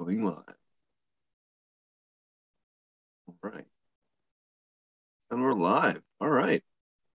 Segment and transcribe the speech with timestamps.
[0.00, 0.56] Going live.
[3.26, 3.66] All right.
[5.30, 6.00] And we're live.
[6.22, 6.62] All right.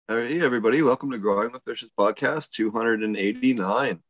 [0.08, 0.82] Hey, everybody.
[0.82, 4.02] Welcome to Growing with Fishes podcast 289.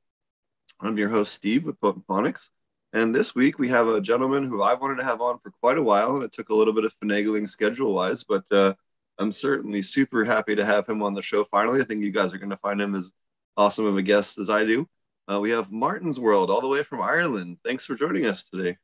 [0.80, 2.50] I'm your host, Steve with Potent Ponics.
[2.94, 5.78] And this week we have a gentleman who I wanted to have on for quite
[5.78, 6.16] a while.
[6.16, 8.74] And it took a little bit of finagling schedule wise, but uh,
[9.20, 11.82] I'm certainly super happy to have him on the show finally.
[11.82, 13.12] I think you guys are going to find him as
[13.58, 14.88] awesome of a guest as I do.
[15.30, 17.58] Uh, we have Martin's World all the way from Ireland.
[17.64, 18.78] Thanks for joining us today.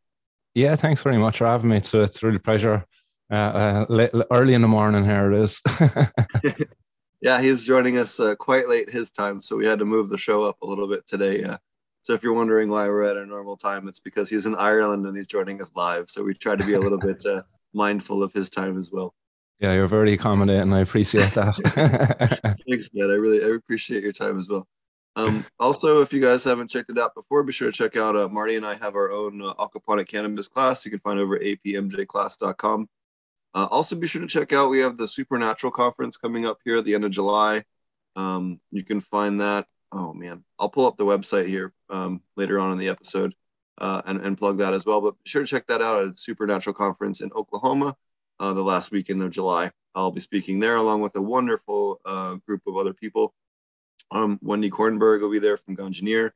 [0.54, 1.82] Yeah, thanks very much for having me.
[1.82, 2.86] So it's really a pleasure.
[3.32, 5.62] Uh, uh, late, early in the morning here it is.
[7.22, 10.18] yeah, he's joining us uh, quite late his time, so we had to move the
[10.18, 11.44] show up a little bit today.
[11.44, 11.58] Uh,
[12.04, 15.06] so if you're wondering why we're at a normal time, it's because he's in Ireland
[15.06, 16.10] and he's joining us live.
[16.10, 17.44] So we try to be a little bit uh,
[17.74, 19.14] mindful of his time as well.
[19.60, 20.72] Yeah, you're very accommodating.
[20.72, 22.58] I appreciate that.
[22.70, 23.10] Thanks, man.
[23.10, 24.68] I really I appreciate your time as well.
[25.18, 28.16] Um, also, if you guys haven't checked it out before, be sure to check out
[28.16, 30.86] uh, Marty and I have our own uh, aquaponic cannabis class.
[30.86, 32.88] You can find over apmjclass.com.
[33.56, 36.78] Uh, also, be sure to check out we have the Supernatural conference coming up here
[36.78, 37.66] at the end of July.
[38.16, 39.66] Um, you can find that.
[39.92, 43.34] Oh man, I'll pull up the website here um, later on in the episode
[43.80, 45.02] uh, and, and plug that as well.
[45.02, 47.98] But be sure to check that out at Supernatural Conference in Oklahoma
[48.40, 49.72] uh, the last weekend of July.
[49.96, 53.34] I'll be speaking there along with a wonderful uh, group of other people.
[54.12, 56.32] Um, Wendy Kornberg will be there from Ganjanier,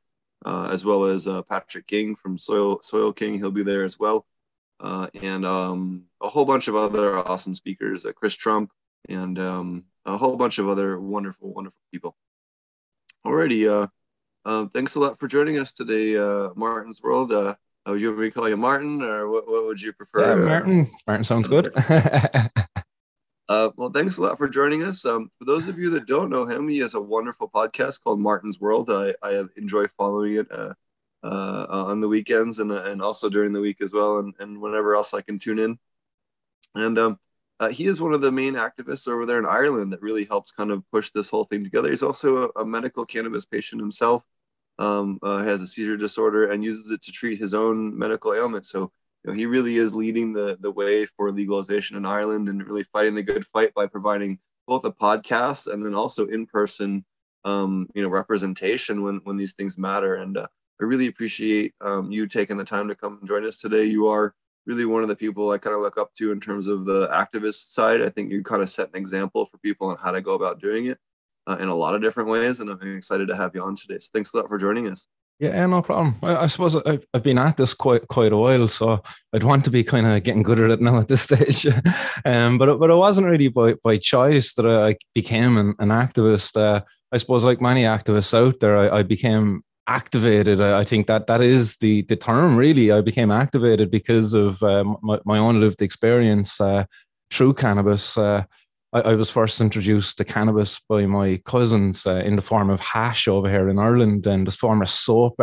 [0.45, 3.37] uh, as well as uh, Patrick King from Soil Soil King.
[3.37, 4.25] He'll be there as well,
[4.79, 8.71] uh, and um, a whole bunch of other awesome speakers, uh, Chris Trump,
[9.07, 12.15] and um, a whole bunch of other wonderful, wonderful people.
[13.25, 13.87] Alrighty, uh,
[14.45, 16.15] uh, thanks a lot for joining us today,
[16.55, 17.29] Martin's World.
[17.85, 20.39] would you ever call you Martin, or what, what would you prefer?
[20.39, 20.91] Yeah, Martin.
[21.07, 21.71] Martin sounds good.
[23.51, 25.03] Uh, well, thanks a lot for joining us.
[25.03, 28.17] Um, for those of you that don't know him, he has a wonderful podcast called
[28.17, 28.89] Martin's World.
[28.89, 30.73] I, I enjoy following it uh,
[31.21, 34.95] uh, on the weekends and, and also during the week as well, and, and whenever
[34.95, 35.77] else I can tune in.
[36.75, 37.19] And um,
[37.59, 40.53] uh, he is one of the main activists over there in Ireland that really helps
[40.53, 41.89] kind of push this whole thing together.
[41.89, 44.23] He's also a, a medical cannabis patient himself,
[44.79, 48.69] um, uh, has a seizure disorder, and uses it to treat his own medical ailments.
[48.69, 52.65] So you know, he really is leading the the way for legalization in Ireland and
[52.65, 57.05] really fighting the good fight by providing both a podcast and then also in person,
[57.45, 60.15] um, you know, representation when when these things matter.
[60.15, 60.47] And uh,
[60.79, 63.85] I really appreciate um, you taking the time to come and join us today.
[63.85, 64.33] You are
[64.65, 67.07] really one of the people I kind of look up to in terms of the
[67.09, 68.01] activist side.
[68.01, 70.61] I think you kind of set an example for people on how to go about
[70.61, 70.97] doing it
[71.47, 72.59] uh, in a lot of different ways.
[72.59, 73.99] And I'm excited to have you on today.
[73.99, 75.07] So thanks a lot for joining us.
[75.41, 76.13] Yeah, no problem.
[76.21, 79.01] I, I suppose I've, I've been at this quite quite a while, so
[79.33, 81.65] I'd want to be kind of getting good at it now at this stage.
[82.25, 86.55] um, but but it wasn't really by, by choice that I became an, an activist.
[86.55, 86.81] Uh,
[87.11, 90.61] I suppose, like many activists out there, I, I became activated.
[90.61, 92.55] I, I, think that that is the the term.
[92.55, 96.85] Really, I became activated because of uh, my, my own lived experience uh,
[97.31, 98.15] through cannabis.
[98.15, 98.43] Uh,
[98.93, 102.79] I, I, was first introduced to cannabis by my cousins uh, in the form of
[102.79, 105.39] hash over here in Ireland and this form of soap.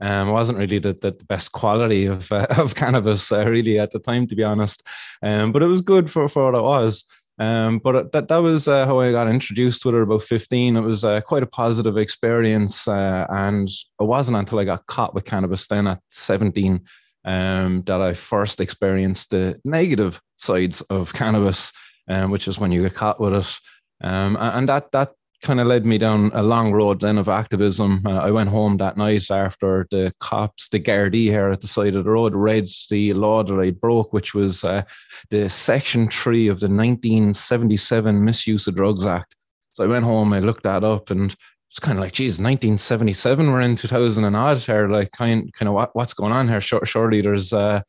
[0.00, 3.98] Um, wasn't really the, the, best quality of uh, of cannabis uh, really at the
[3.98, 4.86] time, to be honest.
[5.22, 7.04] Um, but it was good for, for what it was.
[7.40, 10.76] Um, but that that was uh, how I got introduced to it at about 15.
[10.76, 12.88] It was uh, quite a positive experience.
[12.88, 16.80] Uh, and it wasn't until I got caught with cannabis then at 17
[17.24, 21.72] um, that I first experienced the negative sides of cannabis
[22.08, 23.58] um, which is when you get caught with it.
[24.00, 28.02] Um, and that that kind of led me down a long road then of activism.
[28.04, 31.94] Uh, I went home that night after the cops, the Gardaí here at the side
[31.94, 34.82] of the road, read the law that I broke, which was uh,
[35.30, 39.36] the Section 3 of the 1977 Misuse of Drugs Act.
[39.72, 41.34] So I went home, I looked that up, and
[41.70, 44.88] it's kind of like, geez, 1977, we're in 2000 and odd here.
[44.88, 46.60] Like, kind, kind of what, what's going on here?
[46.60, 47.82] Surely there's, uh,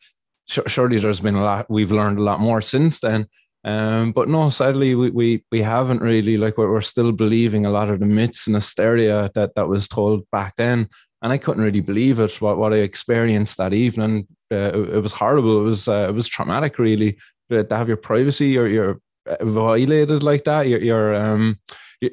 [0.45, 3.25] surely there's been a lot, we've learned a lot more since then.
[3.69, 7.89] Um, but no, sadly, we, we we haven't really like we're, still believing a lot
[7.89, 10.89] of the myths and hysteria that that was told back then,
[11.21, 12.41] and I couldn't really believe it.
[12.41, 15.61] What what I experienced that evening, uh, it, it, was horrible.
[15.61, 17.17] It was uh, it was traumatic, really.
[17.51, 19.01] To have your privacy or your
[19.41, 21.59] violated like that, your um,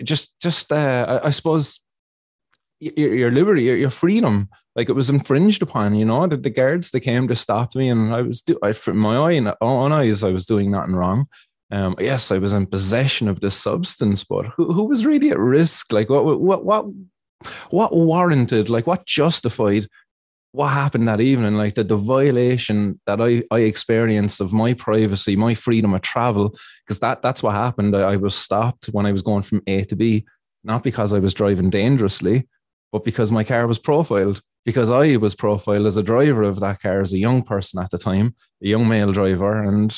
[0.02, 1.80] just just uh, I, I suppose
[2.80, 6.26] your, your liberty, your, your freedom like it was infringed upon, you know.
[6.26, 9.16] The, the guards they came to stop me, and I was do I from my
[9.16, 11.26] own, own eyes I was doing nothing wrong.
[11.70, 15.38] Um, yes, I was in possession of this substance, but who, who was really at
[15.38, 15.92] risk?
[15.92, 16.86] Like what what what
[17.70, 18.70] what warranted?
[18.70, 19.86] Like what justified
[20.52, 21.56] what happened that evening?
[21.56, 26.56] Like the, the violation that I I experienced of my privacy, my freedom of travel,
[26.84, 27.96] because that that's what happened.
[27.96, 30.24] I, I was stopped when I was going from A to B,
[30.62, 32.48] not because I was driving dangerously,
[32.92, 36.82] but because my car was profiled because I was profiled as a driver of that
[36.82, 39.96] car as a young person at the time, a young male driver, and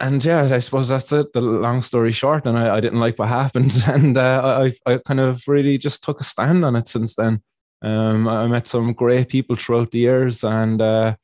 [0.00, 1.32] and yeah, I suppose that's it.
[1.32, 4.98] The long story short, and I, I didn't like what happened, and uh, I I
[4.98, 7.42] kind of really just took a stand on it since then.
[7.82, 11.16] Um, I met some great people throughout the years, and uh,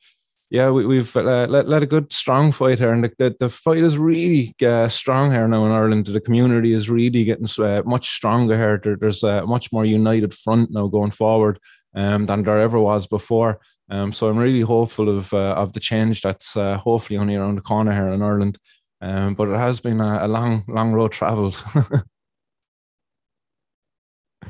[0.49, 3.49] yeah, we, have uh, let, let a good strong fight here, and the, the, the
[3.49, 6.07] fight is really uh, strong here now in Ireland.
[6.07, 8.79] The community is really getting uh, much stronger here.
[8.83, 11.59] There, there's a much more united front now going forward
[11.95, 13.61] um, than there ever was before.
[13.89, 17.55] Um, so I'm really hopeful of uh, of the change that's uh, hopefully only around
[17.55, 18.57] the corner here in Ireland.
[19.01, 21.63] Um, but it has been a, a long, long road travelled.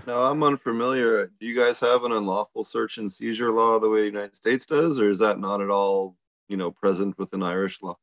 [0.08, 1.28] no, I'm unfamiliar.
[1.40, 4.66] Do you guys have an unlawful search and seizure law the way the United States
[4.66, 6.16] does, or is that not at all,
[6.48, 7.96] you know, present within Irish law?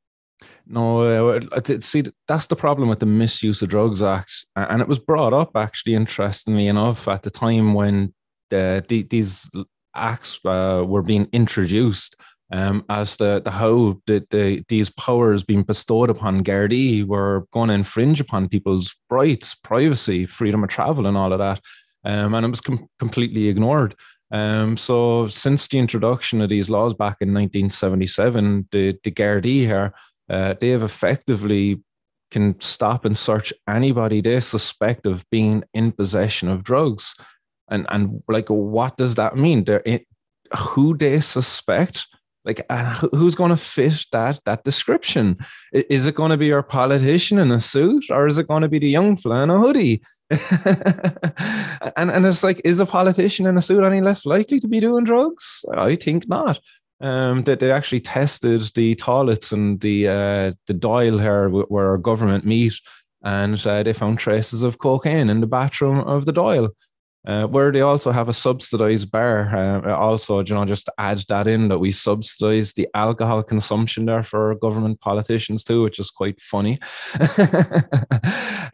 [0.66, 1.40] No, uh,
[1.80, 5.56] see, that's the problem with the Misuse of Drugs Act, and it was brought up
[5.56, 8.12] actually, interestingly enough, at the time when
[8.50, 9.50] the, the these
[9.96, 12.16] acts uh, were being introduced
[12.52, 17.68] um, as the, the how the, the, these powers being bestowed upon Gardaí were going
[17.68, 21.60] to infringe upon people's rights, privacy, freedom of travel, and all of that.
[22.04, 23.94] Um, and it was com- completely ignored.
[24.30, 29.92] Um, so since the introduction of these laws back in 1977, the, the Gardaí here,
[30.28, 31.82] uh, they have effectively
[32.30, 37.14] can stop and search anybody they suspect of being in possession of drugs
[37.68, 39.66] and and like what does that mean?
[40.56, 42.06] Who they suspect
[42.46, 42.64] like
[43.12, 45.36] who's going to fit that that description?
[45.72, 48.68] Is it going to be our politician in a suit or is it going to
[48.68, 50.02] be the young fella in a hoodie?
[51.96, 54.80] And and it's like is a politician in a suit any less likely to be
[54.80, 55.64] doing drugs?
[55.74, 56.60] I think not.
[57.00, 61.90] Um, that they, they actually tested the toilets and the uh, the Dáil here where
[61.90, 62.74] our government meet,
[63.22, 66.70] and uh, they found traces of cocaine in the bathroom of the Dáil
[67.26, 69.82] uh, where they also have a subsidized bar.
[69.84, 74.22] Uh, also, you know, just add that in that we subsidize the alcohol consumption there
[74.22, 76.78] for government politicians too, which is quite funny.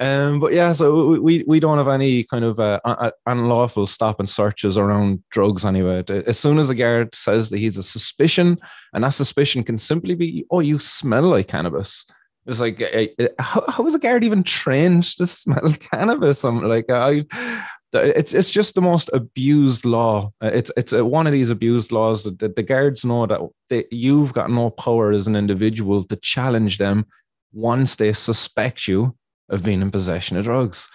[0.00, 2.80] um, but yeah, so we we don't have any kind of uh,
[3.26, 6.04] unlawful stop and searches around drugs anyway.
[6.26, 8.58] As soon as a guard says that he's a suspicion,
[8.92, 12.04] and that suspicion can simply be, oh, you smell like cannabis.
[12.44, 12.82] It's like,
[13.38, 16.44] how, how is a guard even trained to smell cannabis?
[16.44, 17.24] I'm like, I,
[18.00, 20.32] it's it's just the most abused law.
[20.42, 23.84] Uh, it's it's one of these abused laws that the, the guards know that they,
[23.90, 27.06] you've got no power as an individual to challenge them
[27.52, 29.14] once they suspect you
[29.48, 30.88] of being in possession of drugs.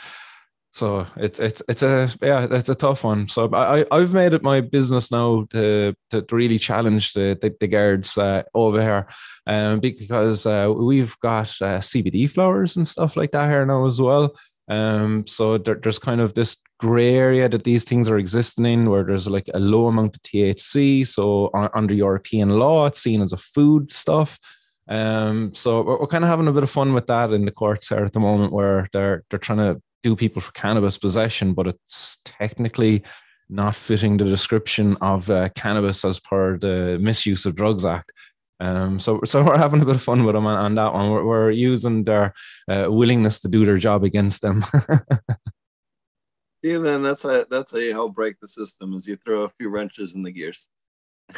[0.71, 3.27] So it's it's it's a yeah it's a tough one.
[3.29, 7.67] So I I've made it my business now to to, really challenge the the, the
[7.67, 9.07] guards uh, over here,
[9.47, 13.99] um, because uh, we've got uh, CBD flowers and stuff like that here now as
[13.99, 14.35] well.
[14.67, 18.89] Um, so there, there's kind of this gray area that these things are existing in
[18.89, 21.07] where there's like a low amount of THC.
[21.07, 24.37] So under European law, it's seen as a food stuff.
[24.89, 27.51] Um, so we're, we're kind of having a bit of fun with that in the
[27.51, 31.53] courts here at the moment where they're they're trying to do people for cannabis possession,
[31.53, 33.03] but it's technically
[33.49, 38.11] not fitting the description of uh, cannabis as per the Misuse of Drugs Act.
[38.59, 41.11] Um, so, so we're having a bit of fun with them on, on that one.
[41.11, 42.33] We're, we're using their
[42.69, 44.65] uh, willingness to do their job against them.
[46.63, 49.49] yeah, then that's how that's how you help break the system is you throw a
[49.49, 50.67] few wrenches in the gears.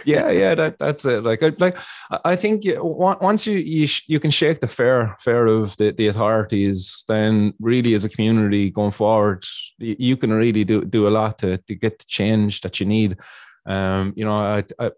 [0.05, 1.23] yeah, yeah, that that's it.
[1.23, 1.75] Like, like
[2.23, 7.03] I think once you you you can shake the fear fear of the, the authorities,
[7.07, 9.43] then really as a community going forward,
[9.79, 13.17] you can really do do a lot to to get the change that you need.
[13.65, 14.91] Um, you know, I, I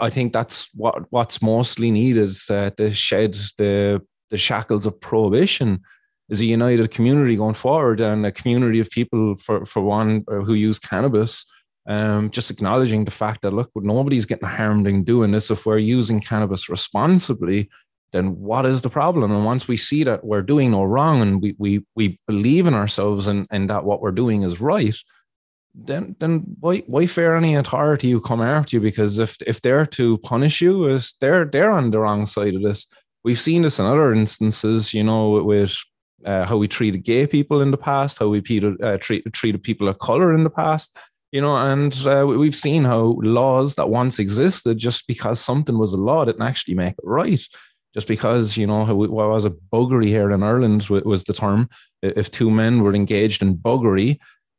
[0.00, 5.80] I think that's what what's mostly needed uh, to shed the the shackles of prohibition
[6.28, 10.40] is a united community going forward and a community of people for for one uh,
[10.40, 11.46] who use cannabis
[11.88, 15.50] um, just acknowledging the fact that look nobody's getting harmed in doing this.
[15.50, 17.70] If we're using cannabis responsibly
[18.12, 19.30] then what is the problem?
[19.30, 22.74] And once we see that we're doing no wrong and we we, we believe in
[22.74, 24.96] ourselves and, and that what we're doing is right
[25.86, 28.80] then then why why fear any authority who come after you?
[28.80, 32.62] Because if if they're to punish you, is they're they're on the wrong side of
[32.62, 32.86] this.
[33.24, 35.76] We've seen this in other instances, you know, with
[36.24, 39.62] uh, how we treated gay people in the past, how we treated uh, treat, treated
[39.62, 40.96] people of color in the past,
[41.32, 45.92] you know, and uh, we've seen how laws that once existed, just because something was
[45.92, 47.42] a law, didn't actually make it right.
[47.94, 51.68] Just because you know what was a buggery here in Ireland was the term.
[52.02, 54.18] If two men were engaged in buggery,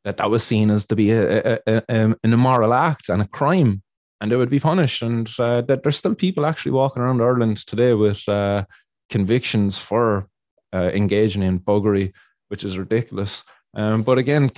[0.09, 3.27] that that was seen as to be a, a, a, an immoral act and a
[3.27, 3.83] crime,
[4.19, 5.03] and they would be punished.
[5.03, 8.65] And uh, that there's still people actually walking around Ireland today with uh,
[9.11, 10.27] convictions for
[10.73, 12.11] uh, engaging in buggery,
[12.47, 13.43] which is ridiculous.
[13.75, 14.49] Um, but again,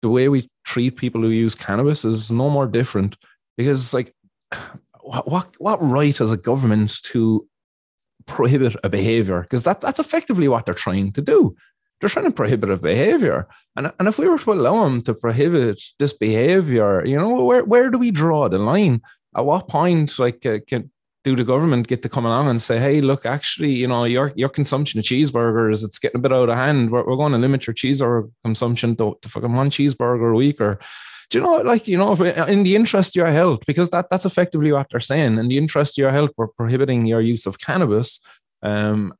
[0.00, 3.18] the way we treat people who use cannabis is no more different
[3.58, 4.14] because like
[5.02, 7.46] what what, what right has a government to
[8.24, 11.54] prohibit a behavior because that's that's effectively what they're trying to do
[12.00, 13.48] they're trying to prohibit a behavior.
[13.76, 17.64] And, and if we were to allow them to prohibit this behavior you know where,
[17.64, 19.02] where do we draw the line?
[19.36, 20.90] At what point like uh, can
[21.24, 24.32] do the government get to come along and say hey look actually you know your
[24.36, 26.90] your consumption of cheeseburgers it's getting a bit out of hand.
[26.90, 30.60] We're, we're going to limit your cheeseburger consumption to, to fucking one cheeseburger a week
[30.60, 30.78] or
[31.30, 34.24] do you know like you know in the interest of your health because that that's
[34.24, 35.38] effectively what they're saying.
[35.38, 38.20] In the interest of your health we're prohibiting your use of cannabis
[38.62, 39.12] um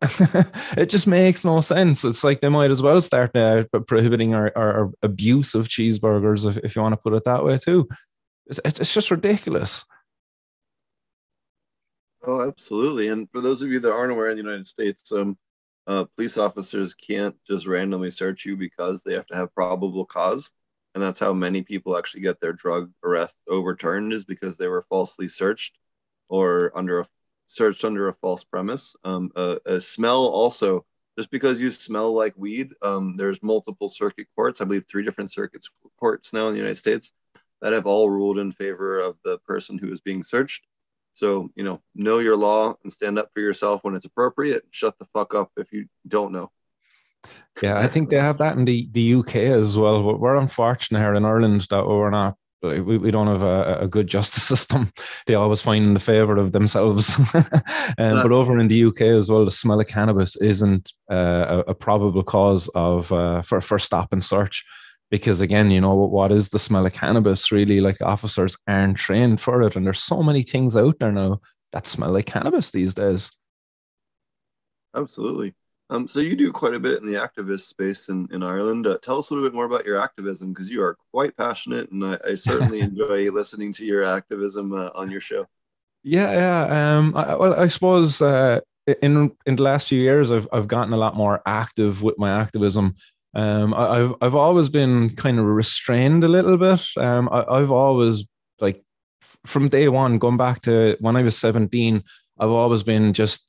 [0.76, 2.04] it just makes no sense.
[2.04, 6.56] It's like they might as well start uh, prohibiting our, our, abuse of cheeseburgers if,
[6.58, 7.88] if you want to put it that way too.
[8.46, 9.84] It's, it's just ridiculous.
[12.24, 13.08] Oh absolutely.
[13.08, 15.36] And for those of you that aren't aware in the united states um
[15.88, 20.50] uh, police officers can't just randomly search you because they have to have probable cause.
[20.94, 24.82] And that's how many people actually get their drug arrest overturned is because they were
[24.82, 25.78] falsely searched
[26.28, 27.06] or under a
[27.48, 28.94] searched under a false premise.
[29.04, 30.84] Um, a, a, smell also,
[31.16, 34.60] just because you smell like weed, um, there's multiple circuit courts.
[34.60, 37.12] I believe three different circuits courts now in the United States
[37.60, 40.66] that have all ruled in favor of the person who is being searched.
[41.14, 44.64] So you know, know your law and stand up for yourself when it's appropriate.
[44.70, 46.52] Shut the fuck up if you don't know.
[47.62, 50.16] Yeah, I think they have that in the, the UK as well.
[50.16, 54.06] We're unfortunate here in Ireland that we're not we, we don't have a, a good
[54.06, 54.90] justice system.
[55.26, 57.18] They always find in the favor of themselves.
[57.34, 57.52] um,
[57.96, 61.74] but over in the UK as well, the smell of cannabis isn't uh, a, a,
[61.74, 64.64] probable cause of uh, for for stop and search.
[65.10, 67.50] Because again, you know what is the smell of cannabis?
[67.50, 71.40] Really, like officers aren't trained for it, and there's so many things out there now
[71.72, 73.30] that smell like cannabis these days.
[74.94, 75.54] Absolutely.
[75.90, 78.86] Um, so you do quite a bit in the activist space in, in Ireland.
[78.86, 81.90] Uh, tell us a little bit more about your activism because you are quite passionate,
[81.90, 85.46] and I, I certainly enjoy listening to your activism uh, on your show.
[86.02, 86.96] Yeah, yeah.
[86.96, 88.60] Um, I, well, I suppose uh,
[89.02, 92.38] in in the last few years, I've I've gotten a lot more active with my
[92.40, 92.96] activism.
[93.34, 96.80] Um, I, have I've always been kind of restrained a little bit.
[96.96, 98.26] Um, I, I've always
[98.60, 98.82] like
[99.46, 102.04] from day one, going back to when I was seventeen,
[102.38, 103.47] I've always been just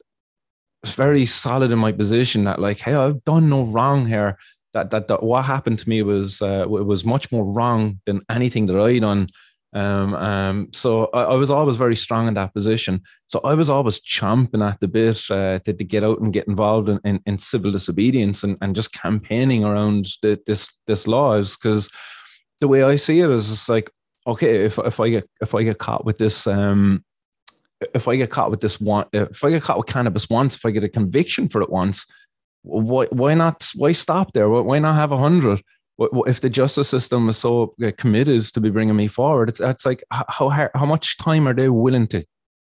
[0.86, 4.38] very solid in my position that like, hey, I've done no wrong here.
[4.74, 8.67] That that, that what happened to me was uh, was much more wrong than anything
[8.67, 9.27] that I done.
[9.71, 13.03] Um, um, so I, I, was always very strong in that position.
[13.27, 16.48] So I was always chomping at the bit uh, to, to, get out and get
[16.48, 21.55] involved in, in, in civil disobedience and, and just campaigning around the, this this laws
[21.55, 21.88] because
[22.62, 23.91] the way I see it is it's like
[24.25, 27.03] okay if if I get if I get caught with this um
[27.93, 30.65] if I get caught with this one, if I get caught with cannabis once, if
[30.65, 32.05] I get a conviction for it once,
[32.63, 33.69] why why not?
[33.75, 34.50] Why stop there?
[34.50, 35.62] Why not have a hundred?
[36.00, 39.86] If the justice system is so uh, committed to be bringing me forward, it's, it's
[39.86, 42.24] like how how much time are they willing to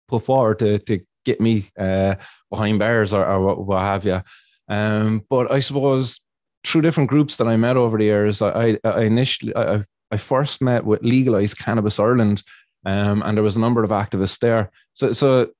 [0.09, 2.16] put forward to to get me uh,
[2.50, 4.21] behind bars or, or what, have you?
[4.69, 6.21] Um, but I suppose
[6.64, 10.61] through different groups that I met over the years, I, I initially I, I first
[10.61, 12.42] met with Legalize Cannabis Ireland,
[12.85, 14.71] um, and there was a number of activists there.
[14.93, 15.51] So, so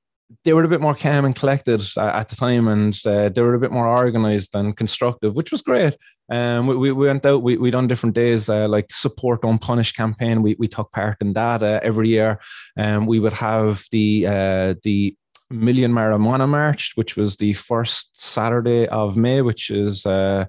[0.43, 3.53] they were a bit more calm and collected at the time, and uh, they were
[3.53, 5.95] a bit more organized and constructive, which was great.
[6.29, 9.91] Um, we, we went out, we, we done different days, uh, like support don't punish
[9.91, 10.41] campaign.
[10.41, 12.39] We, we took part in that uh, every year.
[12.77, 15.15] Um, we would have the, uh, the
[15.51, 20.45] Million Marijuana March, which was the first Saturday of May, which is uh,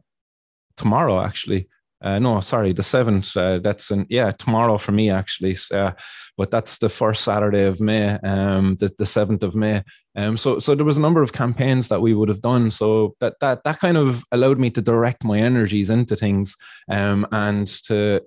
[0.77, 1.69] tomorrow actually.
[2.05, 3.35] Uh, no, sorry, the seventh.
[3.35, 5.57] Uh, that's in yeah tomorrow for me actually.
[5.73, 5.93] Uh,
[6.37, 9.83] but that's the first Saturday of May, um, the the seventh of May.
[10.15, 12.71] Um, so so there was a number of campaigns that we would have done.
[12.71, 16.57] So that that that kind of allowed me to direct my energies into things,
[16.91, 18.21] um, and to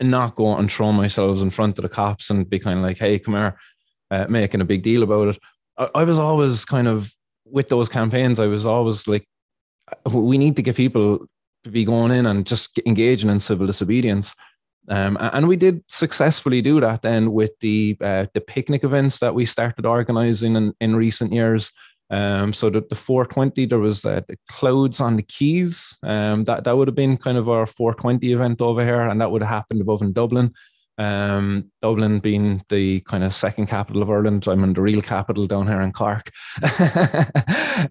[0.00, 2.98] not go and throw myself in front of the cops and be kind of like,
[2.98, 3.58] hey, come here,
[4.12, 5.38] uh, making a big deal about it.
[5.76, 7.12] I, I was always kind of
[7.44, 8.38] with those campaigns.
[8.38, 9.26] I was always like,
[10.04, 11.26] we need to get people
[11.64, 14.34] to be going in and just engaging in civil disobedience.
[14.88, 19.34] Um, and we did successfully do that then with the uh, the picnic events that
[19.34, 21.70] we started organizing in, in recent years.
[22.10, 25.98] Um, so the, the 420, there was uh, the clouds on the keys.
[26.02, 29.30] Um, that that would have been kind of our 420 event over here, and that
[29.30, 30.54] would have happened above in Dublin.
[30.98, 35.46] Um, Dublin being the kind of second capital of Ireland, I'm in the real capital
[35.46, 36.30] down here in Cork.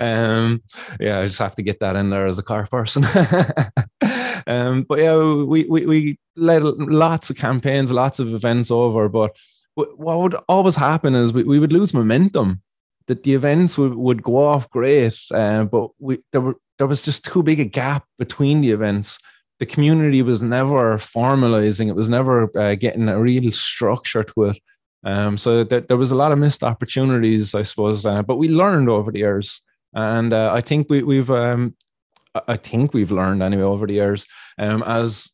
[0.02, 0.62] um,
[1.00, 3.06] yeah, I just have to get that in there as a Cork person.
[4.48, 9.08] um, but yeah, we, we, we led lots of campaigns, lots of events over.
[9.08, 9.38] But
[9.76, 12.62] what would always happen is we, we would lose momentum.
[13.08, 17.04] That the events would, would go off great, uh, but we there were there was
[17.04, 19.18] just too big a gap between the events
[19.60, 21.88] the community was never formalizing.
[21.88, 24.60] It was never uh, getting a real structure to it.
[25.04, 28.06] Um, so th- there was a lot of missed opportunities, I suppose.
[28.06, 29.62] Uh, but we learned over the years,
[29.94, 31.76] and uh, I think we, we've, um,
[32.48, 34.26] I think we've learned anyway over the years.
[34.60, 35.32] Um, as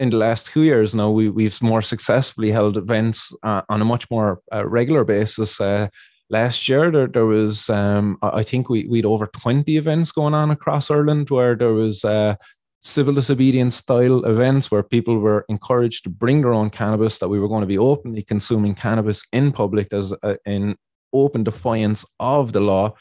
[0.00, 3.84] in the last two years now, we we've more successfully held events uh, on a
[3.84, 5.60] much more uh, regular basis.
[5.60, 5.88] Uh,
[6.30, 10.50] last year, there there was, um, I think we we'd over twenty events going on
[10.50, 12.36] across Ireland, where there was uh,
[12.80, 17.38] civil disobedience style events where people were encouraged to bring their own cannabis, that we
[17.40, 20.76] were going to be openly consuming cannabis in public as uh, in
[21.12, 22.94] open defiance of the law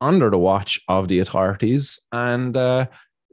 [0.00, 2.00] under the watch of the authorities.
[2.12, 2.86] And uh,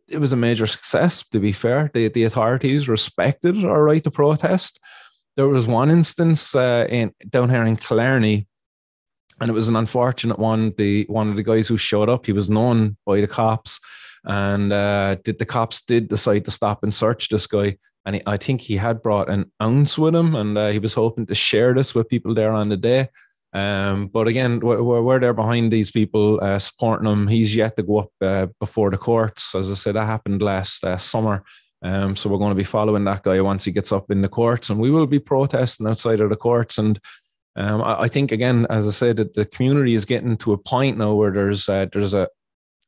[0.08, 1.92] it was a major success, to be fair.
[1.94, 4.80] The, the authorities respected our right to protest.
[5.36, 8.48] There was one instance uh, in down here in Killarney,
[9.40, 10.74] and it was an unfortunate one.
[10.78, 13.80] The one of the guys who showed up, he was known by the cops
[14.26, 17.78] and uh, did the cops did decide to stop and search this guy.
[18.06, 20.94] And he, I think he had brought an ounce with him, and uh, he was
[20.94, 23.10] hoping to share this with people there on the day.
[23.54, 27.28] Um, but again, we're, we're there behind these people, uh, supporting them.
[27.28, 29.56] He's yet to go up uh, before the courts.
[29.56, 31.44] As I said, that happened last uh, summer.
[31.82, 34.28] Um, so we're going to be following that guy once he gets up in the
[34.28, 36.78] courts, and we will be protesting outside of the courts.
[36.78, 37.00] And
[37.56, 40.58] um, I, I, think again, as I said, that the community is getting to a
[40.58, 42.28] point now where there's uh, there's a,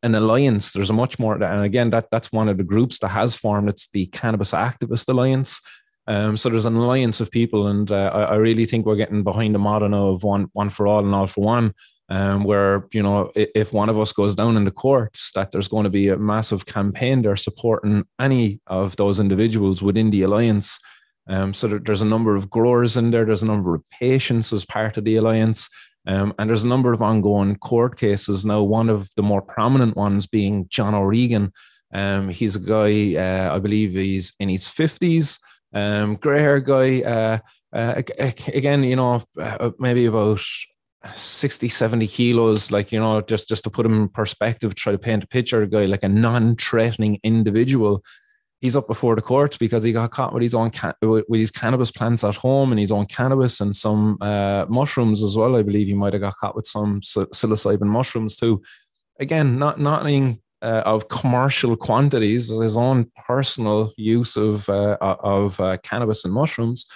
[0.07, 0.71] an alliance.
[0.71, 3.69] There's a much more, and again, that that's one of the groups that has formed.
[3.69, 5.61] It's the Cannabis Activist Alliance.
[6.07, 9.23] Um, so there's an alliance of people, and uh, I, I, really think we're getting
[9.23, 11.73] behind the motto of one one for all and all for one.
[12.09, 15.67] Um, where you know if one of us goes down in the courts, that there's
[15.67, 20.79] going to be a massive campaign there supporting any of those individuals within the alliance.
[21.27, 23.25] Um, so there, there's a number of growers in there.
[23.25, 25.69] There's a number of patients as part of the alliance.
[26.07, 28.63] Um, and there's a number of ongoing court cases now.
[28.63, 31.51] One of the more prominent ones being John O'Regan.
[31.93, 35.39] Um, he's a guy, uh, I believe he's in his 50s,
[35.73, 37.01] um, gray hair guy.
[37.01, 37.37] Uh,
[37.73, 38.01] uh,
[38.53, 40.41] again, you know, uh, maybe about
[41.13, 44.97] 60, 70 kilos, like, you know, just, just to put him in perspective, try to
[44.97, 48.01] paint a picture, of a guy like a non threatening individual
[48.61, 51.91] he's up before the courts because he got caught with his own with his cannabis
[51.91, 55.55] plants at home and his own cannabis and some uh, mushrooms as well.
[55.55, 58.61] I believe he might have got caught with some psilocybin mushrooms too.
[59.19, 65.77] Again, not nothing uh, of commercial quantities, his own personal use of uh, of uh,
[65.83, 66.87] cannabis and mushrooms.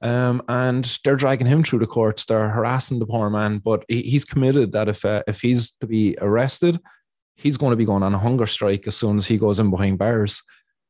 [0.00, 2.24] Um, and they're dragging him through the courts.
[2.24, 5.86] They're harassing the poor man, but he, he's committed that if uh, if he's to
[5.86, 6.78] be arrested,
[7.36, 9.70] he's going to be going on a hunger strike as soon as he goes in
[9.70, 10.42] behind bars.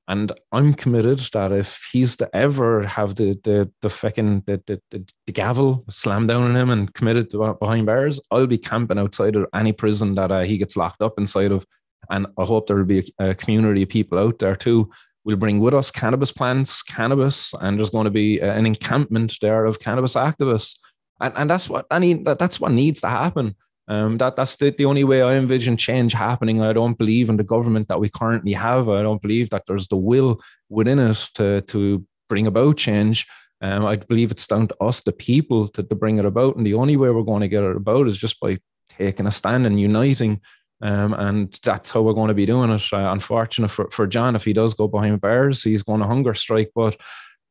[0.08, 4.80] And I'm committed that if he's to ever have the the the fucking the, the,
[4.90, 8.98] the, the gavel slammed down on him and committed to behind bars, I'll be camping
[8.98, 11.66] outside of any prison that uh, he gets locked up inside of.
[12.08, 14.90] And I hope there will be a, a community of people out there too.
[15.24, 19.66] We'll bring with us cannabis plants, cannabis, and there's going to be an encampment there
[19.66, 20.78] of cannabis activists.
[21.20, 22.24] And, and that's what I mean.
[22.24, 23.56] That, that's what needs to happen.
[23.88, 26.60] Um, that that's the, the only way I envision change happening.
[26.60, 28.88] I don't believe in the government that we currently have.
[28.88, 33.26] I don't believe that there's the will within it to to bring about change.
[33.60, 36.56] Um, I believe it's down to us, the people, to, to bring it about.
[36.56, 39.32] And the only way we're going to get it about is just by taking a
[39.32, 40.40] stand and uniting.
[40.80, 42.82] Um, and that's how we're going to be doing it.
[42.92, 46.34] Uh, unfortunate for, for John, if he does go behind bars, he's going to hunger
[46.34, 46.70] strike.
[46.74, 47.00] But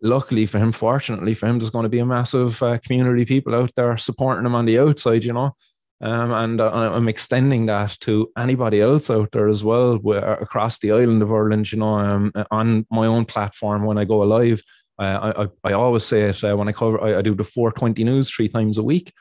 [0.02, 3.54] luckily for him, fortunately for him, there's going to be a massive uh, community people
[3.54, 5.56] out there supporting him on the outside, you know.
[6.00, 10.92] Um, and I'm extending that to anybody else out there as well where, across the
[10.92, 11.72] island of Ireland.
[11.72, 14.62] You know, um, on my own platform when I go live,
[15.00, 17.02] uh, I, I always say it uh, when I cover.
[17.04, 19.12] I, I, do the 420 news three times a week.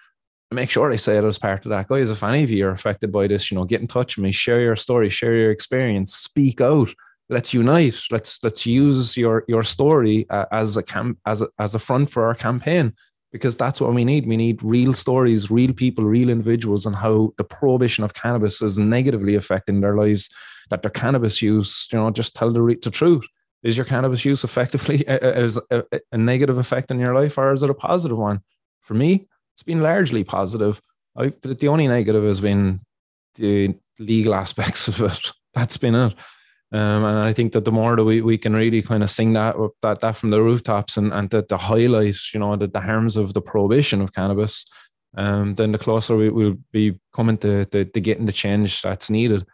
[0.53, 1.89] I make sure I say it as part of that.
[1.89, 4.25] Guys, if any of you are affected by this, you know, get in touch with
[4.25, 6.93] me, share your story, share your experience, speak out.
[7.29, 7.99] Let's unite.
[8.11, 12.11] Let's let's use your your story uh, as a camp as a, as a front
[12.11, 12.95] for our campaign
[13.37, 14.27] because that's what we need.
[14.27, 18.79] We need real stories, real people, real individuals, and how the prohibition of cannabis is
[18.79, 20.31] negatively affecting their lives.
[20.70, 23.25] That their cannabis use, you know, just tell the, the truth.
[23.62, 27.62] Is your cannabis use effectively a, a, a, negative effect in your life, or is
[27.62, 28.40] it a positive one?
[28.81, 30.81] For me, it's been largely positive.
[31.16, 32.81] I, the only negative has been
[33.37, 35.33] the legal aspects of it.
[35.55, 36.14] That's been it.
[36.73, 39.35] Um, and I think that the more that we, we can really kind of sing
[39.35, 42.81] that that that from the rooftops and and the, the highlight, you know, the, the
[42.81, 44.67] harms of the prohibition of cannabis,
[45.17, 49.11] um, then the closer we will be coming to, to, to getting the change that's
[49.11, 49.47] needed.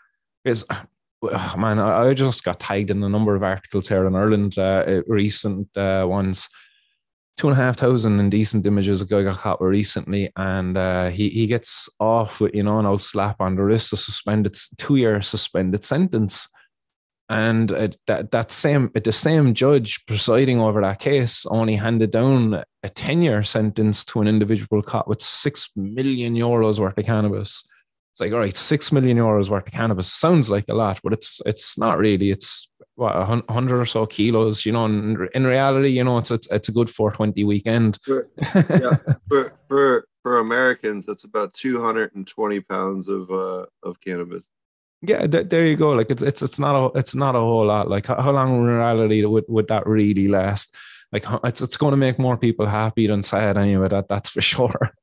[0.42, 4.16] Because oh, man, I, I, just got tagged in a number of articles here in
[4.16, 6.48] Ireland, uh, recent uh, ones.
[7.36, 11.08] Two and a half thousand indecent images a guy got caught with recently, and uh,
[11.08, 14.56] he he gets off with you know an old slap on the wrist, a suspended
[14.78, 16.48] two year suspended sentence
[17.32, 22.90] and that that same the same judge presiding over that case only handed down a
[22.90, 27.66] 10 year sentence to an individual caught with 6 million euros worth of cannabis.
[28.12, 31.14] It's like all right 6 million euros worth of cannabis sounds like a lot but
[31.14, 32.30] it's it's not really.
[32.30, 36.48] It's what 100 or so kilos you know in, in reality you know it's, it's
[36.50, 37.98] it's a good 420 weekend.
[38.04, 38.28] For,
[38.68, 38.96] yeah
[39.28, 44.46] for for for americans it's about 220 pounds of uh of cannabis
[45.02, 45.90] yeah, th- there you go.
[45.90, 47.90] Like it's it's it's not a it's not a whole lot.
[47.90, 50.74] Like how, how long in reality would would that really last?
[51.12, 53.88] Like it's it's going to make more people happy than sad anyway.
[53.88, 54.94] That that's for sure.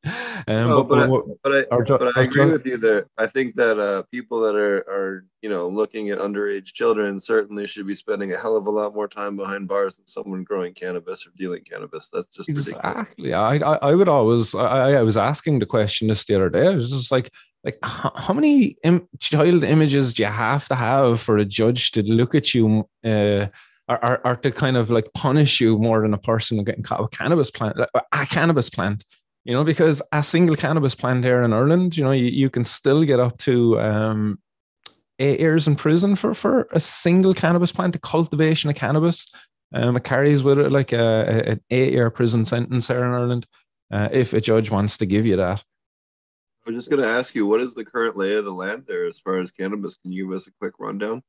[0.47, 1.09] Um, but, but,
[1.43, 3.07] but, I, but I, but I agree with you there.
[3.17, 7.67] I think that uh, people that are are you know looking at underage children certainly
[7.67, 10.73] should be spending a hell of a lot more time behind bars than someone growing
[10.73, 12.09] cannabis or dealing cannabis.
[12.11, 13.33] That's just exactly.
[13.33, 16.67] I, I I would always I I was asking the question this the other day.
[16.67, 17.31] I was just like
[17.69, 22.01] like how many Im- child images do you have to have for a judge to
[22.03, 23.47] look at you uh,
[23.87, 27.01] or, or, or, to kind of like punish you more than a person getting caught
[27.01, 29.05] with cannabis plant a cannabis plant?
[29.45, 32.63] You know because a single cannabis plant here in ireland you know you, you can
[32.63, 34.39] still get up to um,
[35.19, 39.31] eight years in prison for for a single cannabis plant the cultivation of cannabis.
[39.71, 43.45] Um, it carries with it like a, an eight year prison sentence here in ireland
[43.91, 45.63] uh, if a judge wants to give you that
[46.69, 48.83] I was just going to ask you, what is the current lay of the land
[48.87, 49.95] there as far as cannabis?
[49.95, 51.23] Can you give us a quick rundown?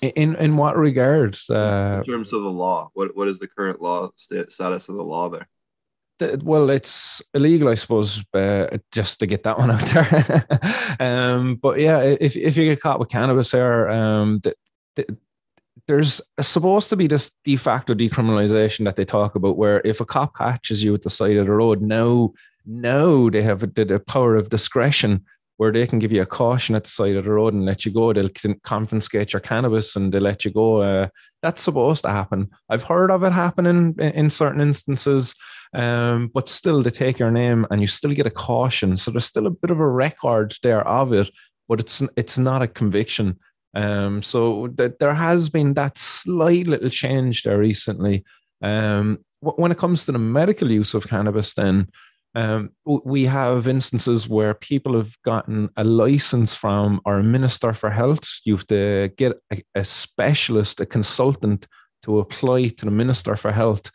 [0.00, 1.50] In in what regards?
[1.50, 5.02] Uh, in terms of the law, what what is the current law status of the
[5.02, 5.48] law there?
[6.20, 10.46] The, well, it's illegal, I suppose, uh, just to get that one out there.
[11.00, 14.54] um, but yeah, if if you get caught with cannabis there, um, the,
[14.94, 15.16] the,
[15.88, 20.04] there's supposed to be this de facto decriminalization that they talk about, where if a
[20.04, 22.32] cop catches you at the side of the road, now
[22.66, 25.24] now they have the, the power of discretion
[25.58, 27.84] where they can give you a caution at the side of the road and let
[27.84, 28.12] you go.
[28.12, 28.30] They'll
[28.64, 30.82] confiscate your cannabis and they let you go.
[30.82, 31.08] Uh,
[31.42, 32.50] that's supposed to happen.
[32.68, 35.34] I've heard of it happening in, in certain instances,
[35.74, 38.96] um, but still, they take your name and you still get a caution.
[38.96, 41.30] So there's still a bit of a record there of it,
[41.68, 43.38] but it's it's not a conviction.
[43.74, 48.24] Um, so th- there has been that slight little change there recently.
[48.62, 51.88] Um, when it comes to the medical use of cannabis, then
[52.34, 58.26] um, we have instances where people have gotten a license from our minister for health.
[58.44, 61.66] You have to get a, a specialist, a consultant
[62.04, 63.90] to apply to the minister for health,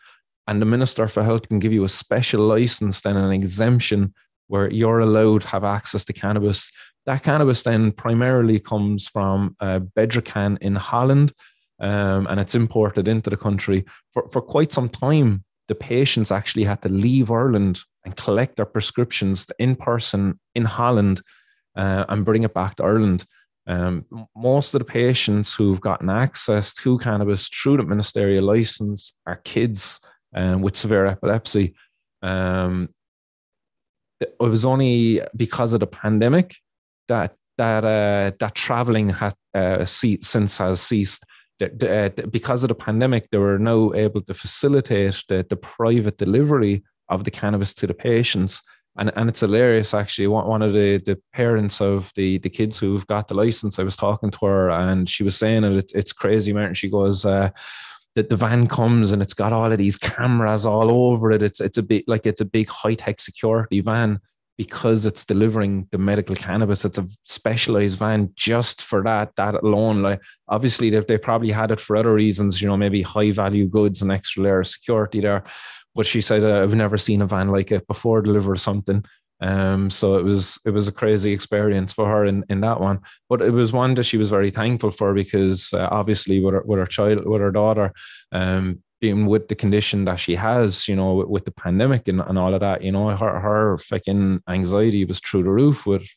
[0.48, 4.14] and the minister for health can give you a special license, then an exemption
[4.48, 6.72] where you're allowed to have access to cannabis.
[7.06, 11.34] That cannabis then primarily comes from uh, Bedrocan in Holland,
[11.80, 16.64] um, and it's imported into the country for, for quite some time the patients actually
[16.64, 21.22] had to leave Ireland and collect their prescriptions in person in Holland
[21.76, 23.26] uh, and bring it back to Ireland.
[23.68, 29.42] Um, most of the patients who've gotten access to cannabis through the ministerial license are
[29.44, 30.00] kids
[30.34, 31.76] um, with severe epilepsy.
[32.22, 32.90] Um,
[34.22, 36.56] it was only because of the pandemic
[37.08, 41.26] that that uh, that traveling had uh, since has ceased
[41.62, 46.84] uh, because of the pandemic, they were now able to facilitate the, the private delivery
[47.10, 48.62] of the cannabis to the patients.
[49.00, 50.28] And, and it's hilarious actually.
[50.28, 53.96] One of the, the parents of the, the kids who've got the license, I was
[53.96, 56.74] talking to her and she was saying it, it's crazy, Martin.
[56.74, 57.50] She goes, uh,
[58.18, 61.44] that the van comes and it's got all of these cameras all over it.
[61.44, 64.20] It's it's a big like it's a big high tech security van
[64.58, 66.84] because it's delivering the medical cannabis.
[66.84, 70.02] It's a specialized van just for that, that alone.
[70.02, 73.68] Like obviously they, they probably had it for other reasons, you know, maybe high value
[73.68, 75.44] goods and extra layer of security there.
[75.94, 79.06] But she said, uh, I've never seen a van like it before deliver something.
[79.40, 83.02] Um, so it was it was a crazy experience for her in, in that one,
[83.30, 86.64] but it was one that she was very thankful for because uh, obviously with her,
[86.66, 87.94] with her child with her daughter,
[88.32, 92.22] um, being with the condition that she has, you know, with, with the pandemic and,
[92.22, 96.08] and all of that, you know, her her fucking anxiety was through the roof with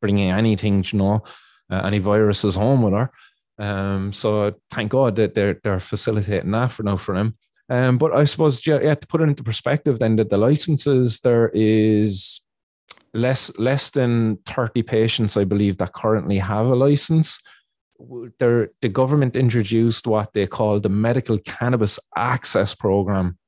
[0.00, 1.22] bringing anything, you know,
[1.70, 3.10] uh, any viruses home with her.
[3.58, 7.36] Um, so thank God that they're they're facilitating that for now for him.
[7.68, 11.20] Um, but I suppose yeah, yeah, to put it into perspective, then that the licenses
[11.20, 12.40] there is
[13.14, 17.40] less less than 30 patients, I believe, that currently have a license
[17.98, 23.38] the government introduced what they call the medical cannabis access program,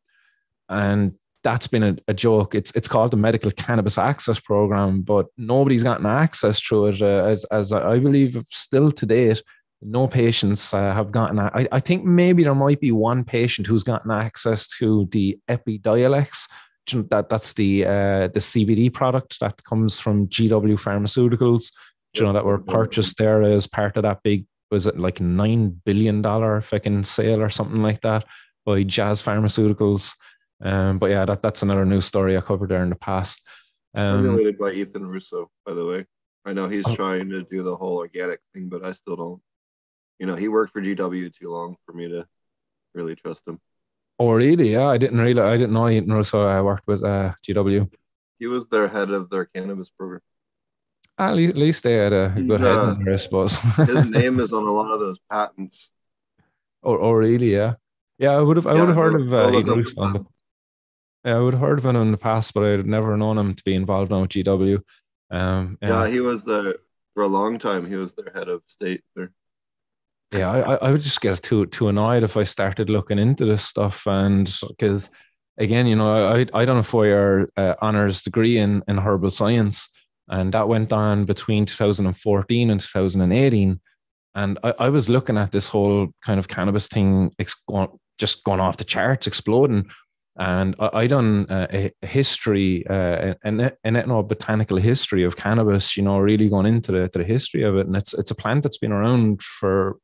[0.69, 2.55] and that's been a, a, joke.
[2.55, 7.03] It's it's called the medical cannabis access program, but nobody's gotten access through it.
[7.03, 9.43] Uh, as as I believe, still to date,
[9.83, 11.39] no patients uh, have gotten.
[11.39, 16.49] I, I think maybe there might be one patient who's gotten access to the Epidiolex.
[17.11, 21.73] That that's the uh, the CBD product that comes from GW Pharmaceuticals
[22.19, 25.81] you know, that were purchased there as part of that big was it like nine
[25.85, 28.25] billion dollar fucking sale or something like that
[28.65, 30.15] by Jazz Pharmaceuticals.
[30.61, 33.43] Um, but yeah, that, that's another news story I covered there in the past.
[33.95, 36.05] Um, by Ethan Russo, by the way.
[36.45, 36.95] I know he's oh.
[36.95, 39.43] trying to do the whole organic thing, but I still don't.
[40.19, 42.27] You know, he worked for GW too long for me to
[42.95, 43.59] really trust him.
[44.19, 44.73] Oh, really?
[44.73, 45.41] Yeah, I didn't really.
[45.41, 46.47] I didn't know Ethan Russo.
[46.47, 47.91] I worked with uh, GW.
[48.39, 50.21] He was their head of their cannabis program.
[51.19, 53.59] At least, at least they had a He's, good head uh, there, I suppose.
[53.77, 55.91] his name is on a lot of those patents.
[56.83, 57.53] Oh, oh really?
[57.53, 57.75] Yeah,
[58.19, 58.33] yeah.
[58.33, 58.67] I would have.
[58.67, 60.21] I yeah, would have heard of uh,
[61.25, 63.55] Yeah, I would have heard of him in the past, but I'd never known him
[63.55, 64.81] to be involved now with GW.
[65.31, 66.05] Um, yeah.
[66.05, 66.79] yeah, he was the
[67.15, 67.87] for a long time.
[67.87, 69.33] He was their head of state there.
[70.33, 73.65] Yeah, I, I would just get too too annoyed if I started looking into this
[73.65, 75.11] stuff, and because
[75.57, 79.31] again, you know, I I done a four year uh, honors degree in in herbal
[79.31, 79.89] science,
[80.29, 83.81] and that went on between 2014 and 2018.
[84.35, 87.35] And I, I was looking at this whole kind of cannabis thing
[88.19, 89.89] just going off the charts, exploding.
[90.39, 96.03] And I, I done a, a history, uh, an, an ethnobotanical history of cannabis, you
[96.03, 97.87] know, really going into the, the history of it.
[97.87, 99.97] And it's, it's a plant that's been around for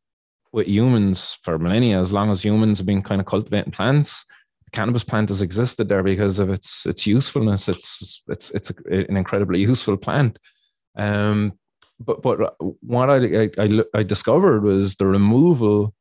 [0.53, 4.25] with humans for millennia, as long as humans have been kind of cultivating plants
[4.73, 7.69] cannabis plant has existed there because of its its usefulness.
[7.69, 8.75] It's it's it's a,
[9.09, 10.39] an incredibly useful plant.
[10.97, 11.53] Um,
[12.01, 15.95] but but what I, I I discovered was the removal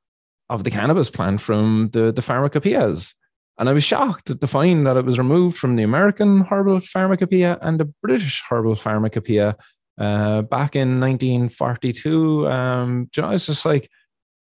[0.50, 3.14] of the cannabis plant from the the pharmacopoeias.
[3.58, 7.60] And I was shocked to find that it was removed from the American herbal pharmacopoeia
[7.62, 9.56] and the British herbal pharmacopoeia
[10.00, 12.48] uh, back in 1942.
[12.48, 13.88] Um, you know, it's just like,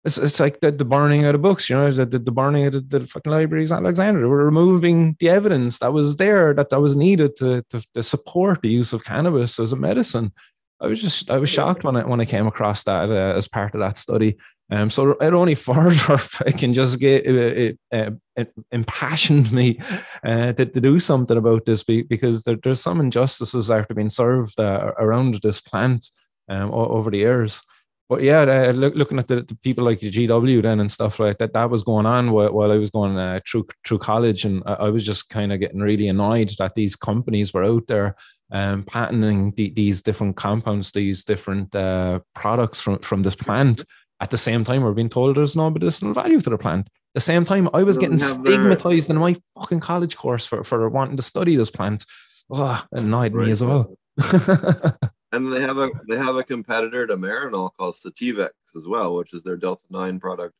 [0.04, 2.66] it's, it's like the, the burning of the books, you know, the, the, the burning
[2.66, 4.28] of the, the fucking libraries in Alexandria.
[4.28, 8.62] We're removing the evidence that was there, that that was needed to, to, to support
[8.62, 10.32] the use of cannabis as a medicine.
[10.80, 13.46] I was just, I was shocked when I, when I came across that uh, as
[13.46, 14.36] part of that study.
[14.72, 19.78] Um, so it only further I can just get it, it, it impassioned me
[20.24, 24.58] uh, to, to, do something about this because there, there's some injustices after being served
[24.58, 26.10] uh, around this plant
[26.48, 27.62] um, over the years
[28.08, 31.18] but yeah, uh, look, looking at the, the, people like the GW then and stuff
[31.18, 34.44] like that, that was going on while, while I was going uh, through through college,
[34.44, 37.86] and I, I was just kind of getting really annoyed that these companies were out
[37.86, 38.16] there
[38.50, 43.84] um, patenting the, these different compounds, these different uh, products from from this plant.
[44.20, 46.86] At the same time, we're being told there's no medicinal value to the plant.
[46.86, 50.88] At the same time, I was getting stigmatized in my fucking college course for, for
[50.88, 52.06] wanting to study this plant.
[52.50, 53.46] Oh, annoyed right.
[53.46, 53.96] me as well.
[55.32, 59.32] And they have a they have a competitor to Marinol called Sativex as well, which
[59.32, 60.54] is their Delta Nine product.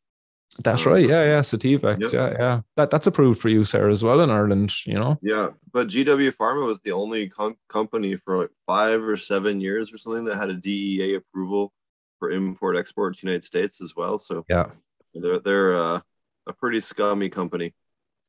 [0.63, 1.07] That's right.
[1.07, 1.39] Yeah, yeah.
[1.41, 2.01] Sativex.
[2.01, 2.11] Yep.
[2.11, 2.61] Yeah, yeah.
[2.75, 4.73] That that's approved for use there as well in Ireland.
[4.85, 5.19] You know.
[5.21, 9.93] Yeah, but GW Pharma was the only com- company for like five or seven years
[9.93, 11.71] or something that had a DEA approval
[12.17, 14.17] for import export to United States as well.
[14.17, 14.65] So yeah,
[15.13, 16.01] they're they're uh,
[16.47, 17.75] a pretty scummy company.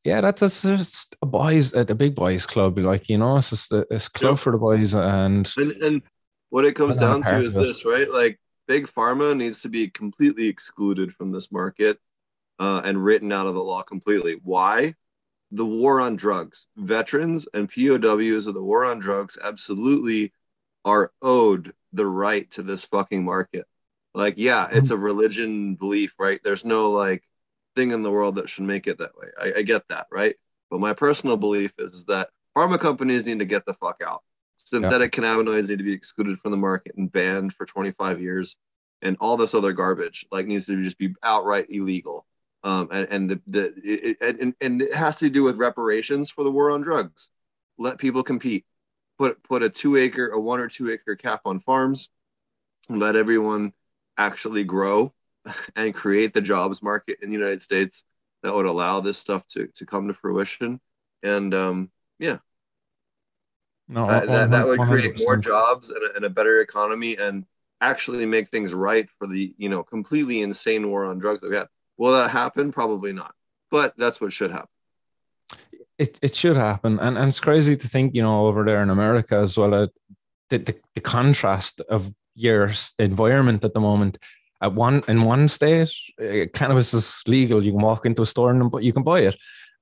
[0.05, 2.79] Yeah, that's just a boys, a, a big boys club.
[2.79, 4.39] Like you know, it's just a, it's club yep.
[4.39, 6.03] for the boys, and and and
[6.51, 8.11] what it comes down to is this, right?
[8.11, 8.39] Like
[8.69, 11.99] big pharma needs to be completely excluded from this market
[12.59, 14.39] uh, and written out of the law completely.
[14.43, 14.95] Why?
[15.53, 16.67] The war on drugs.
[16.77, 20.33] Veterans and POWs of the war on drugs absolutely
[20.85, 23.67] are owed the right to this fucking market.
[24.15, 26.41] Like, yeah, it's a religion belief, right?
[26.45, 27.25] There's no like
[27.75, 29.29] thing in the world that should make it that way.
[29.41, 30.37] I, I get that, right?
[30.71, 34.23] But my personal belief is, is that pharma companies need to get the fuck out.
[34.57, 35.23] Synthetic yeah.
[35.23, 38.57] cannabinoids need to be excluded from the market and banned for 25 years,
[39.03, 42.27] and all this other garbage like needs to just be outright illegal.
[42.63, 46.45] Um, and and the, the it, and, and it has to do with reparations for
[46.45, 47.29] the war on drugs.
[47.77, 48.65] Let people compete.
[49.19, 52.09] Put put a two acre, a one or two acre cap on farms.
[52.89, 53.75] Let everyone
[54.17, 55.13] actually grow
[55.77, 58.05] and create the jobs market in the United States
[58.43, 60.81] that would allow this stuff to, to come to fruition.
[61.23, 62.39] And um, yeah,
[63.89, 67.45] no, uh, that, that would create more jobs and a, and a better economy and
[67.81, 71.57] actually make things right for the you know completely insane war on drugs that we
[71.57, 71.69] had.
[71.97, 72.73] Will that happen?
[72.73, 73.35] Probably not,
[73.71, 74.69] but that's what should happen.
[75.99, 78.91] It, it should happen, and and it's crazy to think you know over there in
[78.91, 79.75] America as well.
[79.75, 79.87] Uh,
[80.51, 84.19] the, the the contrast of your environment at the moment.
[84.65, 87.63] At one in one state, uh, cannabis is legal.
[87.63, 89.37] You can walk into a store and but you can buy it.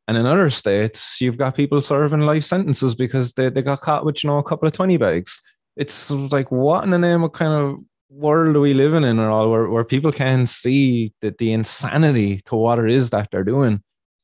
[0.09, 4.05] And in other states, you've got people serving life sentences because they, they got caught
[4.05, 5.41] with, you know, a couple of 20 bags.
[5.77, 7.79] It's like, what in the name of kind of
[8.11, 12.41] world are we living in or all where, where people can see that the insanity
[12.47, 13.81] to what it is that they're doing?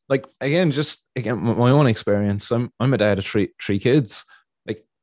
[0.08, 2.50] Like, again, just again, my own experience.
[2.50, 4.24] I'm, I'm a dad of three, three kids.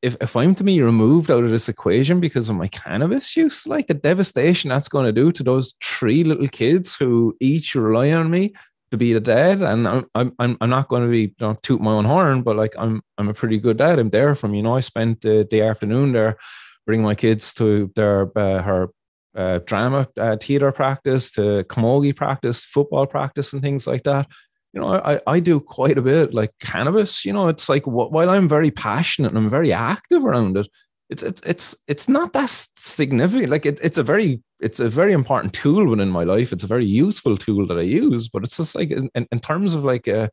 [0.01, 3.65] If, if I'm to be removed out of this equation because of my cannabis use,
[3.65, 8.11] like the devastation that's going to do to those three little kids who each rely
[8.11, 8.53] on me
[8.91, 11.91] to be the dad, and I'm I'm I'm not going to be know, toot my
[11.91, 13.99] own horn, but like I'm I'm a pretty good dad.
[13.99, 16.37] I'm there from you know I spent the, the afternoon there,
[16.85, 18.89] bringing my kids to their uh, her
[19.35, 24.27] uh, drama uh, theater practice, to camogie practice, football practice, and things like that
[24.75, 27.23] you know, I, I do quite a bit like cannabis.
[27.23, 30.67] You know, it's like while I'm very passionate and I'm very active around it,
[31.09, 33.51] it's it's it's it's not that significant.
[33.51, 36.51] Like it, it's a very it's a very important tool within my life.
[36.51, 38.27] It's a very useful tool that I use.
[38.27, 40.27] But it's just like in, in terms of like uh,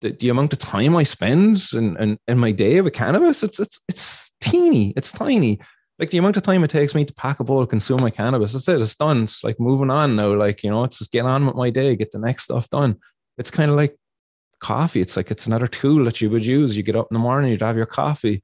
[0.00, 3.60] the, the amount of time I spend in, in, in my day with cannabis, it's
[3.60, 5.60] it's it's teeny, it's tiny.
[5.98, 8.54] Like the amount of time it takes me to pack a bowl, consume my cannabis,
[8.54, 8.80] that's it.
[8.80, 9.24] It's done.
[9.24, 10.34] It's like moving on now.
[10.34, 12.96] Like you know, it's just get on with my day, get the next stuff done
[13.42, 13.96] it's kind of like
[14.60, 15.00] coffee.
[15.00, 16.76] It's like it's another tool that you would use.
[16.76, 18.40] You get up in the morning, you'd have your coffee.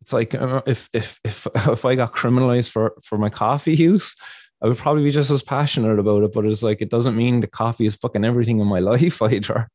[0.00, 4.16] It's like if if if if I got criminalized for for my coffee use,
[4.60, 6.32] I would probably be just as passionate about it.
[6.32, 9.68] But it's like it doesn't mean the coffee is fucking everything in my life either.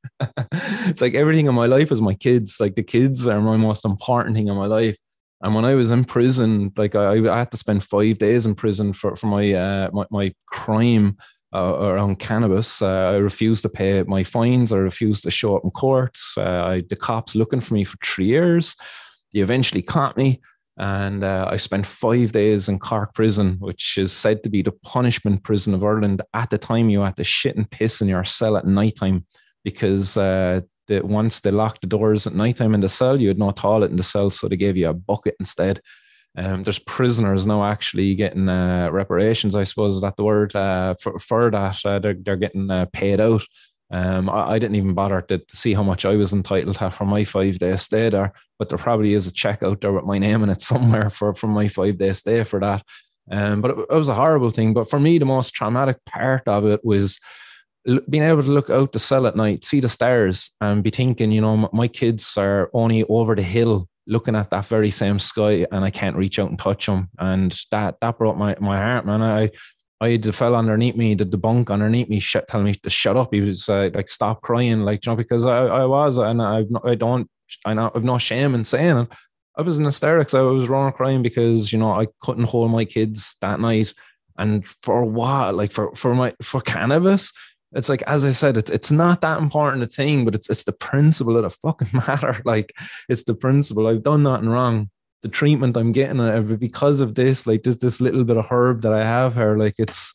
[0.90, 2.60] it's like everything in my life is my kids.
[2.60, 4.98] Like the kids are my most important thing in my life.
[5.42, 8.56] And when I was in prison, like I, I had to spend five days in
[8.56, 11.16] prison for for my uh, my, my crime
[11.56, 12.82] uh, around cannabis.
[12.82, 14.74] Uh, I refused to pay my fines.
[14.74, 16.18] I refused to show up in court.
[16.36, 18.76] Uh, I, the cops looking for me for three years.
[19.34, 20.42] They eventually caught me,
[20.78, 24.74] and uh, I spent five days in Cork prison, which is said to be the
[24.84, 26.22] punishment prison of Ireland.
[26.34, 29.26] At the time, you had to shit and piss in your cell at night time
[29.64, 33.40] because uh, once they locked the doors at night time in the cell, you had
[33.40, 35.82] no toilet in the cell, so they gave you a bucket instead.
[36.38, 40.96] Um, there's prisoners now actually getting uh, reparations, I suppose is that the word uh,
[41.02, 41.80] for, for that.
[41.86, 43.44] Uh, they're, they're getting uh, paid out.
[43.92, 46.90] Um, I, I, didn't even bother to, to, see how much I was entitled to
[46.90, 50.06] for my five day stay there, but there probably is a check out there with
[50.06, 52.84] my name in it somewhere for, for my five day stay for that.
[53.30, 54.74] Um, but it, it was a horrible thing.
[54.74, 57.20] But for me, the most traumatic part of it was
[58.10, 61.32] being able to look out the cell at night, see the stars, and be thinking,
[61.32, 65.66] you know, my kids are only over the hill looking at that very same sky
[65.72, 67.10] and I can't reach out and touch him.
[67.18, 69.22] And that that brought my, my heart, man.
[69.22, 69.52] I
[70.02, 72.90] I had the fell underneath me, the, the bunk underneath me, shut, telling me to
[72.90, 73.34] shut up.
[73.34, 76.66] He was uh, like, stop crying, like, you know, because I, I was, and I,
[76.84, 77.30] I don't,
[77.66, 79.08] I know, I've no shame in saying it.
[79.58, 80.34] I was in hysterics.
[80.34, 83.94] I was wrong crying because, you know, I couldn't hold my kids that night.
[84.38, 85.56] And for what?
[85.56, 87.32] like for, for my, for cannabis,
[87.76, 90.64] it's like as I said, it's it's not that important a thing, but it's it's
[90.64, 92.42] the principle of the fucking matter.
[92.46, 92.74] Like
[93.10, 93.88] it's the principle.
[93.88, 94.90] I've done nothing wrong.
[95.22, 98.94] The treatment I'm getting because of this, like just this little bit of herb that
[98.94, 100.14] I have here, like it's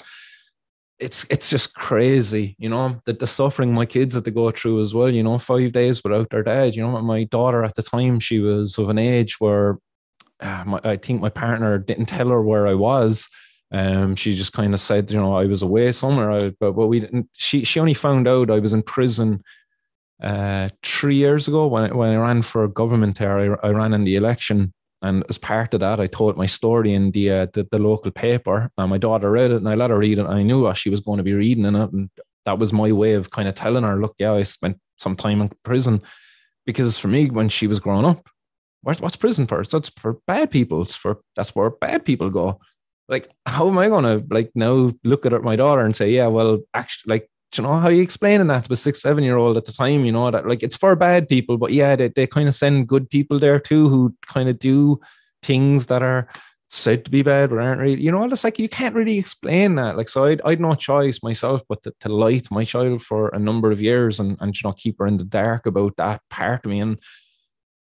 [0.98, 4.80] it's it's just crazy, you know, that the suffering my kids had to go through
[4.80, 6.74] as well, you know, five days without their dad.
[6.74, 9.78] You know, my daughter at the time, she was of an age where
[10.40, 13.28] uh, my, I think my partner didn't tell her where I was
[13.72, 17.00] um, she just kind of said, you know, I was away somewhere, but but we
[17.00, 17.28] didn't.
[17.34, 19.44] She she only found out I was in prison
[20.20, 23.56] uh, three years ago when when I ran for government there.
[23.64, 26.94] I, I ran in the election, and as part of that, I told my story
[26.94, 28.70] in the uh, the, the, local paper.
[28.76, 30.26] And my daughter read it, and I let her read it.
[30.26, 32.10] And I knew what she was going to be reading in it, and
[32.46, 35.40] that was my way of kind of telling her, look, yeah, I spent some time
[35.42, 36.02] in prison,
[36.66, 38.28] because for me, when she was growing up,
[38.82, 39.60] what's, prison for?
[39.60, 40.82] It's for bad people.
[40.82, 42.58] It's for that's where bad people go
[43.10, 46.60] like how am I gonna like now look at my daughter and say, yeah, well,
[46.72, 49.64] actually, like, you know, how you explaining that to a six, seven year old at
[49.64, 52.48] the time, you know, that like it's for bad people, but yeah, they, they kind
[52.48, 55.00] of send good people there too who kind of do
[55.42, 56.28] things that are
[56.68, 59.74] said to be bad but aren't really, you know, it's like you can't really explain
[59.74, 59.96] that.
[59.96, 63.40] Like, so I'd, I'd no choice myself but to, to light my child for a
[63.40, 66.64] number of years and, and, you know, keep her in the dark about that part
[66.64, 66.78] of me.
[66.78, 67.00] And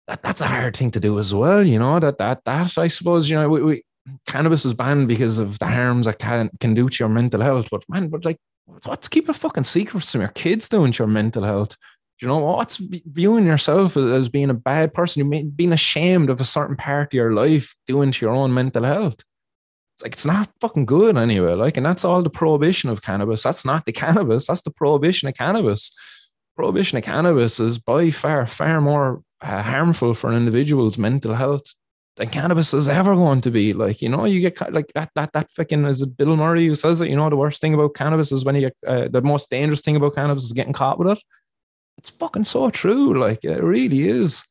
[0.09, 2.89] that, that's a hard thing to do as well, you know, that, that, that I
[2.89, 3.83] suppose, you know, we, we
[4.27, 7.69] cannabis is banned because of the harms that can can do to your mental health.
[7.71, 8.38] But man, but like,
[8.85, 11.77] what's keeping fucking secret from your kids doing to your mental health?
[12.19, 15.31] Do you know what's viewing yourself as being a bad person?
[15.31, 18.85] You being ashamed of a certain part of your life doing to your own mental
[18.85, 19.23] health.
[19.95, 21.55] It's like it's not fucking good anyway.
[21.55, 23.42] Like, and that's all the prohibition of cannabis.
[23.42, 24.47] That's not the cannabis.
[24.47, 25.95] That's the prohibition of cannabis.
[26.55, 31.74] Prohibition of cannabis is by far far more uh, harmful for an individual's mental health
[32.17, 33.73] than cannabis is ever going to be.
[33.73, 36.75] Like, you know, you get like that, that, that fucking is it Bill Murray who
[36.75, 39.23] says it, you know, the worst thing about cannabis is when you get uh, the
[39.23, 41.23] most dangerous thing about cannabis is getting caught with it.
[41.99, 43.19] It's fucking so true.
[43.19, 44.45] Like, it really is.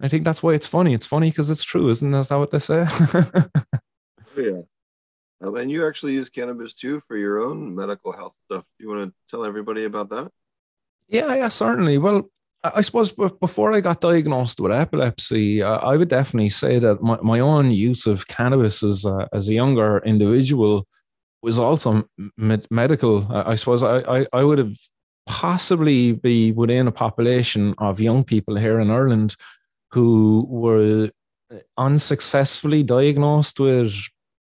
[0.00, 0.94] I think that's why it's funny.
[0.94, 2.86] It's funny because it's true, isn't that what they say?
[3.14, 3.48] oh,
[4.36, 4.60] yeah.
[5.42, 8.64] Um, and you actually use cannabis too for your own medical health stuff.
[8.78, 10.30] Do you want to tell everybody about that?
[11.08, 11.98] Yeah, yeah, certainly.
[11.98, 12.30] Well,
[12.62, 17.70] I suppose before I got diagnosed with epilepsy, I would definitely say that my, own
[17.70, 20.86] use of cannabis as a, as a younger individual
[21.42, 22.04] was also
[22.36, 23.26] med- medical.
[23.32, 24.76] I suppose I, I, I would have
[25.26, 29.36] possibly be within a population of young people here in Ireland
[29.92, 31.10] who were
[31.52, 33.94] uh, unsuccessfully diagnosed with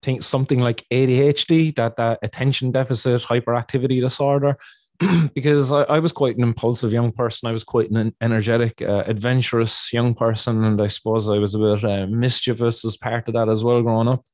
[0.03, 4.57] think something like ADHD, that, that attention deficit hyperactivity disorder,
[5.33, 7.47] because I, I, was quite an impulsive young person.
[7.47, 11.59] I was quite an energetic, uh, adventurous young person, and I suppose I was a
[11.59, 14.25] bit uh, mischievous as part of that as well growing up.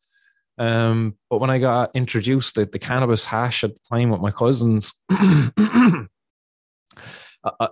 [0.57, 4.31] Um, but when I got introduced to the cannabis hash at the time with my
[4.31, 6.07] cousins, I,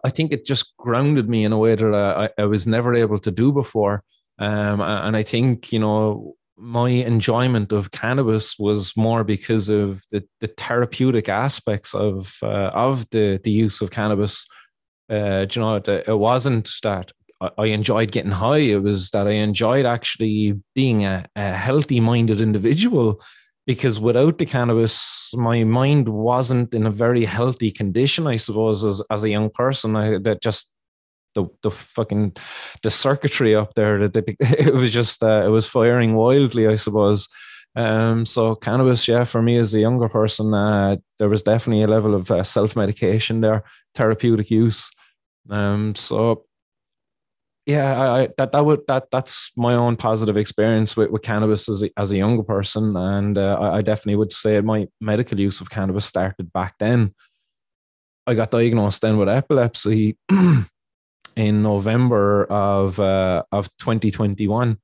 [0.04, 3.18] I, think it just grounded me in a way that I, I was never able
[3.20, 4.04] to do before.
[4.38, 10.24] Um, and I think you know my enjoyment of cannabis was more because of the,
[10.40, 14.48] the therapeutic aspects of uh, of the the use of cannabis.
[15.10, 17.12] Uh, you know, it, it wasn't that
[17.58, 18.58] I enjoyed getting high.
[18.58, 23.22] It was that I enjoyed actually being a, a healthy minded individual
[23.66, 29.02] because without the cannabis, my mind wasn't in a very healthy condition, I suppose, as,
[29.10, 29.96] as a young person.
[29.96, 30.73] I, that just
[31.36, 32.36] the the fucking
[32.82, 34.08] the circuitry up there.
[34.08, 37.28] That it was just uh, it was firing wildly, I suppose.
[37.76, 41.88] Um, so cannabis, yeah, for me as a younger person, uh, there was definitely a
[41.88, 43.64] level of uh, self medication there,
[43.96, 44.92] therapeutic use.
[45.50, 46.46] Um, so
[47.66, 51.70] yeah, I, I, that that would that that's my own positive experience with, with cannabis
[51.70, 55.40] as a, as a younger person, and uh, I, I definitely would say my medical
[55.40, 57.14] use of cannabis started back then.
[58.28, 60.18] I got diagnosed then with epilepsy
[61.36, 64.78] in November of uh, of 2021.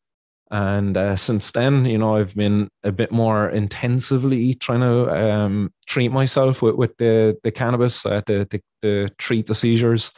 [0.52, 5.72] And uh, since then, you know, I've been a bit more intensively trying to um,
[5.86, 10.12] treat myself with, with the the cannabis uh, to, to, to treat the seizures.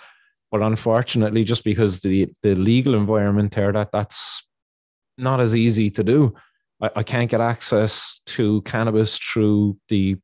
[0.50, 4.46] But unfortunately, just because the the legal environment there, that that's
[5.18, 6.34] not as easy to do.
[6.82, 10.18] I, I can't get access to cannabis through the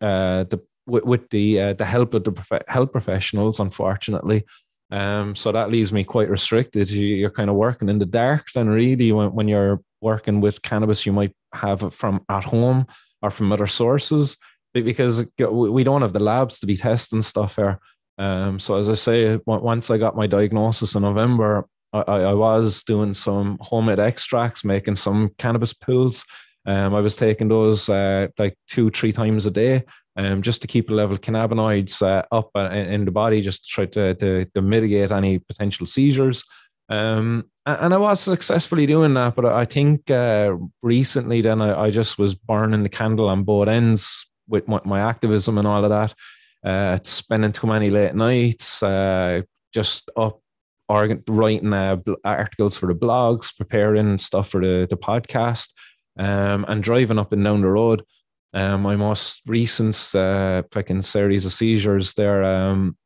[0.00, 3.60] uh, the with, the uh, the help of the prof- health professionals.
[3.60, 4.44] Unfortunately,
[4.92, 6.90] um, so that leaves me quite restricted.
[6.90, 8.48] You, are kind of working in the dark.
[8.54, 12.86] Then really, when, when you're working with cannabis, you might have it from at home
[13.22, 14.36] or from other sources
[14.74, 17.78] because we don't have the labs to be testing stuff here.
[18.18, 22.82] Um, so as I say, once I got my diagnosis in November, I, I was
[22.84, 26.26] doing some homemade extracts, making some cannabis pills.
[26.66, 29.84] Um, I was taking those uh, like two, three times a day
[30.16, 33.64] um, just to keep the level of cannabinoids uh, up uh, in the body, just
[33.64, 36.44] to try to, to, to mitigate any potential seizures.
[36.88, 41.90] Um, and I was successfully doing that, but I think uh, recently then I, I,
[41.90, 45.90] just was burning the candle on both ends with my, my activism and all of
[45.90, 46.14] that.
[46.64, 49.42] Uh, spending too many late nights, uh,
[49.72, 50.40] just up
[50.88, 55.70] writing uh, articles for the blogs, preparing stuff for the, the podcast,
[56.18, 58.02] um, and driving up and down the road.
[58.54, 62.96] Um, my most recent uh, fucking series of seizures there um,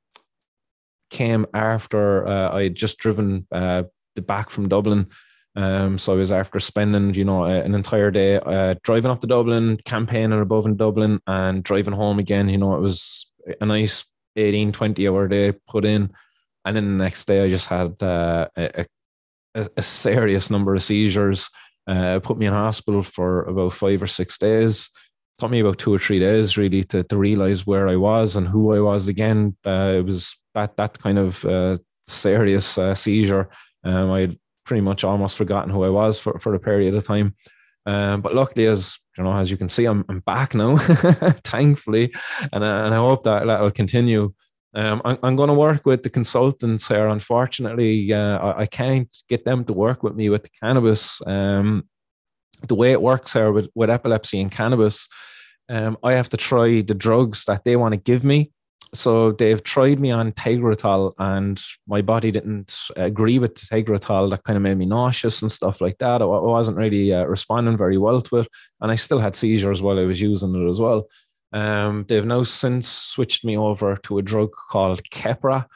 [1.10, 3.84] came after uh, I had just driven uh,
[4.16, 5.06] back from Dublin.
[5.54, 9.26] Um, so I was after spending, you know, an entire day uh, driving up to
[9.26, 12.48] Dublin, campaigning above in Dublin, and driving home again.
[12.48, 13.30] You know, it was
[13.60, 16.12] a nice 18, 20 hour day put in.
[16.64, 18.86] And then the next day, I just had uh, a,
[19.54, 21.48] a, a, serious number of seizures.
[21.86, 24.90] Uh, put me in hospital for about five or six days
[25.38, 28.48] took me about two or three days really to, to realize where I was and
[28.48, 29.56] who I was again.
[29.64, 31.76] Uh, it was that that kind of uh,
[32.06, 33.48] serious uh, seizure.
[33.84, 37.06] Um, I had pretty much almost forgotten who I was for, for a period of
[37.06, 37.34] time.
[37.84, 40.76] Um, but luckily, as you know, as you can see, I'm, I'm back now,
[41.44, 42.12] thankfully,
[42.52, 44.34] and, uh, and I hope that that will continue.
[44.74, 47.06] Um, I'm, I'm going to work with the consultants here.
[47.06, 51.22] Unfortunately, uh, I, I, can't get them to work with me with the cannabis.
[52.68, 55.08] The way it works here with, with epilepsy and cannabis,
[55.68, 58.52] um, I have to try the drugs that they want to give me.
[58.94, 64.30] So they've tried me on Tegretol, and my body didn't agree with Tegretol.
[64.30, 66.22] That kind of made me nauseous and stuff like that.
[66.22, 68.48] I wasn't really uh, responding very well to it,
[68.80, 71.08] and I still had seizures while I was using it as well.
[71.52, 75.66] Um, they've now since switched me over to a drug called Keppra.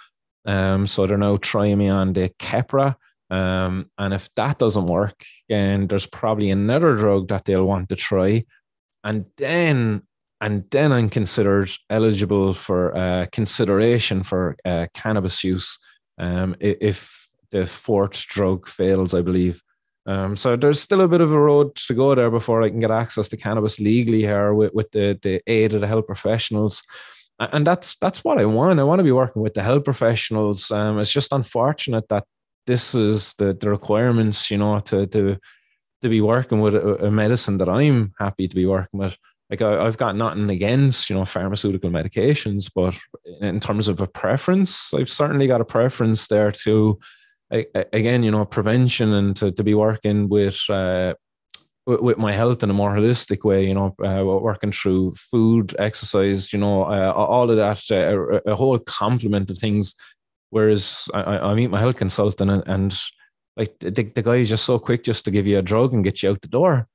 [0.45, 2.97] Um, so they're now trying me on the Keppra.
[3.31, 7.97] Um, and if that doesn't work, then there's probably another drug that they'll want to
[7.97, 8.45] try.
[9.05, 10.03] And then
[10.41, 15.79] and then I'm considered eligible for uh, consideration for uh, cannabis use
[16.19, 19.63] um, if the fourth drug fails, I believe.
[20.07, 22.81] Um, so there's still a bit of a road to go there before I can
[22.81, 26.83] get access to cannabis legally here with, with the, the aid of the health professionals.
[27.39, 28.81] and that's that's what I want.
[28.81, 30.71] I want to be working with the health professionals.
[30.71, 32.25] Um, it's just unfortunate that
[32.71, 35.37] this is the the requirements, you know, to to
[36.03, 39.17] to be working with a, a medicine that I'm happy to be working with.
[39.51, 42.97] Like I, have got nothing against you know pharmaceutical medications, but
[43.41, 46.99] in terms of a preference, I've certainly got a preference there to
[47.51, 51.15] again, you know, prevention and to, to be working with uh,
[51.87, 56.53] with, my health in a more holistic way, you know, uh, working through food, exercise,
[56.53, 59.95] you know, uh, all of that, uh, a, a, whole complement of things.
[60.51, 62.99] Whereas I, I meet my health consultant and, and
[63.57, 66.05] like the, the guy is just so quick just to give you a drug and
[66.05, 66.89] get you out the door.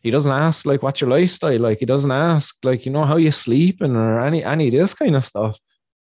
[0.00, 1.78] He doesn't ask like what's your lifestyle like.
[1.78, 5.14] He doesn't ask like you know how you sleeping or any any of this kind
[5.14, 5.58] of stuff.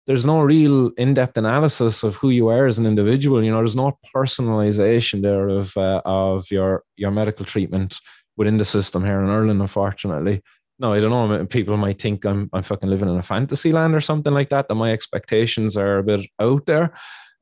[0.07, 3.45] There's no real in-depth analysis of who you are as an individual.
[3.45, 7.97] You know, there's no personalization there of uh, of your your medical treatment
[8.37, 10.43] within the system here in Ireland, unfortunately.
[10.81, 11.45] No, I don't know.
[11.45, 14.67] People might think I'm I'm fucking living in a fantasy land or something like that.
[14.69, 16.95] That my expectations are a bit out there,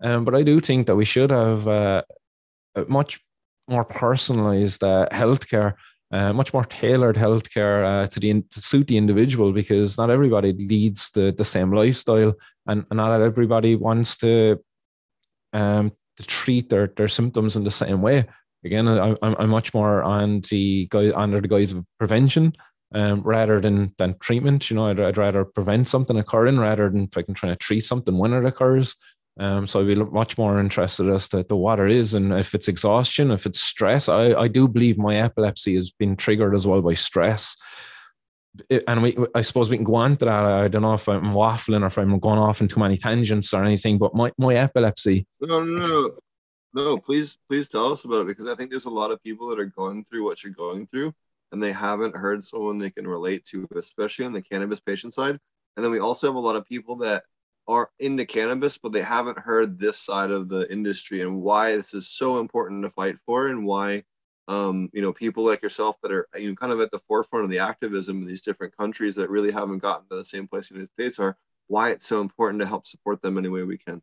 [0.03, 2.03] um, but I do think that we should have uh,
[2.89, 3.21] much
[3.69, 5.75] more personalized uh, healthcare,
[6.11, 10.53] uh, much more tailored healthcare uh, to the to suit the individual because not everybody
[10.55, 12.35] leads the the same lifestyle,
[12.67, 14.59] and, and not everybody wants to
[15.53, 18.27] um to treat their their symptoms in the same way
[18.65, 22.53] again, I, I'm, I'm much more on the guy under the guise of prevention
[22.95, 24.71] um, rather than than treatment.
[24.71, 27.57] You know, I'd, I'd rather prevent something occurring rather than if I can try to
[27.57, 28.97] treat something when it occurs.
[29.39, 32.55] Um, so I'd be much more interested as to, to what it is and if
[32.55, 34.09] it's exhaustion, if it's stress.
[34.09, 37.57] I, I do believe my epilepsy has been triggered as well by stress.
[38.69, 40.45] It, and we, I suppose we can go on to that.
[40.45, 43.55] I don't know if I'm waffling or if I'm going off in too many tangents
[43.55, 45.25] or anything, but my, my epilepsy.
[45.41, 46.11] No, no, no.
[46.75, 49.49] No, please, please tell us about it because I think there's a lot of people
[49.49, 51.15] that are going through what you're going through
[51.53, 55.39] and they haven't heard someone they can relate to, especially on the cannabis patient side.
[55.77, 57.25] And then we also have a lot of people that
[57.67, 61.95] are into cannabis, but they haven't heard this side of the industry and why this
[61.95, 64.03] is so important to fight for and why
[64.49, 67.45] um, you know, people like yourself that are you know kind of at the forefront
[67.45, 70.71] of the activism in these different countries that really haven't gotten to the same place
[70.71, 71.37] the United States are,
[71.67, 74.01] why it's so important to help support them any way we can.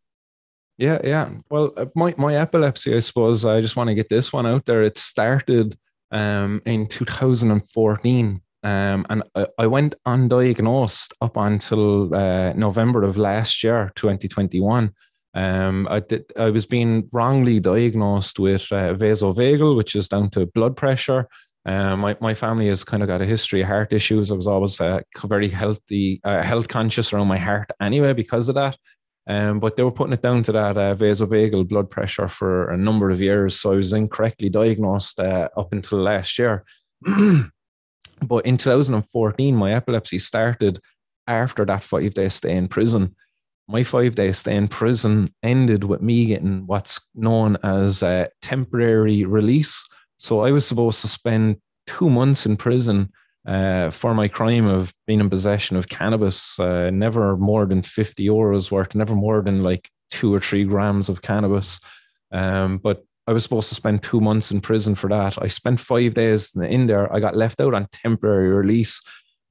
[0.78, 1.30] Yeah, yeah.
[1.50, 3.44] Well, uh, my my epilepsy, I suppose.
[3.44, 4.84] I just want to get this one out there.
[4.84, 5.76] It started
[6.10, 13.62] um, in 2014, um, and I, I, went undiagnosed up until uh, November of last
[13.62, 14.92] year, 2021.
[15.34, 16.24] Um, I did.
[16.36, 21.28] I was being wrongly diagnosed with uh, vasovagal, which is down to blood pressure.
[21.66, 24.30] Um, my, my family has kind of got a history of heart issues.
[24.30, 28.54] I was always uh, very healthy, uh, health conscious around my heart anyway because of
[28.54, 28.78] that.
[29.28, 32.76] Um, but they were putting it down to that uh, vasovagal blood pressure for a
[32.76, 33.58] number of years.
[33.58, 36.64] So I was incorrectly diagnosed uh, up until last year.
[38.22, 40.80] but in 2014, my epilepsy started
[41.26, 43.16] after that five day stay in prison.
[43.68, 49.24] My five day stay in prison ended with me getting what's known as a temporary
[49.24, 49.84] release.
[50.18, 51.56] So I was supposed to spend
[51.88, 53.12] two months in prison
[53.46, 58.26] uh, for my crime of being in possession of cannabis, uh, never more than 50
[58.26, 61.80] euros worth, never more than like two or three grams of cannabis.
[62.32, 65.40] Um, but I was supposed to spend two months in prison for that.
[65.40, 67.12] I spent five days in there.
[67.12, 69.00] I got left out on temporary release.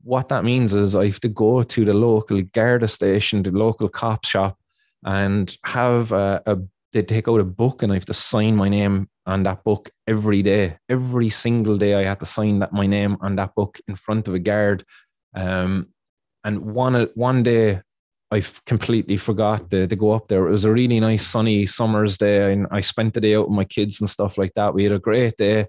[0.04, 3.90] What that means is I have to go to the local Garda station, the local
[3.90, 4.58] cop shop,
[5.04, 6.58] and have a, a
[6.94, 9.90] they take out a book and I have to sign my name on that book
[10.08, 10.78] every day.
[10.90, 14.28] Every single day, I had to sign that my name on that book in front
[14.28, 14.84] of a guard.
[15.36, 15.88] Um,
[16.44, 17.82] and one one day,
[18.32, 20.48] I completely forgot to, to go up there.
[20.48, 23.56] It was a really nice sunny summer's day, and I spent the day out with
[23.56, 24.74] my kids and stuff like that.
[24.74, 25.68] We had a great day,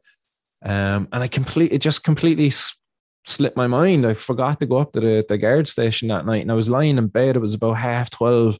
[0.65, 2.51] um, and I completely just completely
[3.25, 4.07] slipped my mind.
[4.07, 6.71] I forgot to go up to the, the guard station that night, and I was
[6.71, 7.37] lying in bed.
[7.37, 8.59] It was about half twelve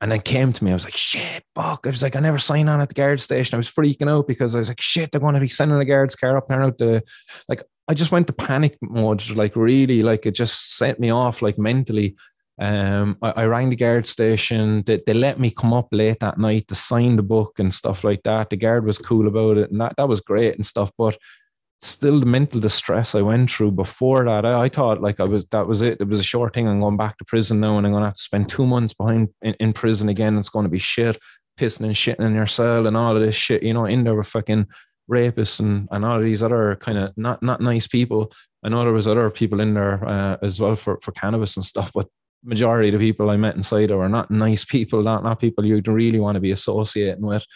[0.00, 0.70] and then came to me.
[0.70, 1.80] I was like, shit, fuck.
[1.84, 3.56] I was like, I never signed on at the guard station.
[3.56, 5.84] I was freaking out because I was like, shit, they're going to be sending a
[5.84, 7.02] guard's car up there out the
[7.48, 11.42] like I just went to panic mode, like really, like it just set me off
[11.42, 12.16] like mentally.
[12.60, 14.82] Um, I, I rang the guard station.
[14.84, 18.04] They, they let me come up late that night to sign the book and stuff
[18.04, 18.50] like that.
[18.50, 20.90] The guard was cool about it, and that, that was great and stuff.
[20.98, 21.16] But
[21.82, 25.46] still the mental distress I went through before that, I, I, thought like I was
[25.46, 26.00] that was it.
[26.00, 26.66] It was a short thing.
[26.66, 28.94] I'm going back to prison now, and I'm going to have to spend two months
[28.94, 30.38] behind in, in prison again.
[30.38, 31.16] It's going to be shit,
[31.58, 33.62] pissing and shitting in your cell and all of this shit.
[33.62, 34.66] You know, in there with fucking
[35.10, 38.32] rapists and, and all of these other kind of not not nice people.
[38.62, 41.64] I know there was other people in there uh, as well for for cannabis and
[41.64, 42.08] stuff, but
[42.44, 45.88] majority of the people I met inside were not nice people, not not people you'd
[45.88, 47.46] really want to be associating with.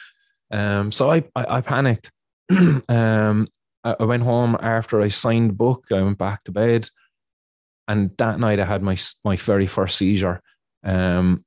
[0.52, 2.10] Um, so I I, I panicked.
[2.88, 3.48] um,
[3.84, 5.86] I went home after I signed the book.
[5.90, 6.88] I went back to bed,
[7.88, 10.40] and that night I had my my very first seizure.
[10.84, 11.44] Um,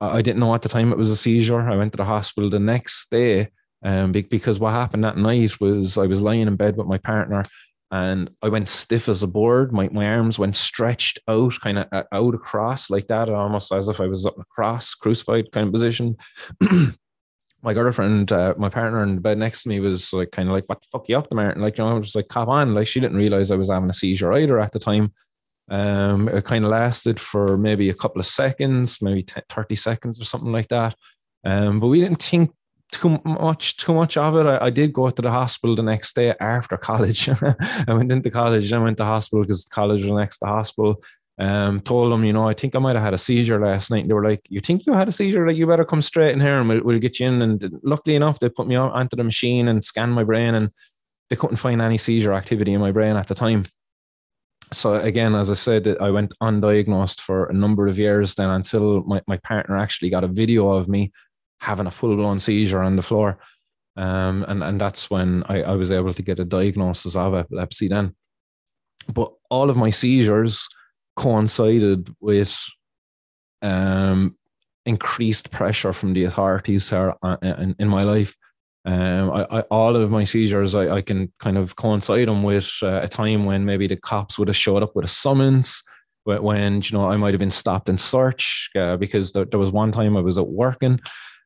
[0.00, 1.60] I didn't know at the time it was a seizure.
[1.60, 3.48] I went to the hospital the next day
[3.82, 7.44] um, because what happened that night was I was lying in bed with my partner
[7.90, 9.72] and I went stiff as a board.
[9.72, 14.00] My, my arms went stretched out, kind of out across like that, almost as if
[14.00, 16.16] I was up in a cross, crucified kind of position.
[17.62, 20.54] my girlfriend, uh, my partner in the bed next to me was like, kind of
[20.54, 21.62] like, what the fuck you up to, Martin?
[21.62, 22.74] Like, you know, I was like, cop on.
[22.74, 25.12] Like, she didn't realize I was having a seizure either at the time.
[25.70, 30.24] Um, it kind of lasted for maybe a couple of seconds, maybe 30 seconds or
[30.24, 30.94] something like that.
[31.44, 32.52] Um, but we didn't think
[32.90, 34.46] too much too much of it.
[34.46, 37.28] I, I, did go to the hospital the next day after college.
[37.28, 41.02] I went into college and I went to hospital because college was next to hospital.
[41.40, 44.00] Um, told them, you know, I think I might have had a seizure last night.
[44.00, 45.46] And they were like, "You think you had a seizure?
[45.46, 48.16] Like, you better come straight in here and we'll, we'll get you in." And luckily
[48.16, 50.70] enough, they put me on, onto the machine and scanned my brain, and
[51.30, 53.64] they couldn't find any seizure activity in my brain at the time.
[54.72, 59.02] So again, as I said, I went undiagnosed for a number of years then until
[59.04, 61.12] my, my partner actually got a video of me
[61.60, 63.38] having a full blown seizure on the floor.
[63.96, 67.88] Um, and, and that's when I, I was able to get a diagnosis of epilepsy
[67.88, 68.14] then.
[69.12, 70.68] But all of my seizures
[71.18, 72.56] coincided with
[73.60, 74.36] um,
[74.86, 78.36] increased pressure from the authorities here uh, in, in my life.
[78.84, 82.70] Um, I, I, all of my seizures, I, I, can kind of coincide them with
[82.82, 85.82] uh, a time when maybe the cops would have showed up with a summons,
[86.24, 89.72] when you know I might have been stopped in search uh, because there, there, was
[89.72, 91.00] one time I was at working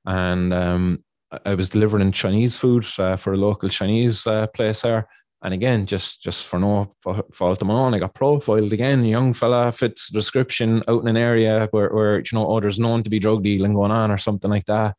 [0.05, 1.05] and um,
[1.47, 5.09] I was delivering Chinese food uh, for a local Chinese uh, place there.
[5.45, 6.89] And again, just just for no
[7.33, 9.05] fault of my own, I got profiled again.
[9.05, 13.11] Young fella fits description out in an area where, where you know, there's known to
[13.11, 14.97] be drug dealing going on or something like that.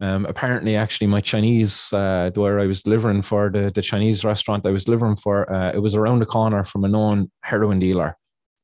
[0.00, 4.66] Um, apparently, actually, my Chinese, uh, where I was delivering for the, the Chinese restaurant
[4.66, 8.16] I was delivering for, uh, it was around the corner from a known heroin dealer.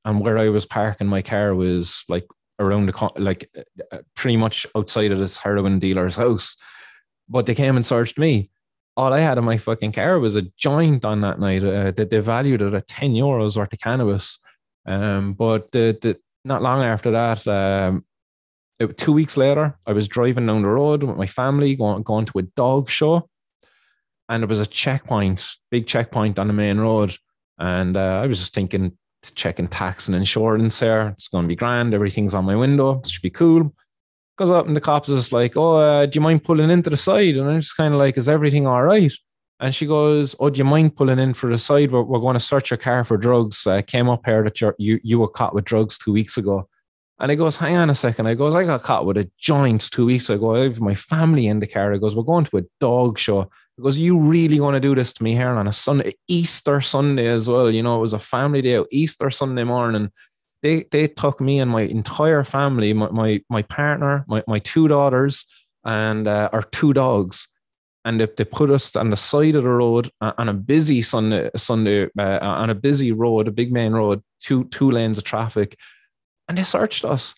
[0.05, 2.27] And where I was parking my car was like
[2.59, 3.49] around the like
[3.93, 6.57] uh, pretty much outside of this heroin dealer's house.
[7.29, 8.51] But they came and searched me.
[9.01, 12.11] All I had in my fucking car was a joint on that night uh, that
[12.11, 14.39] they valued it at 10 euros worth of cannabis.
[14.85, 18.05] Um, but the, the, not long after that, um,
[18.79, 22.27] it, two weeks later, I was driving down the road with my family going, going
[22.27, 23.27] to a dog show.
[24.29, 27.17] And there was a checkpoint, big checkpoint on the main road.
[27.59, 28.99] And uh, I was just thinking,
[29.35, 31.15] checking tax and insurance here.
[31.17, 31.95] It's going to be grand.
[31.95, 32.99] Everything's on my window.
[32.99, 33.75] It should be cool.
[34.41, 36.97] Goes up and the cops is like, "Oh, uh, do you mind pulling into the
[36.97, 39.13] side?" And I'm just kind of like, "Is everything all right?"
[39.61, 41.93] And she goes, "Oh, do you mind pulling in for the side?
[41.93, 43.67] We're, we're going to search your car for drugs.
[43.67, 46.67] Uh, came up here that you you were caught with drugs two weeks ago."
[47.19, 48.29] And he goes, "Hang on a second.
[48.29, 50.57] I goes, "I got caught with a joint two weeks ago.
[50.57, 53.51] I have my family in the car." He goes, "We're going to a dog show."
[53.77, 57.29] Because you really want to do this to me here on a Sunday, Easter Sunday
[57.29, 57.71] as well.
[57.71, 60.11] You know, it was a family day, Easter Sunday morning.
[60.63, 64.89] They they took me and my entire family, my my, my partner, my, my two
[64.89, 65.47] daughters,
[65.85, 67.49] and uh, our two dogs,
[68.05, 71.03] and they, they put us on the side of the road uh, on a busy
[71.03, 75.25] Sunday Sunday uh, on a busy road, a big main road, two two lanes of
[75.25, 75.79] traffic,
[76.49, 77.35] and they searched us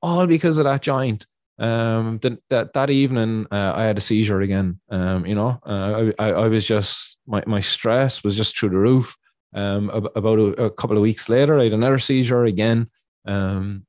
[0.00, 1.26] all because of that giant.
[1.58, 6.10] Um that that, that evening uh, i had a seizure again um you know uh,
[6.18, 9.16] I, I was just my, my stress was just through the roof
[9.54, 12.88] um about a, a, couple of weeks later i had another seizure again
[13.26, 13.86] um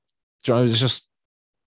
[0.48, 1.10] I was just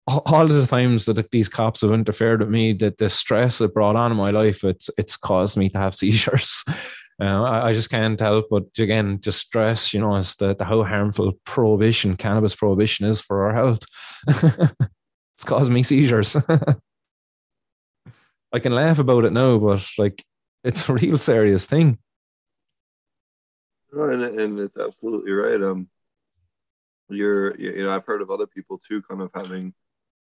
[0.07, 3.75] all of the times that these cops have interfered with me that the stress it
[3.75, 6.65] brought on in my life it's it's caused me to have seizures
[7.21, 10.65] uh, I, I, just can't help but again just stress you know as the, the
[10.65, 13.85] how harmful prohibition cannabis prohibition is for our health
[15.39, 16.37] it's caused me seizures.
[18.53, 20.25] I can laugh about it now, but like
[20.65, 21.99] it's a real serious thing.
[23.93, 25.61] And, and it's absolutely right.
[25.63, 25.89] Um,
[27.09, 29.73] you're, you know, I've heard of other people too, kind of having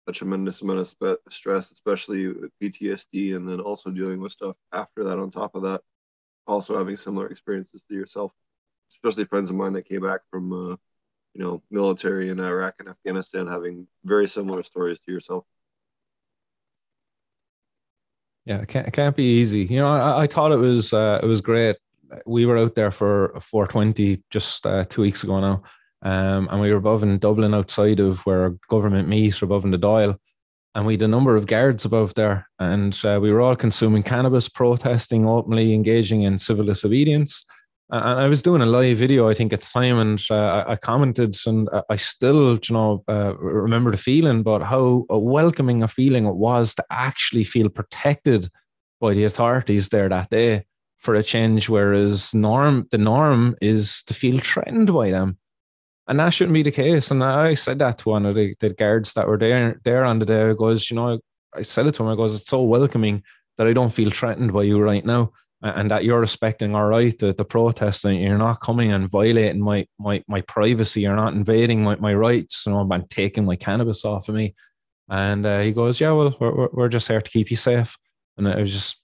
[0.07, 5.05] a tremendous amount of spe- stress, especially PTSD, and then also dealing with stuff after
[5.05, 5.19] that.
[5.19, 5.83] On top of that,
[6.47, 8.33] also having similar experiences to yourself,
[8.93, 10.77] especially friends of mine that came back from uh,
[11.35, 15.45] you know, military in Iraq and Afghanistan having very similar stories to yourself.
[18.47, 19.65] Yeah, it can't, it can't be easy.
[19.65, 21.77] You know, I, I thought it was uh, it was great.
[22.27, 25.63] We were out there for 420 just uh, two weeks ago now,
[26.03, 29.79] um, and we were above in Dublin outside of where government meet, above in the
[29.79, 30.17] Dáil,
[30.75, 34.03] and we had a number of guards above there, and uh, we were all consuming
[34.03, 37.45] cannabis, protesting openly, engaging in civil disobedience
[37.91, 40.77] and I was doing a live video, I think, at the time, and uh, I
[40.77, 46.27] commented, and I still, you know, uh, remember the feeling, but how welcoming a feeling
[46.27, 48.49] it was to actually feel protected
[49.01, 50.65] by the authorities there that day
[50.99, 51.69] for a change.
[51.69, 55.39] Whereas norm, the norm is to feel threatened by them.
[56.09, 57.11] and that shouldn't be the case.
[57.11, 60.19] And I said that to one of the, the guards that were there there on
[60.19, 60.51] the day.
[60.51, 61.19] I goes, you know,
[61.55, 62.09] I said it to him.
[62.09, 63.23] I goes, it's so welcoming
[63.57, 65.33] that I don't feel threatened by you right now,
[65.63, 69.63] and that you're respecting our right to the protest, and you're not coming and violating
[69.63, 71.01] my my my privacy.
[71.01, 72.67] You're not invading my, my rights.
[72.67, 74.55] You know, and taking my cannabis off of me.
[75.09, 77.97] And uh, he goes, yeah, well, we're we're just here to keep you safe.
[78.37, 79.01] And I was just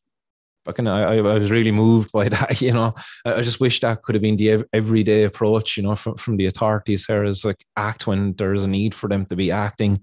[0.65, 2.95] fucking I, I was really moved by that you know?
[3.25, 6.47] I, just wish that could have been the everyday approach you know from, from the
[6.47, 10.01] authorities here is like act when there's a need for them to be acting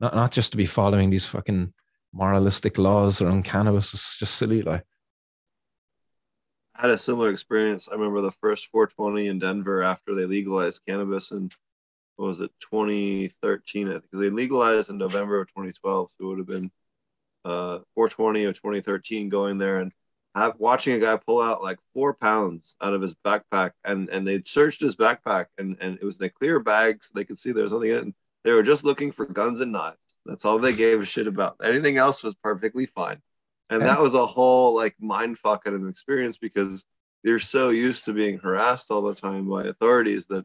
[0.00, 1.72] not not just to be following these fucking
[2.12, 3.94] moralistic laws around cannabis.
[3.94, 4.84] It's just silly like.
[6.74, 7.88] I had a similar experience.
[7.88, 11.50] I remember the first 420 in Denver after they legalized cannabis in
[12.16, 14.04] what was it 2013 I think.
[14.12, 16.70] They legalized in November of 2012 so it would have been
[17.44, 19.92] uh 420 of 2013 going there and
[20.58, 24.42] watching a guy pull out like four pounds out of his backpack, and and they
[24.44, 27.52] searched his backpack, and and it was in a clear bag, so they could see
[27.52, 28.14] there was nothing in it.
[28.44, 29.98] They were just looking for guns and knives.
[30.24, 31.56] That's all they gave a shit about.
[31.62, 33.20] Anything else was perfectly fine,
[33.70, 36.84] and that was a whole like mind fuck of experience because
[37.24, 40.44] they're so used to being harassed all the time by authorities that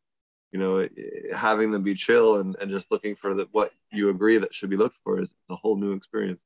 [0.52, 0.88] you know
[1.34, 4.70] having them be chill and, and just looking for the, what you agree that should
[4.70, 6.42] be looked for is a whole new experience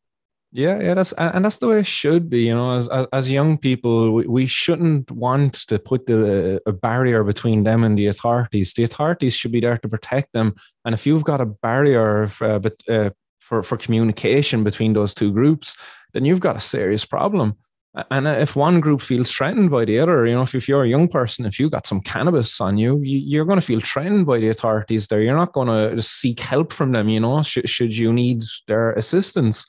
[0.52, 2.48] yeah, yeah, that's and that's the way it should be.
[2.48, 7.24] You know, as as young people, we, we shouldn't want to put the a barrier
[7.24, 8.74] between them and the authorities.
[8.74, 10.56] The authorities should be there to protect them.
[10.86, 15.14] And if you've got a barrier for, uh, but, uh, for for communication between those
[15.14, 15.78] two groups,
[16.14, 17.56] then you've got a serious problem.
[18.12, 20.90] And if one group feels threatened by the other, you know, if, if you're a
[20.90, 24.28] young person, if you got some cannabis on you, you are going to feel threatened
[24.28, 25.22] by the authorities there.
[25.22, 28.94] You're not going to seek help from them, you know, should, should you need their
[28.94, 29.66] assistance.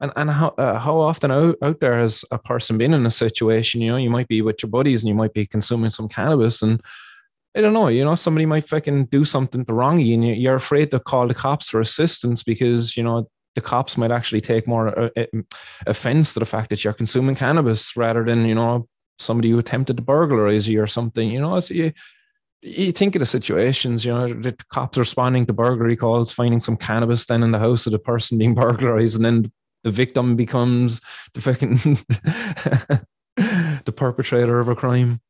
[0.00, 3.10] And and how uh, how often out, out there has a person been in a
[3.10, 3.80] situation?
[3.80, 6.60] You know, you might be with your buddies and you might be consuming some cannabis,
[6.60, 6.82] and
[7.56, 7.88] I don't know.
[7.88, 11.26] You know, somebody might fucking do something to wrong you, and you're afraid to call
[11.26, 15.24] the cops for assistance because you know the cops might actually take more uh, uh,
[15.86, 18.86] offense to the fact that you're consuming cannabis rather than you know
[19.18, 21.30] somebody who attempted to burglarize you or something.
[21.30, 21.92] You know, so you
[22.60, 26.76] you think of the situations, you know, the cops responding to burglary calls, finding some
[26.76, 29.52] cannabis then in the house of the person being burglarized, and then
[29.84, 31.00] the victim becomes
[31.34, 31.76] the fucking
[33.84, 35.20] the perpetrator of a crime.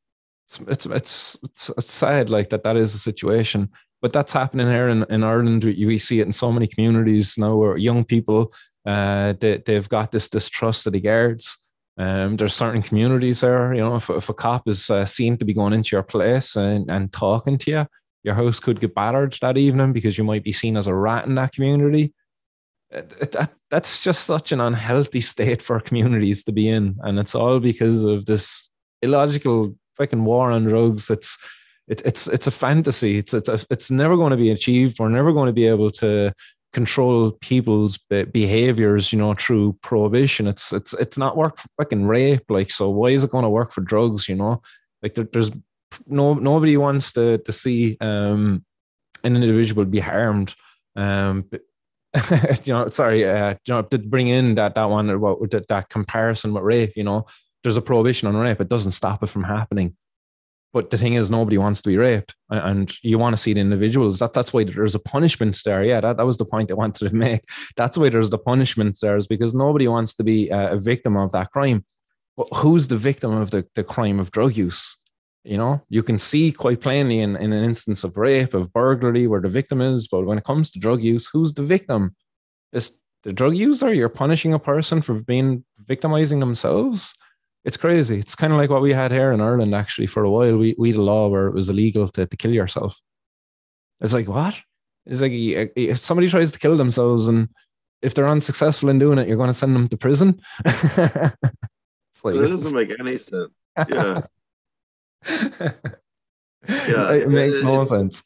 [0.47, 2.62] It's, it's it's it's it's sad like that.
[2.62, 3.70] That is a situation,
[4.01, 5.64] but that's happening here in, in Ireland.
[5.64, 8.53] We see it in so many communities now where young people
[8.86, 11.59] uh, they they've got this distrust of the guards.
[11.99, 15.47] Um, there's certain communities there, you know, if, if a cop is uh, seen to
[15.47, 17.86] be going into your place and, and talking to you,
[18.22, 21.24] your house could get battered that evening because you might be seen as a rat
[21.24, 22.12] in that community
[23.03, 26.97] that, that's just such an unhealthy state for communities to be in.
[27.03, 28.70] And it's all because of this
[29.03, 31.11] illogical fucking war on drugs.
[31.11, 31.38] It's
[31.88, 33.18] it, it's it's a fantasy.
[33.18, 34.99] It's it's a, it's never going to be achieved.
[34.99, 36.32] We're never going to be able to
[36.72, 40.47] control people's behaviors you know through prohibition.
[40.47, 42.44] It's it's it's not work for fucking rape.
[42.49, 44.62] Like so why is it going to work for drugs you know?
[45.03, 45.51] Like there, there's
[46.07, 48.64] no nobody wants to to see um
[49.22, 50.55] an individual be harmed
[50.97, 51.49] um
[52.64, 55.89] you know, sorry, uh, you know, to bring in that that one about that, that
[55.89, 57.27] comparison with rape, you know,
[57.62, 58.61] there's a prohibition on rape.
[58.61, 59.97] It doesn't stop it from happening.
[60.73, 63.61] But the thing is, nobody wants to be raped, and you want to see the
[63.61, 64.19] individuals.
[64.19, 65.83] That that's why there's a punishment there.
[65.83, 67.43] Yeah, that, that was the point I wanted to make.
[67.77, 71.33] That's why there's the punishment there, is because nobody wants to be a victim of
[71.33, 71.85] that crime.
[72.37, 74.99] But who's the victim of the, the crime of drug use?
[75.47, 79.28] You know, you can see quite plainly in, in an instance of rape, of burglary,
[79.28, 80.09] where the victim is.
[80.09, 82.16] But when it comes to drug use, who's the victim?
[82.72, 83.94] Is the drug user?
[83.94, 87.14] You're punishing a person for being victimizing themselves.
[87.64, 88.18] It's crazy.
[88.18, 90.57] It's kind of like what we had here in Ireland, actually, for a while.
[90.57, 93.01] We, we had a law where it was illegal to, to kill yourself.
[94.01, 94.61] It's like, what?
[95.07, 97.49] It's like if somebody tries to kill themselves and
[98.03, 100.40] if they're unsuccessful in doing it, you're going to send them to prison.
[100.64, 103.53] it's like, that doesn't make any sense.
[103.88, 104.22] Yeah.
[105.29, 108.24] yeah, it makes no it, sense.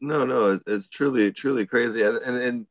[0.00, 2.66] No, no, it's truly, truly crazy, and, and and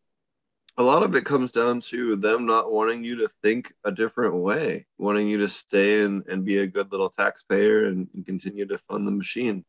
[0.77, 4.35] a lot of it comes down to them not wanting you to think a different
[4.35, 8.65] way, wanting you to stay and, and be a good little taxpayer and, and continue
[8.65, 9.65] to fund the machine.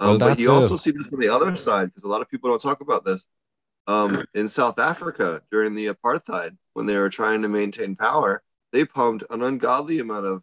[0.00, 2.28] Um, well, but you also see this on the other side because a lot of
[2.28, 3.26] people don't talk about this.
[3.86, 8.42] Um, in South Africa during the apartheid, when they were trying to maintain power,
[8.72, 10.42] they pumped an ungodly amount of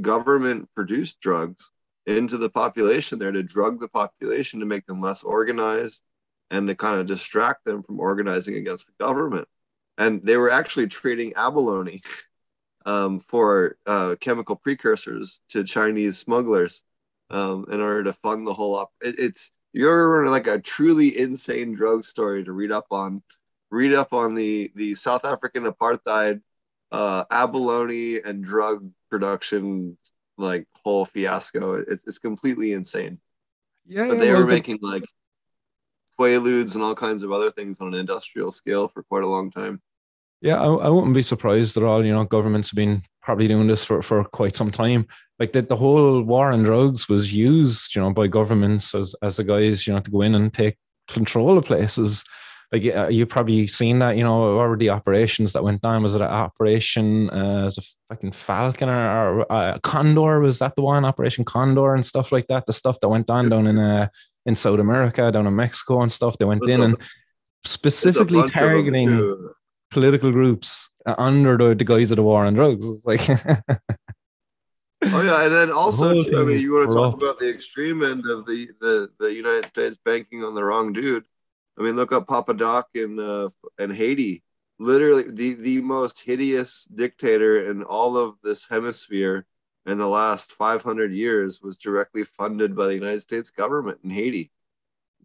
[0.00, 1.70] government produced drugs
[2.08, 6.00] into the population there to drug the population to make them less organized
[6.50, 9.46] and to kind of distract them from organizing against the government.
[9.98, 12.02] And they were actually trading abalone
[12.86, 16.82] um, for uh, chemical precursors to Chinese smugglers
[17.30, 18.90] um, in order to fund the whole op.
[19.02, 23.22] It, it's you're like a truly insane drug story to read up on.
[23.70, 26.40] Read up on the the South African apartheid,
[26.90, 29.98] uh, abalone and drug production
[30.38, 31.74] like whole fiasco.
[31.74, 33.18] It's it's completely insane.
[33.86, 35.04] Yeah, But yeah, they well, were making like
[36.18, 39.50] quaaludes and all kinds of other things on an industrial scale for quite a long
[39.50, 39.80] time.
[40.40, 42.04] Yeah, I, I wouldn't be surprised at all.
[42.04, 45.06] You know, governments have been probably doing this for, for quite some time.
[45.38, 49.36] Like that, the whole war on drugs was used, you know, by governments as as
[49.36, 50.76] the guys, you know, to go in and take
[51.08, 52.24] control of places.
[52.70, 56.02] Like uh, you've probably seen that, you know, what were the operations that went down?
[56.02, 60.40] Was it an operation uh, as a fucking Falcon or, or uh, Condor?
[60.40, 62.66] Was that the one, Operation Condor and stuff like that?
[62.66, 64.08] The stuff that went down down in uh,
[64.44, 66.36] in South America, down in Mexico and stuff.
[66.36, 66.96] They went There's in a- and
[67.64, 69.50] specifically targeting
[69.90, 72.86] political groups uh, under the, the guise of the war on drugs.
[72.86, 73.26] It's like,
[75.02, 78.26] Oh yeah, and then also, I mean, you want to talk about the extreme end
[78.26, 81.24] of the the the United States banking on the wrong dude.
[81.78, 83.48] I mean, look up Papa Doc in uh,
[83.78, 84.42] in Haiti.
[84.78, 89.46] Literally, the the most hideous dictator in all of this hemisphere
[89.86, 94.50] in the last 500 years was directly funded by the United States government in Haiti.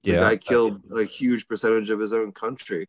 [0.04, 2.88] The guy killed a huge percentage of his own country.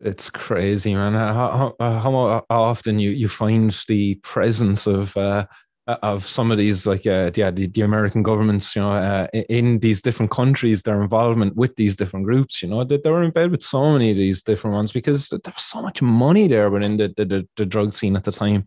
[0.00, 1.14] it's crazy, man.
[1.14, 5.46] How, how, how often you, you find the presence of uh,
[5.86, 9.80] of some of these, like uh, yeah, the, the American governments, you know, uh, in
[9.80, 13.30] these different countries, their involvement with these different groups, you know, that they were in
[13.30, 16.70] bed with so many of these different ones because there was so much money there
[16.70, 18.66] within the the, the, the drug scene at the time.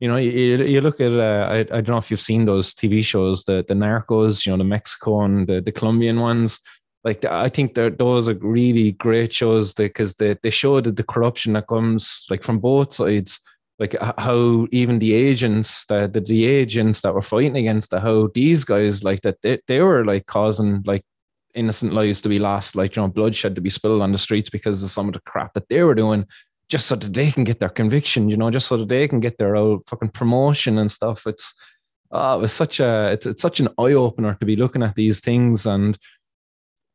[0.00, 2.74] You know, you, you look at uh, I, I don't know if you've seen those
[2.74, 6.60] TV shows, the the Narcos, you know, the Mexico and the, the Colombian ones.
[7.02, 11.54] Like I think those are really great shows because they, they show that the corruption
[11.54, 13.40] that comes like from both sides,
[13.78, 18.28] like how even the agents that the, the agents that were fighting against the how
[18.34, 21.04] these guys like that they, they were like causing like
[21.54, 24.50] innocent lives to be lost, like you know, bloodshed to be spilled on the streets
[24.50, 26.24] because of some of the crap that they were doing,
[26.68, 29.20] just so that they can get their conviction, you know, just so that they can
[29.20, 31.26] get their old fucking promotion and stuff.
[31.26, 31.54] It's
[32.12, 34.94] oh, it was such a it's, it's such an eye opener to be looking at
[34.94, 35.98] these things and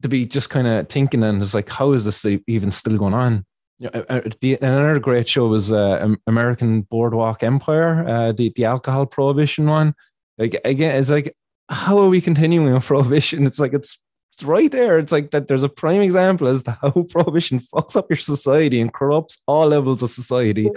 [0.02, 3.14] to be just kind of thinking and it's like, how is this even still going
[3.14, 3.46] on?
[3.80, 9.06] You uh, the, another great show was uh, American Boardwalk Empire, uh, the the alcohol
[9.06, 9.94] prohibition one.
[10.38, 11.36] Like again, it's like,
[11.70, 13.46] how are we continuing with prohibition?
[13.46, 14.00] It's like it's
[14.34, 14.98] it's right there.
[15.00, 15.48] It's like that.
[15.48, 19.68] There's a prime example as to how prohibition fucks up your society and corrupts all
[19.68, 20.70] levels of society,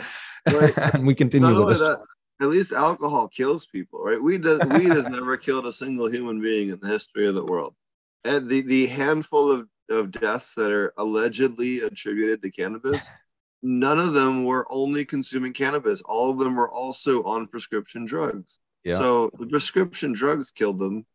[0.47, 0.77] Right.
[0.95, 1.81] and we continue Not with it.
[1.81, 1.99] that,
[2.41, 4.23] at least alcohol kills people, right?
[4.23, 7.45] Weed does, weed has never killed a single human being in the history of the
[7.45, 7.75] world.
[8.25, 13.11] And the, the handful of, of deaths that are allegedly attributed to cannabis,
[13.63, 16.03] none of them were only consuming cannabis.
[16.03, 18.59] All of them were also on prescription drugs.
[18.85, 18.99] Yeah.
[18.99, 21.07] So the prescription drugs killed them.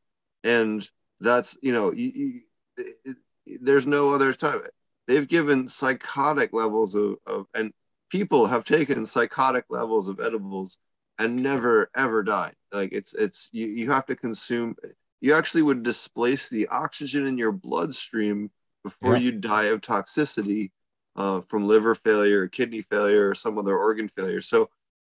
[0.43, 0.87] And
[1.19, 2.41] that's, you know, you, you,
[2.77, 3.17] it, it-
[3.59, 4.61] there's no other time.
[5.07, 7.73] They've given psychotic levels of, of, and
[8.09, 10.77] people have taken psychotic levels of edibles
[11.17, 14.75] and never ever died like it's it's you, you have to consume
[15.21, 18.49] you actually would displace the oxygen in your bloodstream
[18.83, 19.21] before Yeah.
[19.21, 20.71] you die of toxicity
[21.15, 24.69] uh, from liver failure kidney failure or some other organ failure so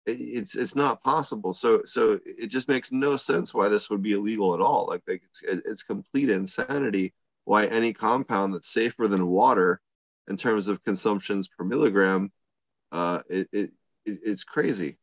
[0.07, 4.13] it's it's not possible so so it just makes no sense why this would be
[4.13, 7.13] illegal at all like, like it's it's complete insanity
[7.45, 9.81] why any compound that's safer than water
[10.29, 12.31] in terms of consumptions per milligram
[12.93, 13.71] uh, it, it,
[14.05, 14.97] it it's crazy.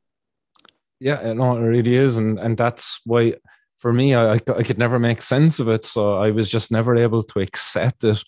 [0.99, 3.35] Yeah, no, it really is, and and that's why
[3.77, 5.85] for me, I I could never make sense of it.
[5.85, 8.23] So I was just never able to accept it,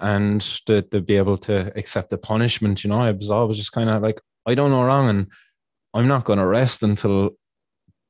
[0.00, 2.84] and to to be able to accept the punishment.
[2.84, 5.26] You know, I was always just kind of like, I don't know wrong, and
[5.94, 7.30] I'm not going to rest until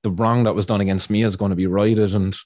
[0.03, 2.14] the wrong that was done against me is going to be righted.
[2.14, 2.37] And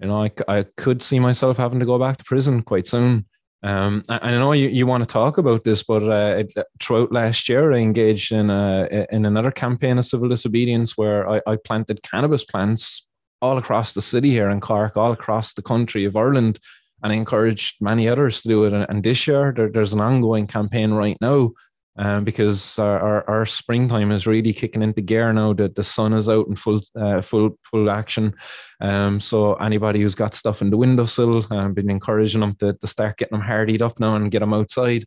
[0.00, 3.26] you know, I could see myself having to go back to prison quite soon.
[3.62, 7.12] Um, I, I know you, you want to talk about this, but uh, it, throughout
[7.12, 11.56] last year, I engaged in a, in another campaign of civil disobedience where I, I
[11.56, 13.06] planted cannabis plants
[13.40, 16.58] all across the city here in Cork, all across the country of Ireland,
[17.02, 18.72] and I encouraged many others to do it.
[18.72, 21.50] And, this year, there, there's an ongoing campaign right now
[21.96, 26.12] um, because our, our, our springtime is really kicking into gear now that the sun
[26.12, 28.34] is out in full uh, full full action.
[28.80, 32.86] Um, so anybody who's got stuff in the windowsill, I've been encouraging them to, to
[32.86, 35.04] start getting them hardied up now and get them outside.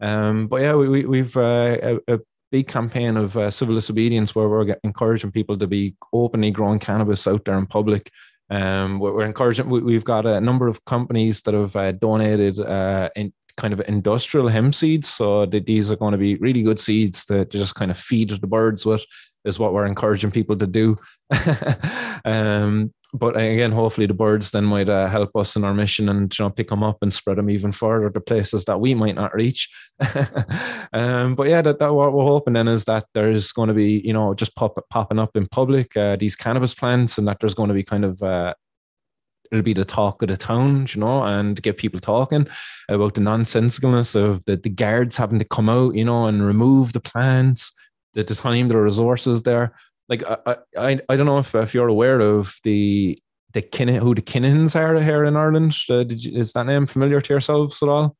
[0.00, 2.18] Um, but yeah, we, we, we've uh, a, a
[2.50, 7.26] big campaign of uh, civil disobedience where we're encouraging people to be openly growing cannabis
[7.26, 8.10] out there in public.
[8.50, 9.68] Um, we're, encouraging.
[9.68, 13.80] We, have got a number of companies that have uh, donated uh, in kind of
[13.86, 15.08] industrial hemp seeds.
[15.08, 18.30] So these are going to be really good seeds to, to just kind of feed
[18.30, 19.04] the birds with.
[19.44, 20.98] Is what we're encouraging people to do.
[22.26, 26.36] um, but again, hopefully the birds then might uh, help us in our mission and
[26.38, 29.14] you know pick them up and spread them even further to places that we might
[29.14, 29.68] not reach.
[30.92, 34.00] um, but yeah, that, that what we're hoping then is that there's going to be
[34.04, 37.54] you know just pop, popping up in public uh, these cannabis plants and that there's
[37.54, 38.54] going to be kind of uh,
[39.50, 42.46] it'll be the talk of the town, you know, and get people talking
[42.88, 46.92] about the nonsensicalness of the, the guards having to come out, you know, and remove
[46.92, 47.72] the plants,
[48.14, 49.74] the, the time, the resources there.
[50.10, 53.18] Like I, I, I don't know if, if you're aware of the
[53.52, 55.74] the Kin- who the Kinahans are here in Ireland.
[55.88, 58.16] Uh, did you, is that name familiar to yourselves at all?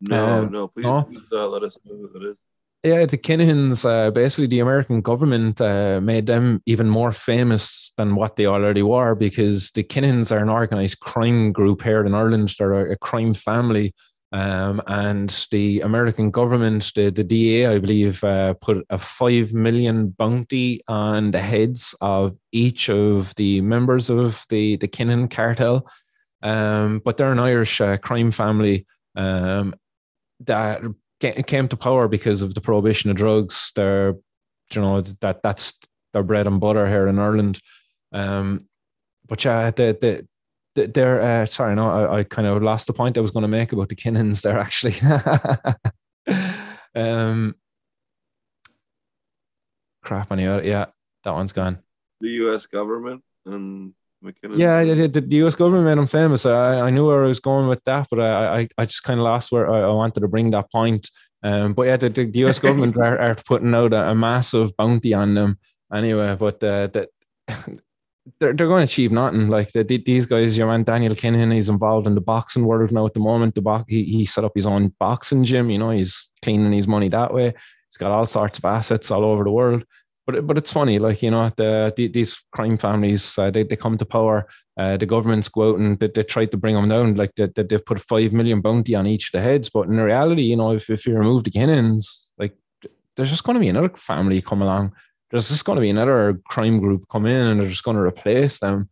[0.00, 0.68] No, um, no.
[0.68, 1.02] Please, no?
[1.04, 2.38] please uh, let us know who it is.
[2.82, 8.14] Yeah, the Kinahans, uh, basically, the American government uh, made them even more famous than
[8.14, 12.54] what they already were because the Kinahans are an organized crime group here in Ireland.
[12.56, 13.92] They're a crime family.
[14.32, 20.08] Um, and the American government, the, the DA, I believe, uh, put a five million
[20.08, 25.88] bounty on the heads of each of the members of the, the Kinahan cartel.
[26.42, 29.74] Um, but they're an Irish uh, crime family um,
[30.40, 30.82] that
[31.20, 33.72] came to power because of the prohibition of drugs.
[33.74, 34.14] They're,
[34.74, 35.78] you know, that that's
[36.12, 37.60] their bread and butter here in Ireland.
[38.12, 38.66] Um,
[39.26, 40.26] but yeah, the the
[40.76, 43.48] they're uh, sorry, no, I, I kind of lost the point I was going to
[43.48, 44.94] make about the Kinahans there actually.
[46.94, 47.54] um,
[50.02, 50.86] crap, anyway, yeah,
[51.24, 51.78] that one's gone.
[52.20, 52.66] The U.S.
[52.66, 53.92] government and
[54.24, 54.58] McKinnon.
[54.58, 55.54] Yeah, the, the, U.S.
[55.54, 56.46] government made him famous.
[56.46, 59.20] I, I knew where I was going with that, but I, I, I just kind
[59.20, 61.10] of lost where I, I, wanted to bring that point.
[61.42, 62.58] Um, but yeah, the, the U.S.
[62.58, 65.58] government are, are, putting out a, a, massive bounty on them
[65.92, 66.36] anyway.
[66.38, 67.08] But uh, that
[68.40, 69.48] they're, they're going to achieve nothing.
[69.48, 73.06] Like the, these guys, your man Daniel Kinahan, he's involved in the boxing world now
[73.06, 73.54] at the moment.
[73.54, 75.70] The box, he, he set up his own boxing gym.
[75.70, 77.54] You know, he's cleaning his money that way.
[77.88, 79.84] He's got all sorts of assets all over the world
[80.26, 83.76] but but it's funny, like you know, the, the these crime families uh, they they
[83.76, 84.46] come to power.
[84.76, 87.14] Uh, the governments go out and they, they try to bring them down.
[87.14, 89.96] Like they, they, they've put five million bounty on each of the heads, but in
[89.96, 92.56] reality, you know, if if you remove the Kinahans, like
[93.14, 94.92] there's just going to be another family come along.
[95.30, 98.02] There's just going to be another crime group come in, and they're just going to
[98.02, 98.88] replace them.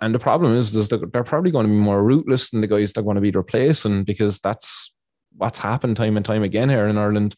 [0.00, 2.92] And the problem is, is they're probably going to be more rootless than the guys
[2.92, 4.92] they're going to be replacing because that's
[5.36, 7.34] what's happened time and time again here in Ireland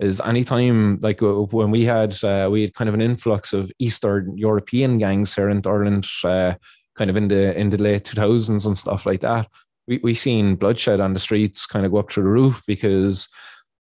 [0.00, 4.36] is anytime like when we had uh, we had kind of an influx of Eastern
[4.36, 6.54] European gangs here in Ireland, uh,
[6.96, 9.48] kind of in the in the late two thousands and stuff like that.
[9.86, 13.28] We we seen bloodshed on the streets kind of go up through the roof because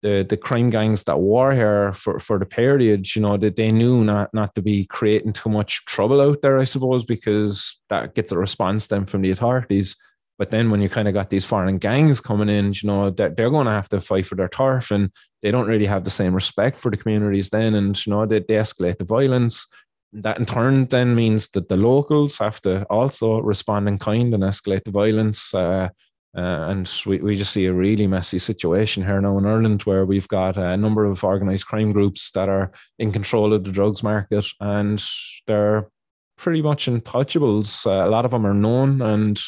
[0.02, 3.72] the the crime gangs that were here for, for the period, you know, that they
[3.72, 8.16] knew not not to be creating too much trouble out there, I suppose, because that
[8.16, 9.96] gets a response then from the authorities.
[10.40, 13.38] But then when you kind of got these foreign gangs coming in, you know, that
[13.38, 15.12] they're going to have to fight for their turf and
[15.44, 17.76] they don't really have the same respect for the communities then.
[17.76, 19.68] And, you know, they, they escalate the violence.
[20.14, 24.42] That in turn then means that the locals have to also respond in kind and
[24.42, 25.54] escalate the violence.
[25.54, 25.90] Uh,
[26.36, 30.06] uh, and we, we just see a really messy situation here now in Ireland where
[30.06, 34.02] we've got a number of organized crime groups that are in control of the drugs
[34.02, 35.04] market and
[35.46, 35.90] they're
[36.38, 37.86] pretty much untouchables.
[37.86, 39.42] Uh, a lot of them are known and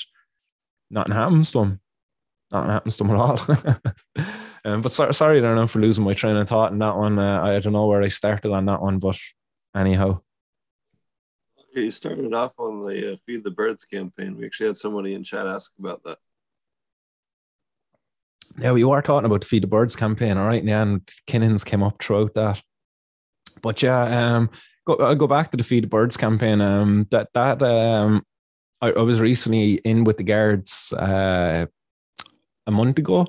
[0.92, 1.80] nothing happens to him.
[2.52, 3.40] Nothing happens to him at all.
[4.66, 7.18] um, but so, sorry now for losing my train of thought in that one.
[7.18, 9.18] Uh, I don't know where I started on that one, but
[9.74, 10.20] anyhow.
[11.74, 14.36] You started off on the uh, Feed the Birds campaign.
[14.36, 16.18] We actually had somebody in chat ask about that.
[18.58, 21.82] Yeah, we were talking about the Feed the Birds campaign, all right, and Kinahans came
[21.84, 22.62] up throughout that.
[23.62, 24.50] But yeah, um,
[24.86, 26.62] go, I'll go back to the Feed the Birds campaign.
[26.62, 28.24] Um, that that um,
[28.82, 31.66] I, I was recently in with the guards uh,
[32.68, 33.28] a month ago.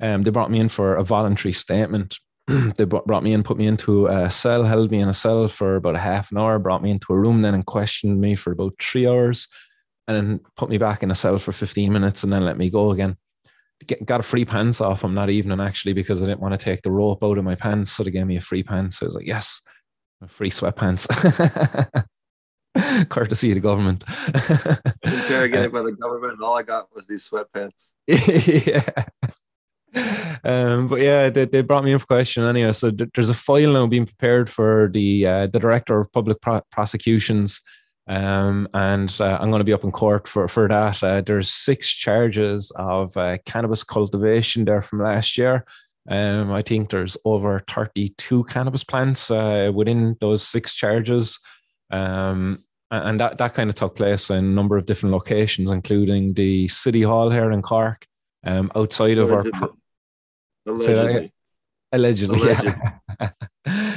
[0.00, 2.18] Um, they brought me in for a voluntary statement.
[2.46, 5.76] they brought me in, put me into a cell, held me in a cell for
[5.76, 8.52] about a half an hour, brought me into a room then and questioned me for
[8.52, 9.46] about three hours,
[10.08, 12.70] and then put me back in a cell for 15 minutes and then let me
[12.70, 13.16] go again.
[13.86, 16.62] Get, got a free pants off them that evening actually because I didn't want to
[16.62, 17.92] take the rope out of my pants.
[17.92, 18.98] So they gave me a free pants.
[18.98, 19.62] So I was like, yes,
[20.28, 21.06] free sweatpants.
[23.08, 24.04] courtesy of the government.
[25.04, 26.42] Interrogated by the government.
[26.42, 27.92] All I got was these sweatpants.
[28.06, 29.04] yeah.
[30.44, 32.72] Um, but yeah, they, they brought me in for question anyway.
[32.72, 36.40] So th- there's a file now being prepared for the uh, the director of public
[36.40, 37.60] pro- prosecutions,
[38.10, 41.02] um, and uh, I'm going to be up in court for for that.
[41.02, 45.64] Uh, there's six charges of uh, cannabis cultivation there from last year.
[46.08, 51.38] Um, I think there's over 32 cannabis plants uh, within those six charges.
[51.92, 56.34] Um, and that, that kind of took place in a number of different locations, including
[56.34, 58.04] the city hall here in Cork,
[58.44, 59.60] um, outside of allegedly.
[59.60, 59.70] our.
[60.66, 61.32] Allegedly.
[61.92, 62.72] Allegedly, allegedly.
[63.20, 63.30] Yeah.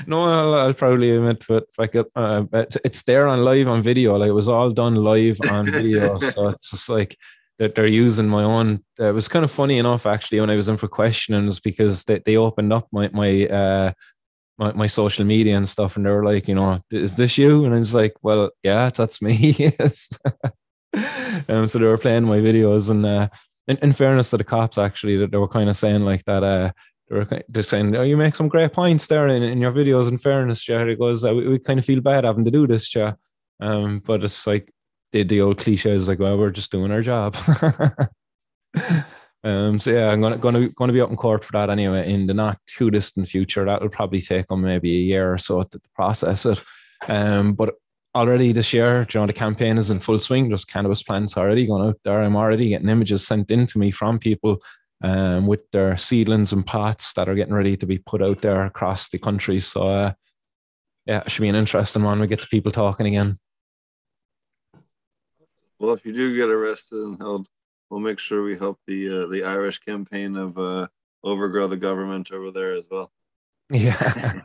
[0.08, 3.68] no, I'll, I'll, probably admit, but if I could, uh, it's, it's there on live
[3.68, 4.18] on video.
[4.18, 7.18] Like it was all done live on video, so it's just like
[7.60, 8.84] that they're using my own.
[9.00, 12.04] Uh, it was kind of funny enough actually when I was in for questionings because
[12.04, 13.92] they, they opened up my my uh
[14.58, 17.66] my, my social media and stuff, and they were like, you know, is this you?
[17.66, 19.36] And I was like, well, yeah, that's me.
[19.58, 20.10] yes.
[21.50, 23.30] um, so they were playing my videos, and uh,
[23.68, 26.44] in, in fairness to the cops, actually, that they were kind of saying like that.
[26.44, 26.72] Uh,
[27.10, 30.64] they're saying, "Oh, you make some great points there in, in your videos." In fairness,
[30.64, 33.14] Jerry goes, uh, we, we kind of feel bad having to do this, yeah.
[33.60, 34.74] Um, but it's like
[35.12, 37.36] the the old cliche is like, "Well, we're just doing our job."
[39.44, 42.28] Um, so yeah, I'm gonna gonna gonna be up in court for that anyway in
[42.28, 43.66] the not too distant future.
[43.66, 46.64] That will probably take them maybe a year or so to process it.
[47.08, 47.76] Um, but
[48.16, 50.48] already this year, you know, the campaign is in full swing.
[50.48, 52.22] There's cannabis plants already going out there.
[52.22, 54.62] I'm already getting images sent in to me from people
[55.04, 58.66] um, with their seedlings and pots that are getting ready to be put out there
[58.66, 59.60] across the country.
[59.60, 60.14] So uh,
[61.06, 62.20] yeah, it should be an interesting one.
[62.20, 63.38] We get the people talking again.
[65.78, 67.48] Well, if you do get arrested and held
[67.94, 70.88] we'll make sure we help the uh, the Irish campaign of uh,
[71.24, 73.12] overgrow the government over there as well.
[73.70, 74.42] Yeah.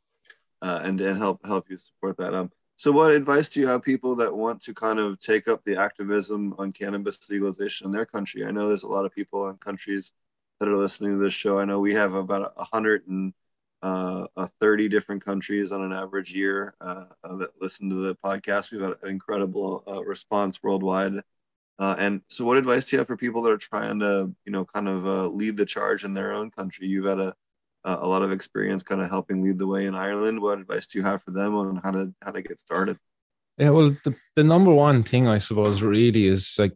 [0.62, 2.34] uh, and and help help you support that.
[2.34, 2.50] Um.
[2.80, 5.76] So, what advice do you have people that want to kind of take up the
[5.76, 8.42] activism on cannabis legalization in their country?
[8.42, 10.12] I know there's a lot of people in countries
[10.58, 11.58] that are listening to this show.
[11.58, 13.34] I know we have about a hundred and
[13.82, 14.28] uh,
[14.62, 18.72] 30 different countries on an average year uh, uh, that listen to the podcast.
[18.72, 21.20] We've had an incredible uh, response worldwide.
[21.78, 24.52] Uh, and so, what advice do you have for people that are trying to, you
[24.52, 26.86] know, kind of uh, lead the charge in their own country?
[26.86, 27.36] You've had a
[27.84, 30.40] a lot of experience, kind of helping lead the way in Ireland.
[30.40, 32.98] What advice do you have for them on how to how to get started?
[33.58, 36.72] Yeah, well, the, the number one thing I suppose really is like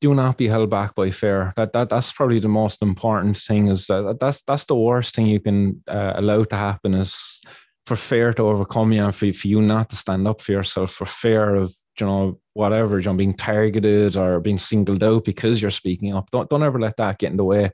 [0.00, 1.52] do not be held back by fear.
[1.56, 3.68] That that that's probably the most important thing.
[3.68, 7.40] Is that that's that's the worst thing you can uh, allow to happen is
[7.86, 10.92] for fear to overcome you and for, for you not to stand up for yourself
[10.92, 15.60] for fear of you know, whatever, you know, being targeted or being singled out because
[15.60, 16.30] you're speaking up.
[16.30, 17.70] Don't don't ever let that get in the way.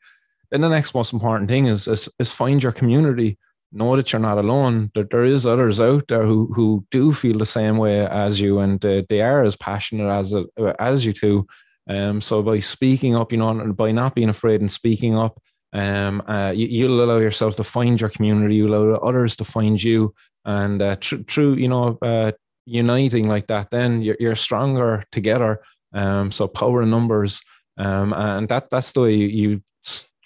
[0.51, 3.39] Then the next most important thing is is, is find your community.
[3.73, 4.91] Know that you're not alone.
[4.95, 8.61] That there is others out there who who do feel the same way as you,
[8.61, 10.35] and uh, they are as passionate as
[10.79, 11.47] as you too.
[11.89, 15.41] Um, so by speaking up, you know, and by not being afraid and speaking up,
[15.73, 18.55] um, uh, you, will allow yourself to find your community.
[18.57, 20.15] You allow others to find you,
[20.45, 22.33] and uh, true, you know, uh,
[22.65, 25.61] uniting like that, then you're, you're stronger together.
[25.93, 27.43] Um, so power in numbers,
[27.77, 29.63] um, and that that's the way you, you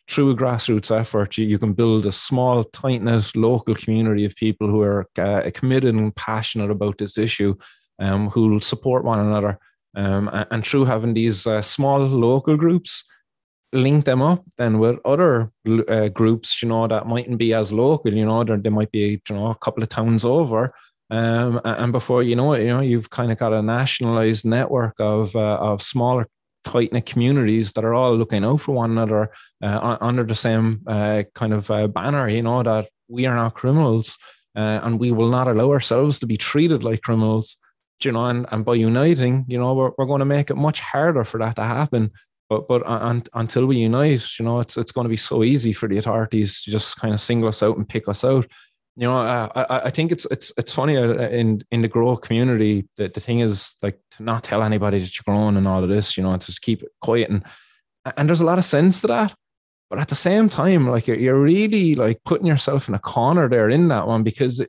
[0.08, 4.34] through a grassroots effort, you, you can build a small, tight knit local community of
[4.36, 7.54] people who are uh, committed and passionate about this issue,
[7.98, 9.58] um, who will support one another.
[9.96, 13.04] Um, and, and, through having these uh, small local groups,
[13.72, 15.50] link them up then with other
[15.88, 19.34] uh, groups, you know, that mightn't be as local, you know, they might be, you
[19.34, 20.72] know, a couple of towns over,
[21.10, 24.94] um, and before you know it, you know you've kind of got a nationalized network
[24.98, 26.28] of uh, of smaller
[26.68, 29.30] tight knit communities that are all looking out for one another
[29.62, 32.28] uh, under the same uh, kind of uh, banner.
[32.28, 34.18] You know that we are not criminals,
[34.54, 37.56] uh, and we will not allow ourselves to be treated like criminals.
[38.04, 40.78] You know, and, and by uniting, you know, we're, we're going to make it much
[40.78, 42.12] harder for that to happen.
[42.48, 42.82] But but
[43.34, 46.62] until we unite, you know, it's it's going to be so easy for the authorities
[46.62, 48.46] to just kind of single us out and pick us out
[48.98, 52.16] you know, uh, I, I think it's it's it's funny uh, in in the grow
[52.16, 52.88] community.
[52.96, 55.88] that the thing is like to not tell anybody that you're growing and all of
[55.88, 56.16] this.
[56.16, 57.44] You know, to just keep it quiet and
[58.16, 59.34] and there's a lot of sense to that.
[59.88, 63.48] But at the same time, like you're, you're really like putting yourself in a corner
[63.48, 64.60] there in that one because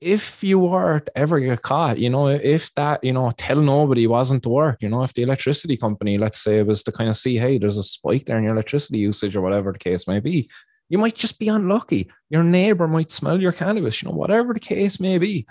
[0.00, 4.06] if you were to ever get caught, you know, if that, you know, tell nobody
[4.06, 7.16] wasn't to work, you know, if the electricity company, let's say, was to kind of
[7.16, 10.18] see, hey, there's a spike there in your electricity usage or whatever the case may
[10.18, 10.48] be,
[10.92, 12.12] you might just be unlucky.
[12.28, 15.46] Your neighbor might smell your cannabis, you know, whatever the case may be.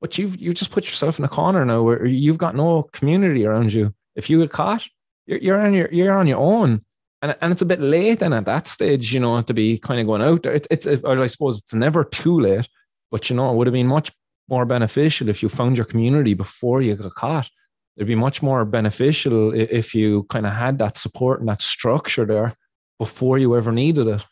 [0.00, 3.44] But you've you just put yourself in a corner now where you've got no community
[3.44, 3.92] around you.
[4.14, 4.86] If you get caught,
[5.26, 6.84] you're, you're on your you're on your own.
[7.20, 9.98] And, and it's a bit late then at that stage, you know, to be kind
[9.98, 10.54] of going out there.
[10.54, 12.68] It's, it's I suppose it's never too late,
[13.10, 14.12] but you know, it would have been much
[14.48, 17.50] more beneficial if you found your community before you got caught.
[17.96, 22.24] It'd be much more beneficial if you kind of had that support and that structure
[22.24, 22.52] there
[23.00, 24.24] before you ever needed it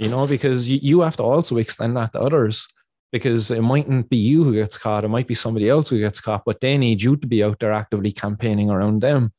[0.00, 2.66] you know, because you, you have to also extend that to others
[3.12, 6.22] because it mightn't be you who gets caught, it might be somebody else who gets
[6.22, 9.30] caught, but they need you to be out there actively campaigning around them.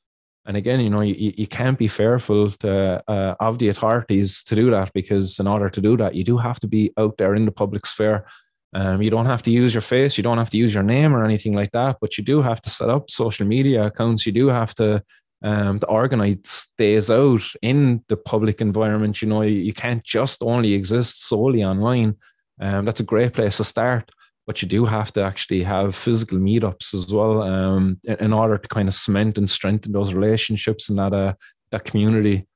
[0.45, 4.55] And again, you know, you, you can't be fearful to, uh, of the authorities to
[4.55, 7.33] do that because in order to do that, you do have to be out there
[7.33, 8.27] in the public sphere.
[8.73, 11.15] Um, you don't have to use your face, you don't have to use your name
[11.15, 14.27] or anything like that, but you do have to set up social media accounts.
[14.27, 15.03] You do have to
[15.43, 19.21] um, to organize days out in the public environment.
[19.21, 22.15] You know, you, can't just only exist solely online.
[22.59, 24.11] Um, that's a great place to start.
[24.47, 28.67] But you do have to actually have physical meetups as well um, in, order to
[28.67, 31.33] kind of cement and strengthen those relationships and that uh,
[31.71, 32.47] that community.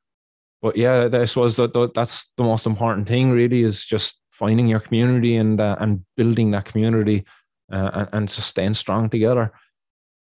[0.63, 3.31] But yeah, I suppose that that's the most important thing.
[3.31, 7.23] Really, is just finding your community and uh, and building that community
[7.71, 9.53] uh, and, and just strong together.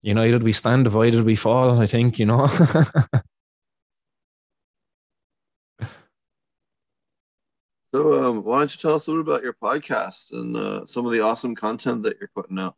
[0.01, 1.79] United we stand, divided we fall.
[1.79, 2.47] I think you know.
[7.93, 11.05] So, um, why don't you tell us a little about your podcast and uh, some
[11.05, 12.75] of the awesome content that you're putting out?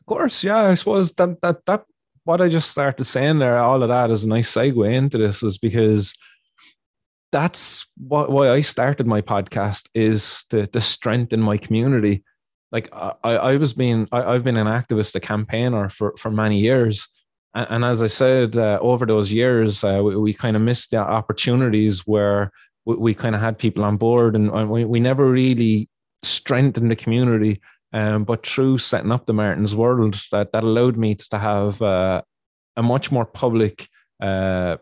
[0.00, 0.62] Of course, yeah.
[0.62, 1.84] I suppose that that that
[2.24, 5.44] what I just started saying there, all of that is a nice segue into this,
[5.44, 6.16] is because
[7.30, 12.24] that's what why I started my podcast is to to strengthen my community.
[12.72, 16.58] Like I, I was being I, have been an activist, a campaigner for for many
[16.58, 17.08] years,
[17.54, 20.90] and, and as I said, uh, over those years, uh, we, we kind of missed
[20.90, 22.50] the opportunities where
[22.84, 25.88] we, we kind of had people on board and, and we, we never really
[26.22, 27.60] strengthened the community.
[27.92, 32.22] Um, but through setting up the Martin's World, that, that allowed me to have uh,
[32.76, 33.88] a much more public,
[34.22, 34.76] uh,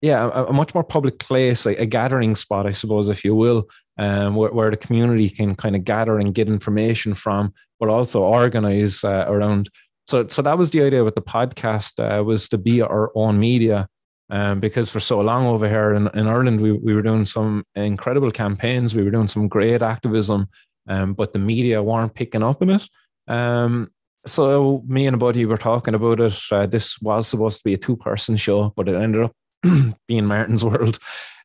[0.00, 3.34] yeah, a, a, much more public place, a, a, gathering spot, I suppose, if you
[3.34, 3.68] will,
[3.98, 8.22] um, where, where the community can kind of gather and get information from, but also
[8.22, 9.68] organize uh, around.
[10.06, 13.38] So, so that was the idea with the podcast uh, was to be our own
[13.38, 13.88] media
[14.30, 17.64] um, because for so long over here in, in Ireland, we, we were doing some
[17.74, 20.48] incredible campaigns, we were doing some great activism,
[20.88, 22.88] um, but the media weren't picking up on it.
[23.26, 23.90] Um,
[24.26, 26.38] so me and a buddy were talking about it.
[26.52, 29.32] Uh, this was supposed to be a two-person show, but it ended up
[30.08, 30.98] being Martin's World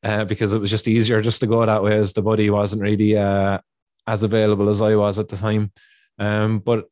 [0.03, 2.81] uh, because it was just easier just to go that way, as the buddy wasn't
[2.81, 3.59] really uh,
[4.07, 5.71] as available as I was at the time.
[6.19, 6.85] Um, but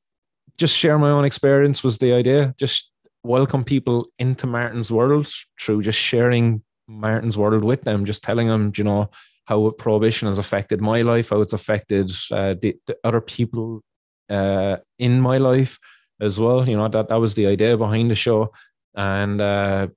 [0.57, 2.53] just share my own experience was the idea.
[2.57, 2.91] Just
[3.23, 8.72] welcome people into Martin's world through just sharing Martin's world with them, just telling them,
[8.76, 9.10] you know,
[9.45, 13.81] how prohibition has affected my life, how it's affected uh, the, the, other people
[14.30, 15.80] uh, in my life
[16.19, 16.68] as well.
[16.68, 18.53] You know, that, that was the idea behind the show.
[18.95, 19.88] And uh,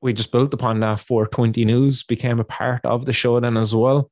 [0.00, 3.74] we just built upon that 420 News became a part of the show then as
[3.74, 4.10] well,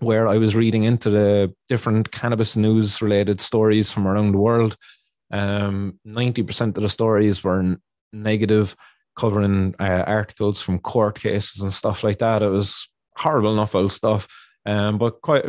[0.00, 4.76] where I was reading into the different cannabis news related stories from around the world
[5.30, 7.76] um, 90% of the stories were
[8.12, 8.76] negative,
[9.16, 12.42] covering uh, articles from court cases and stuff like that.
[12.42, 14.28] It was horrible enough old stuff.
[14.64, 15.44] Um, but quite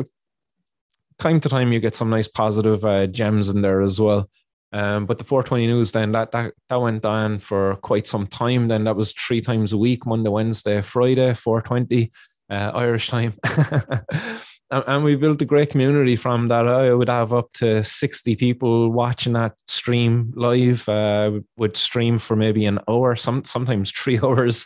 [1.18, 4.30] time to time, you get some nice positive uh, gems in there as well.
[4.71, 8.67] Um, but the 420 news then that, that that went on for quite some time.
[8.67, 12.11] Then that was three times a week, Monday, Wednesday, Friday, 420
[12.49, 13.33] uh, Irish time.
[14.71, 16.67] and we built a great community from that.
[16.67, 20.87] I would have up to 60 people watching that stream live.
[20.87, 24.65] Uh, would stream for maybe an hour, some sometimes three hours,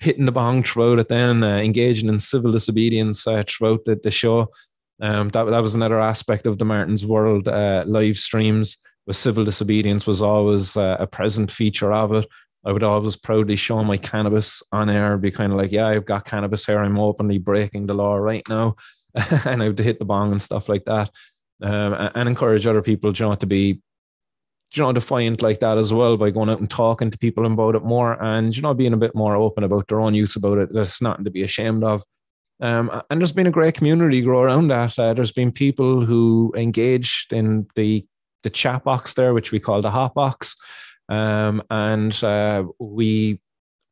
[0.00, 1.08] hitting the bong throughout it.
[1.08, 4.48] Then uh, engaging in civil disobedience uh, throughout the, the show.
[5.00, 8.78] Um, that that was another aspect of the Martin's World uh, live streams.
[9.06, 12.26] Was civil disobedience was always uh, a present feature of it.
[12.66, 16.04] I would always proudly show my cannabis on air, be kind of like, yeah, I've
[16.04, 16.78] got cannabis here.
[16.80, 18.76] I'm openly breaking the law right now.
[19.46, 21.10] and I would hit the bong and stuff like that.
[21.62, 23.80] Um, and encourage other people, you know, to be,
[24.74, 27.74] you know, defiant like that as well by going out and talking to people about
[27.74, 30.58] it more and, you know, being a bit more open about their own use about
[30.58, 30.72] it.
[30.72, 32.02] There's nothing to be ashamed of.
[32.60, 34.98] Um, and there's been a great community grow around that.
[34.98, 38.04] Uh, there's been people who engaged in the
[38.44, 40.56] the chat box there, which we call the hot box.
[41.08, 43.40] Um, and uh, we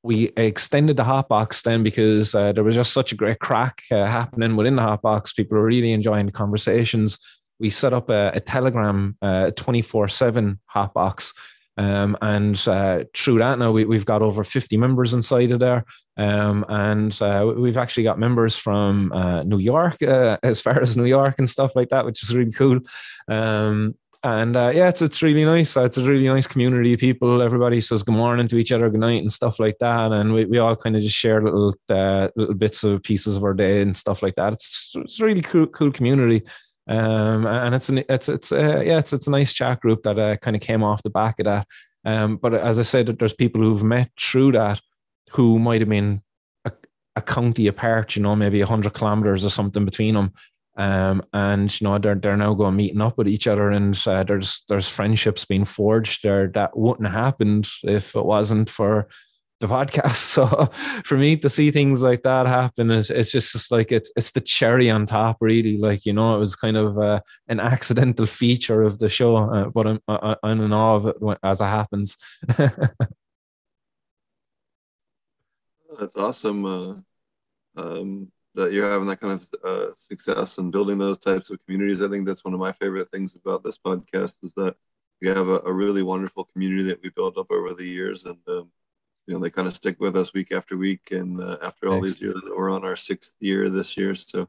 [0.02, 3.82] we extended the hot box then because uh, there was just such a great craic
[3.90, 5.32] uh, happening within the hot box.
[5.32, 7.18] People were really enjoying the conversations.
[7.58, 11.34] We set up a, a Telegram uh, 24 uh, 7 hot box.
[11.76, 15.84] Um, and uh, through that now we, we've got over 50 members inside of there.
[16.16, 19.12] Um, and uh, we've actually got members from
[19.46, 22.80] New York, as far as New York and stuff like that, which is really cool.
[23.28, 23.94] Um,
[24.26, 25.76] and uh, yeah, it's it's really nice.
[25.76, 27.40] It's a really nice community of people.
[27.40, 30.10] Everybody says good morning to each other, good night, and stuff like that.
[30.10, 33.44] And we, we all kind of just share little uh, little bits of pieces of
[33.44, 34.54] our day and stuff like that.
[34.54, 36.42] It's it's a really cool cool community.
[36.88, 40.18] Um, and it's an it's it's uh, yeah it's it's a nice chat group that
[40.18, 41.66] uh, kind of came off the back of that.
[42.04, 44.80] Um, but as I said, there's people who've met through that
[45.30, 46.22] who might have been
[46.64, 46.72] a,
[47.16, 50.32] a county apart, you know, maybe hundred kilometers or something between them.
[50.78, 54.22] Um, and you know they're they're now going meeting up with each other, and uh,
[54.24, 59.08] there's there's friendships being forged there that wouldn't have happened if it wasn't for
[59.60, 60.16] the podcast.
[60.36, 60.70] So
[61.04, 64.32] for me to see things like that happen is it's just, just like it's it's
[64.32, 65.78] the cherry on top, really.
[65.78, 69.68] Like you know, it was kind of uh, an accidental feature of the show, uh,
[69.70, 70.00] but I'm
[70.42, 72.18] I'm in awe of it as it happens.
[75.98, 76.64] That's awesome.
[76.66, 76.94] Uh,
[77.76, 82.02] um, that you're having that kind of uh, success and building those types of communities.
[82.02, 84.74] I think that's one of my favorite things about this podcast is that
[85.20, 88.38] we have a, a really wonderful community that we built up over the years, and
[88.48, 88.70] um,
[89.26, 91.08] you know they kind of stick with us week after week.
[91.10, 94.14] And uh, after all these years, we're on our sixth year this year.
[94.14, 94.48] So,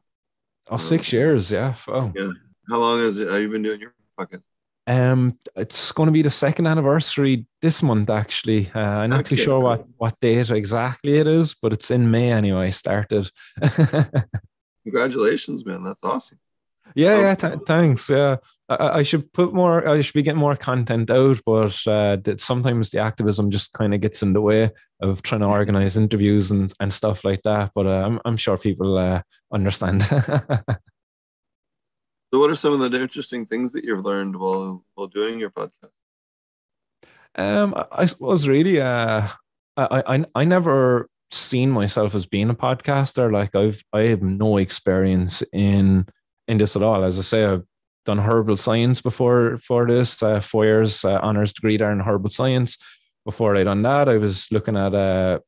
[0.70, 1.74] oh, six years, yeah.
[1.88, 2.12] Oh.
[2.14, 2.30] Yeah.
[2.68, 4.44] How long has it, have you been doing your podcast?
[4.86, 8.08] Um, it's going to be the second anniversary this month.
[8.08, 9.30] Actually, uh, I'm not okay.
[9.30, 12.66] too sure what what date exactly it is, but it's in May anyway.
[12.66, 13.30] I started.
[14.84, 15.84] Congratulations, man!
[15.84, 16.38] That's awesome.
[16.94, 17.34] Yeah, um, yeah.
[17.34, 18.08] Th- thanks.
[18.08, 18.36] Yeah,
[18.68, 19.86] I, I, should put more.
[19.88, 23.94] I should be getting more content out, but uh, that sometimes the activism just kind
[23.94, 24.70] of gets in the way
[25.00, 27.72] of trying to organize interviews and and stuff like that.
[27.74, 30.08] But uh, I'm I'm sure people uh, understand.
[32.32, 35.50] So, what are some of the interesting things that you've learned while while doing your
[35.50, 35.90] podcast?
[37.34, 39.28] Um, I suppose really, uh,
[39.76, 43.32] I I I never seen myself as being a podcaster.
[43.32, 46.06] Like I've I have no experience in
[46.48, 47.04] in this at all.
[47.04, 47.64] As I say, I've
[48.04, 52.30] done herbal science before for this uh, four years uh, honors degree there in herbal
[52.30, 52.78] science.
[53.24, 55.40] Before I done that, I was looking at uh,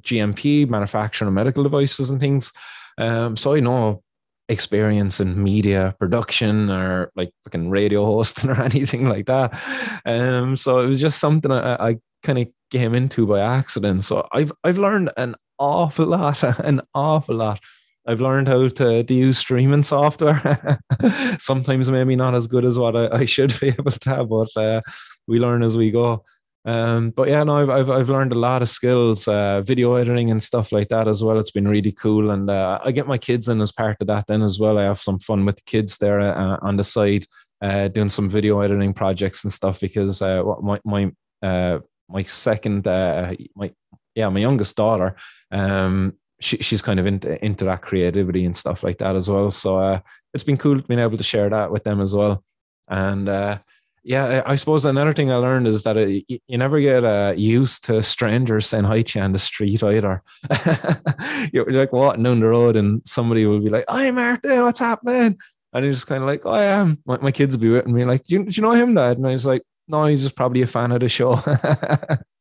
[0.00, 2.52] GMP manufacturing of medical devices and things.
[2.98, 4.02] Um, so I know
[4.48, 9.60] experience in media production or like fucking radio hosting or anything like that.
[10.04, 14.04] Um, so it was just something I, I kind of came into by accident.
[14.04, 17.60] So I've I've learned an awful lot, an awful lot.
[18.06, 20.80] I've learned how to, to use streaming software.
[21.38, 24.80] Sometimes maybe not as good as what I, I should be able to, but uh,
[25.26, 26.24] we learn as we go.
[26.64, 30.32] Um, but yeah, no, I've, I've, I've learned a lot of skills, uh, video editing
[30.32, 31.38] and stuff like that as well.
[31.38, 34.26] It's been really cool, and uh, I get my kids in as part of that
[34.26, 34.76] then as well.
[34.76, 37.26] I have some fun with the kids there uh, on the side,
[37.62, 41.78] uh, doing some video editing projects and stuff because uh, my my uh,
[42.08, 43.72] my second my
[44.16, 45.14] yeah my youngest daughter
[45.50, 49.50] um she, she's kind of into into that creativity and stuff like that as well.
[49.50, 50.00] So uh,
[50.34, 52.44] it's been cool being able to share that with them as well,
[52.88, 53.58] and uh,
[54.06, 57.34] yeah, I suppose another thing I learned is that uh, it, you never get uh,
[57.36, 60.22] used to strangers saying hi to you on the street either.
[61.52, 65.36] you're like walking down the road and somebody will be like, "Hi, Martin, what's happening?"
[65.72, 68.04] And you're just kind of like, "Oh, am." My, my kids will be with me
[68.04, 70.36] like, do you, do you know him, Dad?" And I was like, "No, he's just
[70.36, 71.40] probably a fan of the show."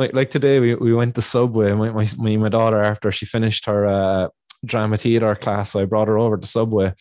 [0.00, 1.72] like like today, we, we went to Subway.
[1.72, 4.28] My, my my my daughter after she finished her uh,
[4.64, 6.94] drama theater class, I brought her over to Subway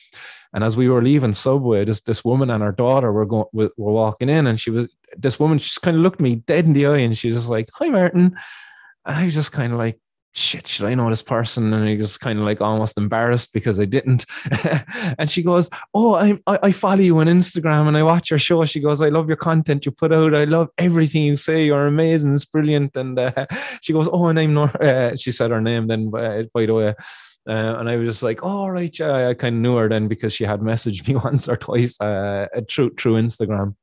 [0.53, 3.71] and as we were leaving Subway, this this woman and her daughter were going were,
[3.77, 5.59] were walking in, and she was this woman.
[5.59, 8.35] She kind of looked me dead in the eye, and she's just like, "Hi, Martin,"
[9.05, 9.99] and I was just kind of like,
[10.33, 11.73] shit, should I know this person?
[11.73, 14.25] And I was kind of like almost embarrassed because I didn't.
[15.17, 18.63] and she goes, Oh, I, I follow you on Instagram and I watch your show.
[18.65, 20.35] She goes, I love your content you put out.
[20.35, 21.65] I love everything you say.
[21.65, 22.33] You're amazing.
[22.33, 22.95] It's brilliant.
[22.95, 23.45] And uh,
[23.81, 26.73] she goes, Oh, and I'm not, uh, she said her name then, uh, by the
[26.73, 26.95] way.
[27.47, 29.89] Uh, and I was just like, "All oh, right, yeah." I kind of knew her
[29.89, 33.75] then because she had messaged me once or twice uh, through through Instagram.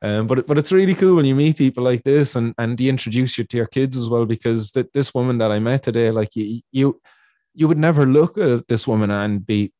[0.00, 2.86] Um, but but it's really cool when you meet people like this and and they
[2.88, 6.10] introduce you to your kids as well because th- this woman that I met today,
[6.10, 7.00] like you you
[7.54, 9.72] you would never look at this woman and be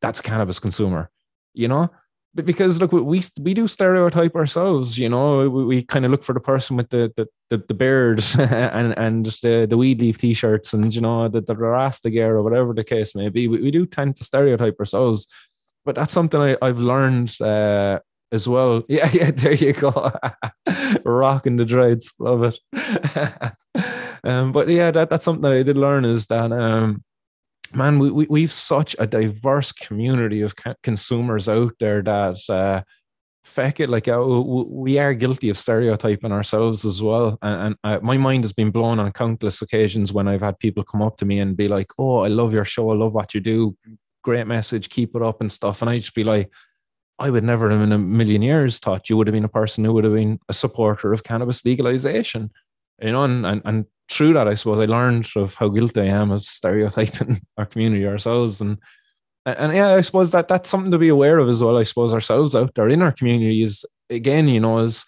[0.00, 1.10] that's a cannabis consumer,
[1.52, 1.90] you know
[2.34, 4.98] But because look, we we do stereotype ourselves.
[4.98, 7.74] You know, we, we kind of look for the person with the the the, the
[7.74, 12.34] beard and and the the weed leaf t-shirts and you know the the Rasta gear
[12.36, 13.46] or whatever the case may be.
[13.46, 15.28] We, we do tend to stereotype ourselves,
[15.84, 18.00] but that's something I, I've learned uh,
[18.34, 18.82] as well.
[18.88, 19.30] Yeah, yeah.
[19.30, 20.12] There you go,
[21.04, 22.58] rocking the dreads, love it.
[24.24, 27.02] um, but yeah, that that's something that I did learn is that um
[27.74, 32.82] man, we, we we've such a diverse community of consumers out there that uh,
[33.44, 37.38] feck it, like uh, we are guilty of stereotyping ourselves as well.
[37.42, 41.02] And, and my mind has been blown on countless occasions when I've had people come
[41.02, 42.90] up to me and be like, "Oh, I love your show.
[42.90, 43.76] I love what you do.
[44.22, 44.88] Great message.
[44.88, 46.50] Keep it up and stuff." And I just be like.
[47.18, 49.84] I would never have in a million years thought you would have been a person
[49.84, 52.50] who would have been a supporter of cannabis legalization
[53.02, 56.06] you know, and, and, and through that, I suppose I learned of how guilty I
[56.06, 58.60] am of stereotyping our community ourselves.
[58.60, 58.78] And,
[59.46, 61.76] and yeah, I suppose that that's something to be aware of as well.
[61.76, 65.04] I suppose ourselves out there in our community is again, you know, is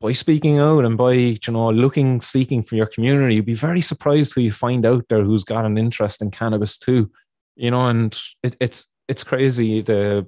[0.00, 3.80] by speaking out and by, you know, looking, seeking for your community, you'd be very
[3.80, 7.10] surprised who you find out there who's got an interest in cannabis too,
[7.56, 10.26] you know, and it, it's, it's crazy the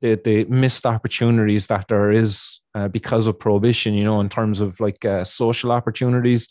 [0.00, 4.60] the, the missed opportunities that there is uh, because of prohibition you know in terms
[4.60, 6.48] of like uh, social opportunities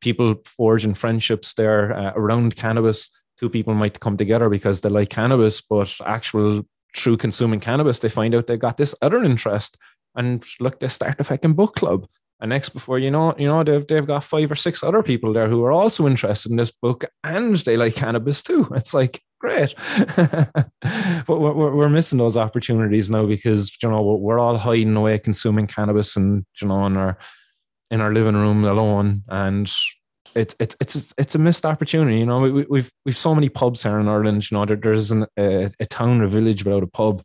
[0.00, 5.10] people forging friendships there uh, around cannabis two people might come together because they like
[5.10, 6.62] cannabis but actual
[6.92, 9.76] true consuming cannabis they find out they got this other interest
[10.14, 12.06] and look they start a fucking book club
[12.40, 15.32] And next, before you know, you know, they've they've got five or six other people
[15.32, 18.68] there who are also interested in this book and they like cannabis too.
[18.74, 19.74] It's like great,
[20.06, 25.66] but we're, we're missing those opportunities now because you know we're all hiding away consuming
[25.66, 27.18] cannabis and you know in our
[27.90, 29.70] in our living room alone, and
[30.34, 32.18] it's it's it's it's a missed opportunity.
[32.18, 34.50] You know, we, we've we've so many pubs here in Ireland.
[34.50, 37.22] You know, there, there's a, a town or village without a pub,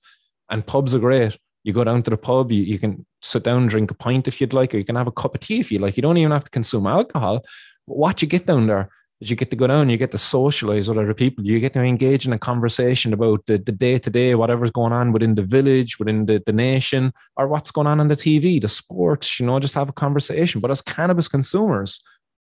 [0.49, 3.68] and pubs are great you go down to the pub, you, you can sit down,
[3.68, 5.72] drink a pint if you'd like, or you can have a cup of tea if
[5.72, 5.95] you like.
[5.98, 7.40] You don't even have to consume alcohol.
[7.88, 8.90] But what you get down there
[9.24, 11.74] is you get to go down, you get to socialize with other people, you get
[11.74, 15.98] to engage in a conversation about the, the day-to-day, whatever's going on within the village,
[15.98, 19.60] within the, the nation, or what's going on on the TV, the sports, you know,
[19.60, 20.62] just have a conversation.
[20.62, 22.04] But as cannabis consumers,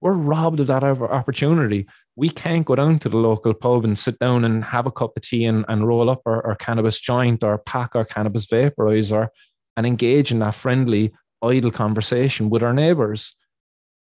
[0.02, 1.88] we're robbed of that opportunity.
[2.16, 5.18] We can't go down to the local pub and sit down and have a cup
[5.18, 9.30] of tea and, and roll up our, our cannabis joint or pack our cannabis vaporizer
[9.76, 11.14] and engage in that friendly,
[11.44, 13.38] idle conversation with our neighbors.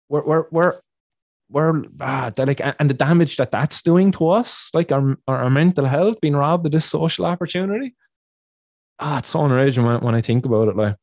[0.10, 0.80] We're, we're, we're,
[1.56, 5.86] we're ah, like, and the damage that that's doing to us, like our, our mental
[5.86, 7.96] health being robbed of this social opportunity.
[9.00, 10.76] Ah, it's so enraging when, when I think about it.
[10.76, 10.98] Like,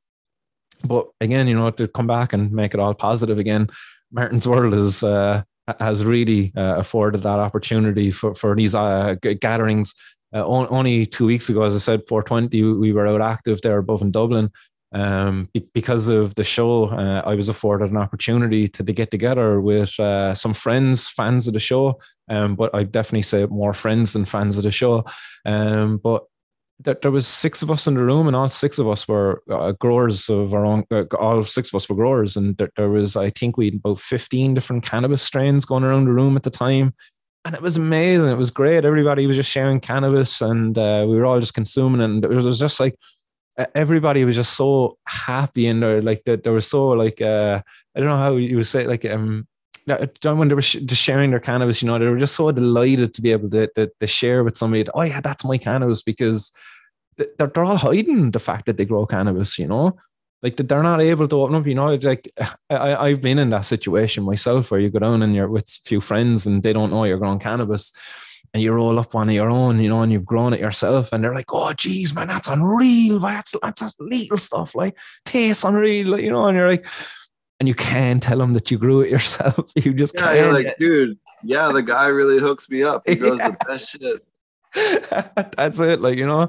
[0.84, 3.70] but again, you know, to come back and make it all positive again,
[4.12, 5.42] Martin's World is uh,
[5.80, 9.94] has really uh, afforded that opportunity for for these uh, gatherings.
[10.34, 14.02] Uh, only two weeks ago, as I said, 420, we were out active there above
[14.02, 14.50] in Dublin.
[14.94, 19.60] Um, because of the show, uh, I was afforded an opportunity to, to get together
[19.60, 21.98] with uh, some friends, fans of the show.
[22.28, 25.04] Um, but I definitely say more friends than fans of the show.
[25.46, 26.24] Um, but
[26.78, 29.42] there, there was six of us in the room, and all six of us were
[29.50, 30.84] uh, growers of our own.
[30.90, 33.74] Uh, all six of us were growers, and there, there was, I think, we had
[33.76, 36.94] about fifteen different cannabis strains going around the room at the time,
[37.44, 38.28] and it was amazing.
[38.28, 38.84] It was great.
[38.84, 42.58] Everybody was just sharing cannabis, and uh, we were all just consuming, and it was
[42.58, 42.96] just like
[43.74, 47.62] everybody was just so happy, and there, like that, there was so like uh,
[47.94, 49.46] I don't know how you would say like um
[49.86, 53.22] when they were just sharing their cannabis, you know, they were just so delighted to
[53.22, 56.52] be able to, to, to share with somebody, oh, yeah, that's my cannabis because
[57.16, 59.96] they're, they're all hiding the fact that they grow cannabis, you know,
[60.42, 62.32] like that they're not able to open up, you know, like
[62.70, 65.88] I, I've been in that situation myself where you go down and you're with a
[65.88, 67.92] few friends and they don't know you're growing cannabis
[68.54, 71.12] and you roll up one of your own, you know, and you've grown it yourself,
[71.12, 73.18] and they're like, "Oh, geez, man, that's unreal.
[73.18, 76.86] That's that's just little stuff, like tastes unreal, you know." And you're like,
[77.62, 79.70] and you can't tell them that you grew it yourself.
[79.76, 83.02] You just yeah, you're like, dude, yeah, the guy really hooks me up.
[83.06, 83.50] He grows yeah.
[83.50, 84.26] the best shit.
[85.56, 86.48] That's it, like you know.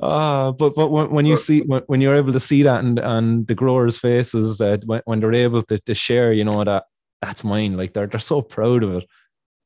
[0.00, 2.98] Uh, but but when, when you see when, when, you're able to see that and
[2.98, 6.84] and the growers' faces that when, when they're able to, to share, you know that
[7.20, 7.76] that's mine.
[7.76, 9.04] Like they're they're so proud of it.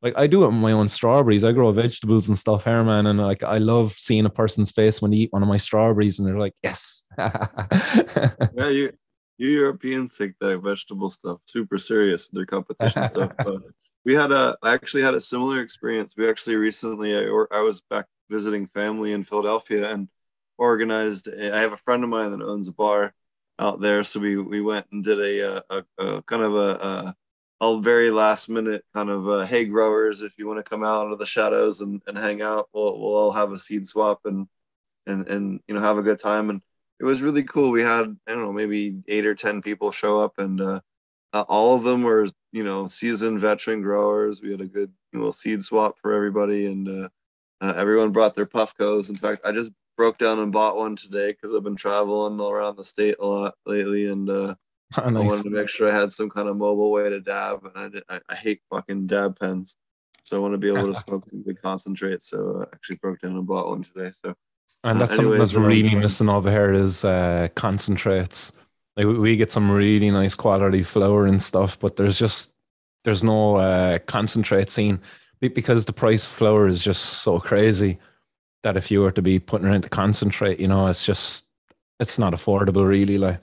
[0.02, 1.44] Like I do it with my own strawberries.
[1.44, 3.06] I grow vegetables and stuff here, man.
[3.06, 6.18] And like I love seeing a person's face when they eat one of my strawberries
[6.18, 7.04] and they're like, yes.
[7.18, 8.92] yeah, you
[9.40, 13.32] you Europeans take that vegetable stuff super serious with their competition stuff.
[13.38, 13.62] But
[14.04, 16.14] we had a, I actually had a similar experience.
[16.16, 20.08] We actually recently, I, or I was back visiting family in Philadelphia and
[20.58, 21.28] organized.
[21.28, 23.14] A, I have a friend of mine that owns a bar
[23.58, 26.82] out there, so we we went and did a, uh, a, a kind of a,
[26.82, 27.12] uh,
[27.60, 30.84] a, a very last minute kind of a, hey growers, if you want to come
[30.84, 34.20] out of the shadows and, and hang out, we'll we'll all have a seed swap
[34.24, 34.46] and
[35.06, 36.62] and and you know have a good time and
[37.00, 37.70] it was really cool.
[37.70, 40.80] We had I don't know maybe eight or ten people show up, and uh,
[41.32, 44.42] uh, all of them were you know seasoned veteran growers.
[44.42, 47.08] We had a good you know seed swap for everybody, and uh,
[47.62, 49.08] uh everyone brought their Puffcos.
[49.08, 52.50] In fact, I just broke down and bought one today because I've been traveling all
[52.50, 54.54] around the state a lot lately, and uh,
[54.98, 55.22] oh, nice.
[55.22, 57.64] I wanted to make sure I had some kind of mobile way to dab.
[57.64, 59.76] And I did, I, I hate fucking dab pens,
[60.24, 62.22] so I want to be able to smoke some good concentrate.
[62.22, 64.12] So I actually broke down and bought one today.
[64.24, 64.34] So
[64.84, 68.52] and that's uh, something that's really missing over here is uh, concentrates.
[68.96, 72.52] Like we get some really nice quality flour and stuff, but there's just
[73.04, 75.00] there's no uh, concentrate scene
[75.40, 77.98] because the price of flour is just so crazy
[78.62, 81.46] that if you were to be putting it into concentrate, you know, it's just
[81.98, 83.18] it's not affordable really.
[83.18, 83.40] Like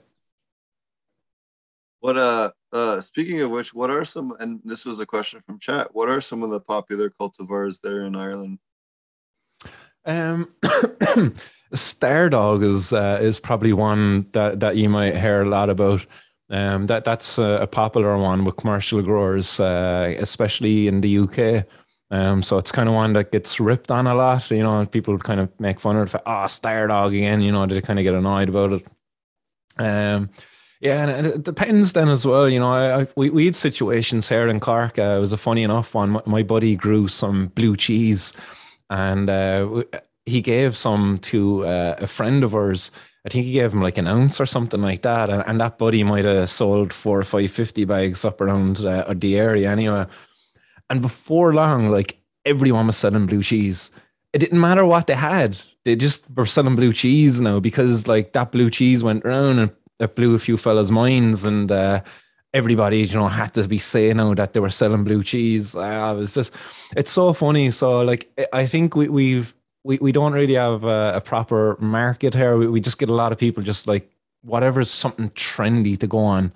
[2.00, 5.58] what uh uh speaking of which, what are some and this was a question from
[5.58, 5.94] chat.
[5.94, 8.58] What are some of the popular cultivars there in Ireland?
[10.04, 10.54] Um,
[11.74, 16.06] Stardawg is uh, is probably one that, that you might hear a lot about.
[16.50, 21.66] Um, that that's a, a popular one with commercial growers, uh, especially in the UK.
[22.10, 24.50] Um, so it's kind of one that gets ripped on a lot.
[24.50, 26.22] You know, people kind of make fun of it.
[26.24, 27.42] Oh, Stardawg again.
[27.42, 28.86] You know, they kind of get annoyed about it.
[29.78, 30.30] Um,
[30.80, 32.48] yeah, and it depends then as well.
[32.48, 34.98] You know, I, I, we we had situations here in Cork.
[34.98, 36.10] Uh, it was a funny enough one.
[36.10, 38.32] My, my buddy grew some blue cheese
[38.90, 39.82] and uh,
[40.24, 42.90] he gave some to uh, a friend of ours
[43.28, 45.76] I think he gave him like an ounce or something like that, and, and that
[45.76, 50.06] buddy might have sold four or five fifty bags up around uh, the area anyway.
[50.88, 53.90] And before long, like everyone was selling blue cheese.
[54.32, 58.32] It didn't matter what they had; they just were selling blue cheese now because like
[58.32, 62.00] that blue cheese went around and it blew a few fellas' minds, and uh,
[62.52, 65.74] everybody you know had to be saying now that they were selling blue cheese.
[65.74, 66.52] It was just,
[66.96, 67.70] it's so funny.
[67.70, 69.54] So like, I think we we've
[69.84, 72.56] we, we don't really have a, a proper market here.
[72.56, 74.10] We, we just get a lot of people just like
[74.42, 76.52] whatever's something trendy to go on.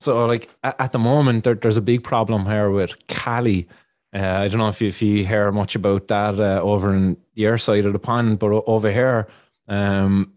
[0.00, 3.68] So like at, at the moment, there, there's a big problem here with Cali.
[4.14, 7.16] Uh, I don't know if you, if you hear much about that uh, over in
[7.34, 9.26] your side of the pond, but over here,
[9.68, 10.32] um,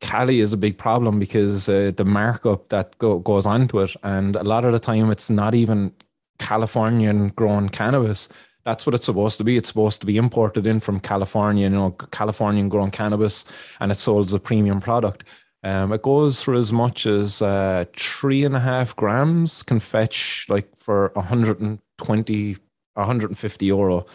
[0.00, 4.36] Cali is a big problem because uh, the markup that go, goes onto it, and
[4.36, 5.92] a lot of the time it's not even
[6.38, 8.28] Californian grown cannabis.
[8.64, 9.56] That's what it's supposed to be.
[9.56, 13.44] It's supposed to be imported in from California, you know, Californian grown cannabis,
[13.80, 15.24] and it's sold as a premium product.
[15.64, 20.46] Um, it goes for as much as uh, three and a half grams, can fetch
[20.48, 22.56] like for 120,
[22.94, 24.06] 150 euro.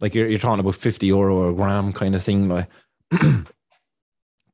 [0.00, 2.48] Like you're, you're talking about 50 euro a gram kind of thing.
[2.48, 2.68] Like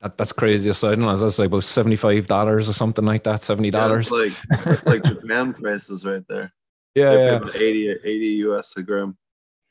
[0.05, 0.73] that, that's crazy.
[0.75, 3.73] So I don't know, that's like about $75 or something like that, $70.
[3.73, 6.53] Yeah, like, like Japan prices right there.
[6.95, 7.41] Yeah, yeah.
[7.55, 9.17] 80, 80 US a gram.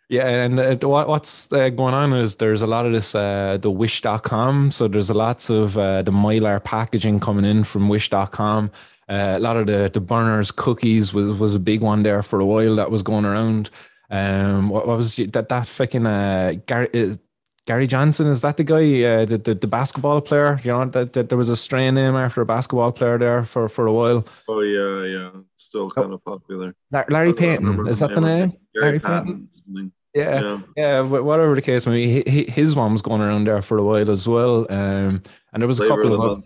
[0.10, 3.58] Yeah, and uh, what, what's uh, going on is there's a lot of this, uh,
[3.62, 4.72] the wish.com.
[4.72, 8.72] So there's a lots of uh, the Mylar packaging coming in from wish.com.
[9.08, 12.40] Uh, a lot of the, the Berner's cookies was, was a big one there for
[12.40, 13.70] a while that was going around.
[14.10, 17.16] Um, what, what was that, that fucking, uh, Gary, uh,
[17.66, 20.60] Gary Johnson, is that the guy, uh, the, the, the basketball player?
[20.64, 23.70] You know, that, that there was a strain name after a basketball player there for,
[23.70, 24.26] for a while.
[24.50, 25.30] Oh, yeah, yeah.
[25.56, 26.16] Still kind oh.
[26.16, 26.76] of popular.
[27.10, 28.54] Larry Payton, is that the name?
[28.76, 29.50] Larry Payton.
[29.66, 29.94] Payton?
[30.14, 33.80] Yeah, yeah, yeah, whatever the case may be, his one was going around there for
[33.80, 34.68] a while as well.
[34.70, 36.44] Um, and there was a couple of, of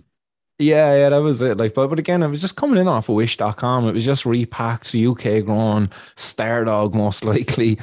[0.58, 1.58] yeah, yeah, that was it.
[1.58, 3.88] Like, but but again, it was just coming in off of Wish.com.
[3.88, 7.78] It was just repacked, UK grown, Stardawg most likely.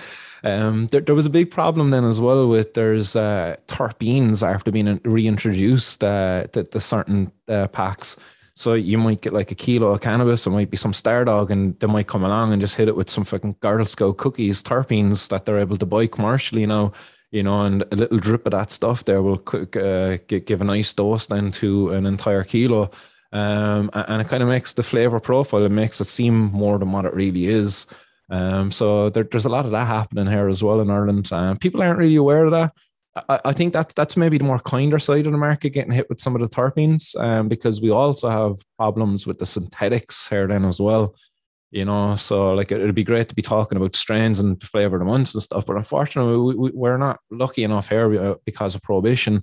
[0.44, 4.70] Um, there, there was a big problem then as well with there's uh, terpenes after
[4.70, 8.18] being reintroduced uh, to, to certain uh, packs.
[8.54, 11.78] So you might get like a kilo of cannabis, it might be some Stardawg, and
[11.80, 15.44] they might come along and just hit it with some fucking Girl cookies, terpenes that
[15.44, 16.92] they're able to buy commercially now,
[17.32, 19.42] you know, and a little drip of that stuff there will
[19.74, 22.90] uh, give a nice dose then to an entire kilo.
[23.32, 26.92] Um, and it kind of makes the flavor profile, it makes it seem more than
[26.92, 27.86] what it really is.
[28.30, 31.32] Um, so there, there's a lot of that happening here as well in Ireland.
[31.32, 32.72] Um, people aren't really aware of that.
[33.28, 36.08] I, I think that that's maybe the more kinder side of the market getting hit
[36.08, 40.46] with some of the terpenes, um, because we also have problems with the synthetics here
[40.46, 41.14] then as well.
[41.70, 44.96] You know, so like it, would be great to be talking about strains and flavor
[44.96, 48.34] of the months and stuff, but unfortunately, we, we, are not lucky enough here uh,
[48.44, 49.42] because of prohibition.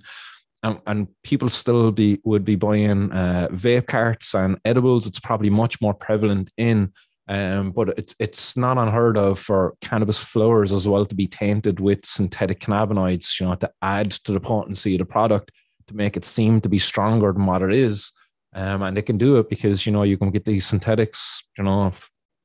[0.62, 5.06] And, and, people still be would be buying uh, vape carts and edibles.
[5.06, 6.92] It's probably much more prevalent in
[7.28, 11.78] um, but it's it's not unheard of for cannabis flowers as well to be tainted
[11.78, 15.52] with synthetic cannabinoids, you know, to add to the potency of the product
[15.86, 18.12] to make it seem to be stronger than what it is.
[18.54, 21.64] Um, and they can do it because you know you can get these synthetics, you
[21.64, 21.92] know,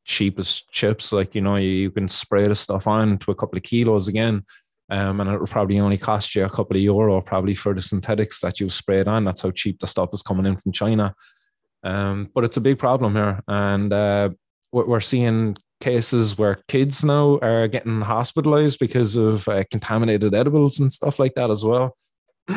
[0.06, 1.12] cheap as chips.
[1.12, 4.08] Like you know, you, you can spray the stuff on to a couple of kilos
[4.08, 4.44] again,
[4.90, 7.82] um, and it will probably only cost you a couple of euro probably for the
[7.82, 9.26] synthetics that you've sprayed on.
[9.26, 11.14] That's how cheap the stuff is coming in from China.
[11.84, 14.30] Um, but it's a big problem here, and uh,
[14.72, 20.92] we're seeing cases where kids now are getting hospitalized because of uh, contaminated edibles and
[20.92, 21.96] stuff like that as well.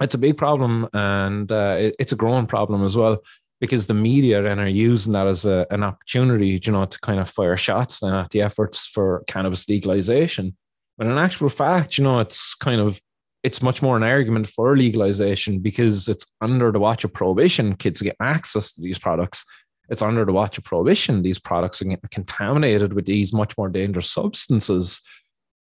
[0.00, 3.22] it's a big problem and uh, it, it's a growing problem as well
[3.60, 7.20] because the media then are using that as a, an opportunity, you know, to kind
[7.20, 10.56] of fire shots then at the efforts for cannabis legalization.
[10.96, 13.00] But in actual fact, you know, it's kind of
[13.44, 17.76] it's much more an argument for legalization because it's under the watch of prohibition.
[17.76, 19.44] Kids get access to these products
[19.88, 21.22] it's under the watch of prohibition.
[21.22, 25.00] These products are getting contaminated with these much more dangerous substances.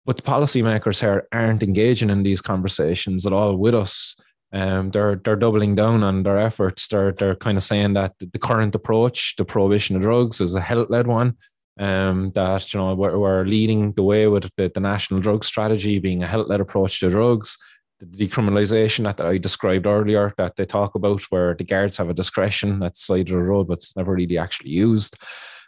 [0.05, 4.15] But the policymakers here aren't engaging in these conversations at all with us.
[4.53, 6.87] Um, they're they're doubling down on their efforts.
[6.87, 10.61] They're they're kind of saying that the current approach, the prohibition of drugs, is a
[10.61, 11.35] health led one.
[11.79, 15.99] Um, that you know we're, we're leading the way with the, the national drug strategy
[15.99, 17.57] being a health led approach to drugs
[17.99, 22.13] the decriminalization that I described earlier that they talk about, where the guards have a
[22.13, 25.17] discretion at the side of the road, but it's never really actually used.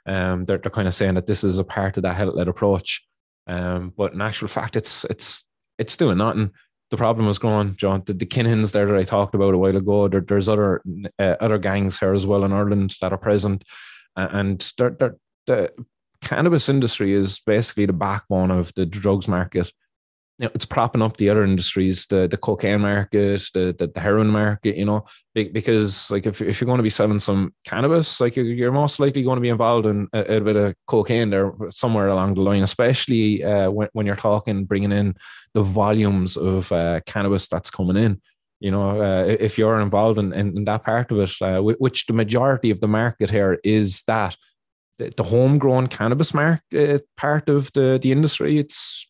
[0.06, 3.06] Um, they're, they're kind of saying that this is a part of that health-led approach.
[3.48, 5.46] Um, but in actual fact, it's it's
[5.78, 6.52] it's doing nothing.
[6.92, 8.04] The problem is growing, John.
[8.06, 10.08] The, the Kinahans there that I talked about a while ago.
[10.08, 10.82] There, there's other
[11.18, 13.64] uh, other gangs here as well in Ireland that are present,
[14.16, 15.16] and they're, they're,
[15.48, 15.70] the
[16.22, 19.72] cannabis industry is basically the backbone of the drugs market
[20.40, 24.00] you know, it's propping up the other industries, the the cocaine market, the the, the
[24.00, 28.22] heroin market, you know, because like if, if you're going to be selling some cannabis,
[28.22, 31.52] like you're, most likely going to be involved in a, a bit of cocaine there
[31.72, 35.14] somewhere along the line, especially uh, when, when you're talking bringing in
[35.54, 38.22] the volumes of uh, cannabis that's coming in.
[38.62, 42.06] You know, uh, if you're involved in, in, in that part of it, uh, which
[42.06, 44.38] the majority of the market here is that
[44.98, 49.09] the, the homegrown cannabis market part of the, the industry, it's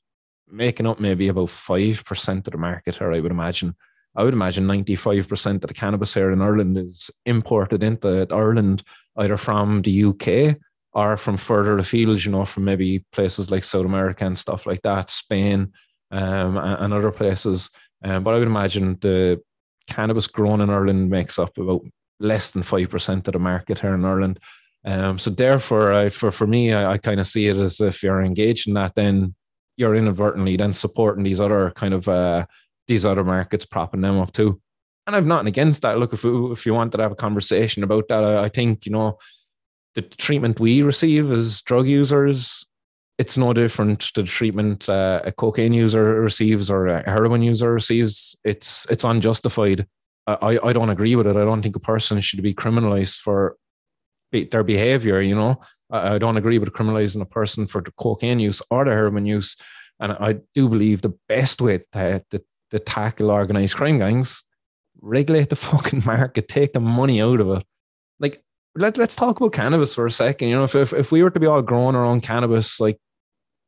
[0.52, 3.76] making up maybe about 5% of the market here, I would imagine.
[4.16, 8.84] I would imagine 95% of the cannabis here in Ireland is imported into Ireland
[9.18, 10.58] either from the UK
[10.94, 14.82] or from further afield, you know, from maybe places like South America and stuff like
[14.82, 15.72] that, Spain
[16.12, 17.70] um, and other places.
[18.04, 19.42] Um, but I would imagine the
[19.88, 21.82] cannabis grown in Ireland makes up about
[22.20, 24.40] less than 5% of the market here in Ireland.
[24.86, 28.02] Um, so therefore, I, for, for me, I, I kind of see it as if
[28.02, 29.36] you're engaged in that, then
[29.80, 32.46] you're inadvertently then supporting these other kind of uh,
[32.88, 34.62] these other markets, propping them up too.
[35.08, 35.98] And I've nothing against that.
[35.98, 38.92] Look, if if you want to have a conversation about that, I, I think you
[38.92, 39.18] know
[39.96, 42.66] the treatment we receive as drug users,
[43.18, 47.74] it's no different to the treatment uh, a cocaine user receives or a heroin user
[47.74, 48.36] receives.
[48.44, 49.88] It's it's unjustified.
[50.28, 51.38] I, I don't agree with it.
[51.38, 53.56] I don't think a person should be criminalized for
[54.32, 55.22] their behavior.
[55.22, 55.62] You know,
[55.92, 59.58] I don't agree with criminalizing a person for the cocaine use or the heroin use.
[60.00, 64.44] And I do believe the best way to, to, to tackle organized crime gangs,
[65.02, 67.66] regulate the fucking market, take the money out of it.
[68.20, 68.44] Like,
[68.76, 70.50] let, let's talk about cannabis for a second.
[70.50, 73.00] You know, if, if, if we were to be all growing our own cannabis, like,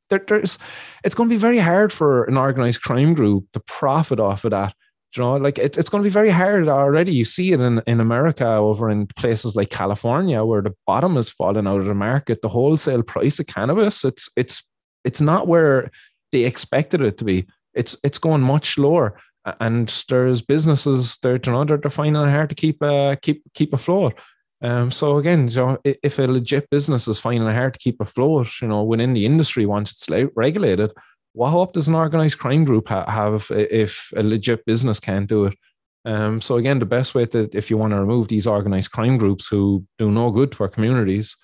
[0.10, 0.60] there, there's,
[1.04, 4.52] it's going to be very hard for an organized crime group to profit off of
[4.52, 4.76] that
[5.16, 7.14] you know, like it, it's going to be very hard already.
[7.14, 11.30] You see it in, in America over in places like California where the bottom is
[11.30, 12.42] falling out of the market.
[12.42, 14.68] The wholesale price of cannabis, it's it's
[15.04, 15.92] it's not where
[16.32, 17.48] they expected it to be.
[17.74, 19.18] It's it's going much lower.
[19.60, 23.44] And there's businesses there, you know, they're, they're finding it hard to keep uh, keep
[23.54, 24.20] keep afloat.
[24.62, 28.00] Um, so again, you know, if a legit business is finding it hard to keep
[28.00, 30.92] afloat, you know, within the industry once it's regulated,
[31.34, 35.46] what hope does an organized crime group ha- have if a legit business can't do
[35.46, 35.58] it?
[36.04, 39.18] Um, so again, the best way to, if you want to remove these organized crime
[39.18, 41.38] groups who do no good to our communities,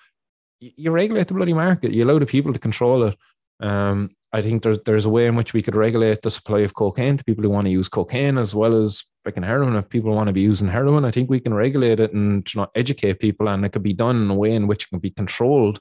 [0.60, 1.92] you regulate the bloody market.
[1.92, 3.16] You allow the people to control it.
[3.60, 6.74] Um, I think there's there's a way in which we could regulate the supply of
[6.74, 9.76] cocaine to people who want to use cocaine as well as freaking heroin.
[9.76, 12.60] If people want to be using heroin, I think we can regulate it and you
[12.60, 14.98] know, educate people, and it could be done in a way in which it can
[14.98, 15.80] be controlled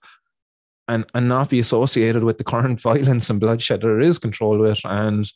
[0.88, 4.80] and and not be associated with the current violence and bloodshed there is control with.
[4.86, 5.32] And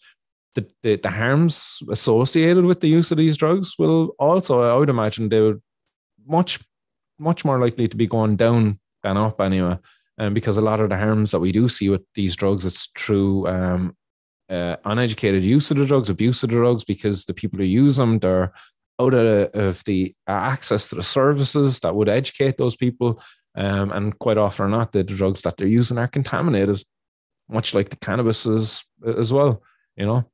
[0.56, 4.90] the, the, the harms associated with the use of these drugs will also I would
[4.90, 5.62] imagine they would
[6.26, 6.60] much
[7.20, 9.78] much more likely to be going down than up anyway.
[10.18, 12.66] And um, because a lot of the harms that we do see with these drugs
[12.66, 13.96] it's through um,
[14.50, 17.96] uh, uneducated use of the drugs abuse of the drugs because the people who use
[17.98, 18.52] them they're
[19.00, 23.22] out of, of the access to the services that would educate those people
[23.56, 26.84] um, and quite often or not, the drugs that they're using are contaminated,
[27.50, 29.62] much like the cannabis is as well,
[29.96, 30.26] you know.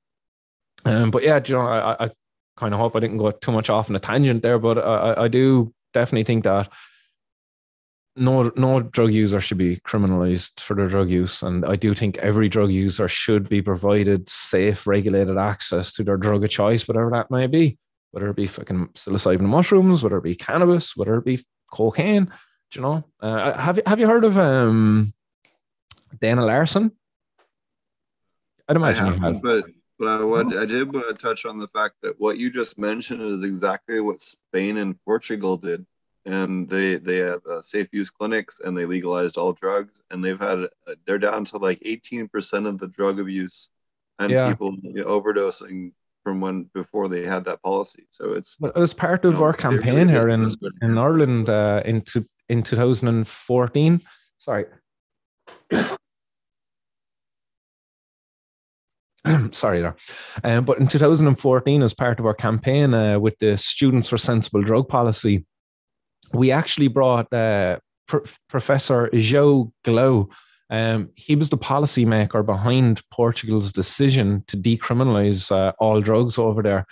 [0.85, 2.11] Um, but yeah, you know, I, I
[2.55, 5.23] kind of hope I didn't go too much off on a tangent there, but I,
[5.23, 6.71] I do definitely think that
[8.17, 12.17] no no drug user should be criminalized for their drug use and i do think
[12.17, 17.11] every drug user should be provided safe regulated access to their drug of choice whatever
[17.11, 17.77] that may be
[18.11, 21.39] whether it be fucking psilocybin mushrooms whether it be cannabis whether it be
[21.71, 22.31] cocaine
[22.71, 23.03] do you know?
[23.19, 25.13] Uh, have you have you heard of um,
[26.21, 26.91] Dana Larsen?
[28.67, 29.65] I'd imagine I haven't, but
[29.97, 30.61] but I would oh.
[30.61, 33.99] I did want to touch on the fact that what you just mentioned is exactly
[34.01, 35.85] what Spain and Portugal did,
[36.25, 40.39] and they they have uh, safe use clinics and they legalized all drugs, and they've
[40.39, 43.69] had uh, they're down to like eighteen percent of the drug abuse
[44.19, 44.49] and yeah.
[44.49, 45.91] people you know, overdosing
[46.23, 48.05] from when before they had that policy.
[48.11, 51.47] So it's it was part of you know, our campaign really here in in Ireland
[51.47, 54.01] uh, into in 2014.
[54.39, 54.65] Sorry.
[59.51, 59.95] Sorry there.
[60.43, 64.61] Um, but in 2014, as part of our campaign uh, with the Students for Sensible
[64.61, 65.45] Drug Policy,
[66.33, 70.29] we actually brought uh, Pr- Professor João Goulão.
[70.69, 76.85] Um, he was the policymaker behind Portugal's decision to decriminalize uh, all drugs over there.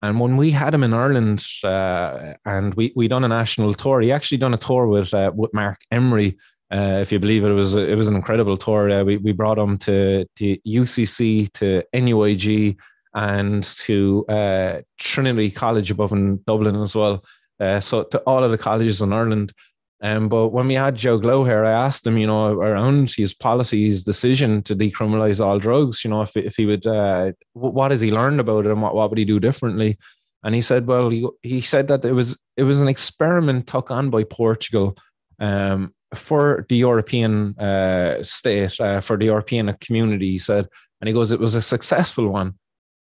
[0.00, 4.00] And when we had him in Ireland, uh, and we we done a national tour,
[4.00, 6.38] he actually done a tour with uh, with Marc Emery.
[6.72, 8.90] Uh, if you believe it, it was it was an incredible tour.
[8.90, 12.78] Uh, we we brought him to to UCC, to NUIG,
[13.14, 17.24] and to uh, Trinity College above in Dublin as well.
[17.58, 19.52] Uh, so to all of the colleges in Ireland.
[20.00, 23.34] Um, but when we had João Goulão here, I asked him, you know, around his
[23.34, 28.00] policy's decision to decriminalize all drugs, you know, if, if he would, uh, what has
[28.00, 29.98] he learned about it and what, what would he do differently?
[30.44, 33.90] And he said, well, he, he said that it was it was an experiment took
[33.90, 34.96] on by Portugal
[35.40, 40.30] um, for the European uh, state, uh, for the European community.
[40.30, 40.68] He said,
[41.00, 42.54] and he goes, it was a successful one.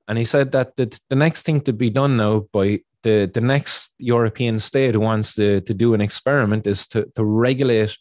[0.08, 3.42] And he said that the, the next thing to be done now by the, the
[3.42, 7.98] next European state who wants to, to do an experiment is to, to regulate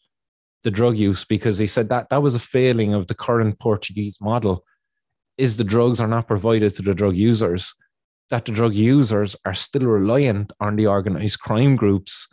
[0.65, 4.19] the drug use because he said that that was a failing of the current Portuguese
[4.21, 4.65] model
[5.39, 7.73] is the drugs are not provided to the drug users
[8.31, 12.27] that the drug users are still reliant on the organized crime groups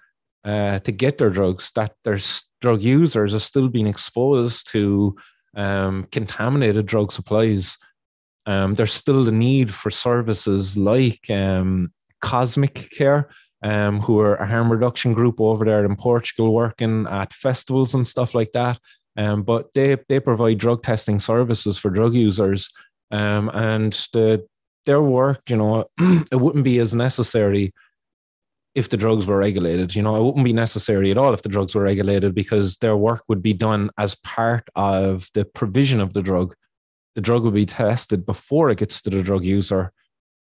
[0.44, 2.18] uh, to get their drugs that their
[2.62, 5.16] drug users are still being exposed to
[5.56, 7.78] um, contaminated drug supplies.
[8.48, 11.94] Um, there's still the need for services like um,
[12.24, 13.26] Kosmicare,
[13.62, 18.08] um, who are a harm reduction group over there in Portugal, working at festivals and
[18.08, 18.80] stuff like that.
[19.16, 22.70] Um, but they they provide drug testing services for drug users,
[23.12, 24.46] um, and the
[24.86, 25.86] their work, you know,
[26.32, 27.74] it wouldn't be as necessary
[28.74, 29.96] if the drugs were regulated.
[29.96, 32.98] You know, it wouldn't be necessary at all if the drugs were regulated because their
[32.98, 36.56] work would be done as part of the provision of the drug
[37.16, 39.92] the drug would be tested before it gets to the drug user,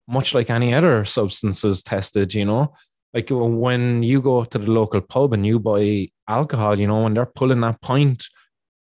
[0.09, 2.75] much like any other substances tested, you know.
[3.15, 7.15] Like when you go to the local pub and you buy alcohol, you know, when
[7.15, 8.25] they're pulling that pint,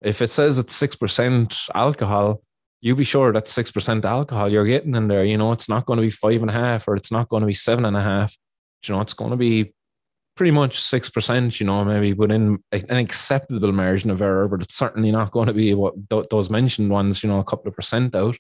[0.03, 2.43] if it says it's 6% alcohol,
[2.81, 5.25] you be sure that 6% alcohol you're getting in there.
[5.25, 7.41] You know, it's not going to be five and a half or it's not going
[7.41, 8.37] to be seven and a half.
[8.87, 9.75] You know, it's going to be
[10.37, 14.77] pretty much six percent, you know, maybe within an acceptable margin of error, but it's
[14.77, 15.95] certainly not going to be what
[16.31, 18.37] those mentioned ones, you know, a couple of percent out.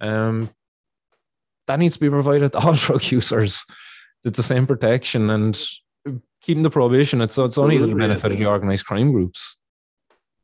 [0.00, 0.50] Um,
[1.70, 3.64] that needs to be provided to all drug users.
[4.24, 5.58] It's the same protection and
[6.42, 7.20] keeping the prohibition.
[7.20, 9.58] It's it's only the benefit of the organized crime groups.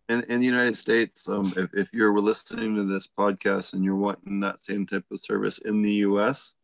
[0.09, 3.97] In, in the United States, um, if, if you're listening to this podcast and you're
[3.97, 6.55] wanting that same type of service in the US,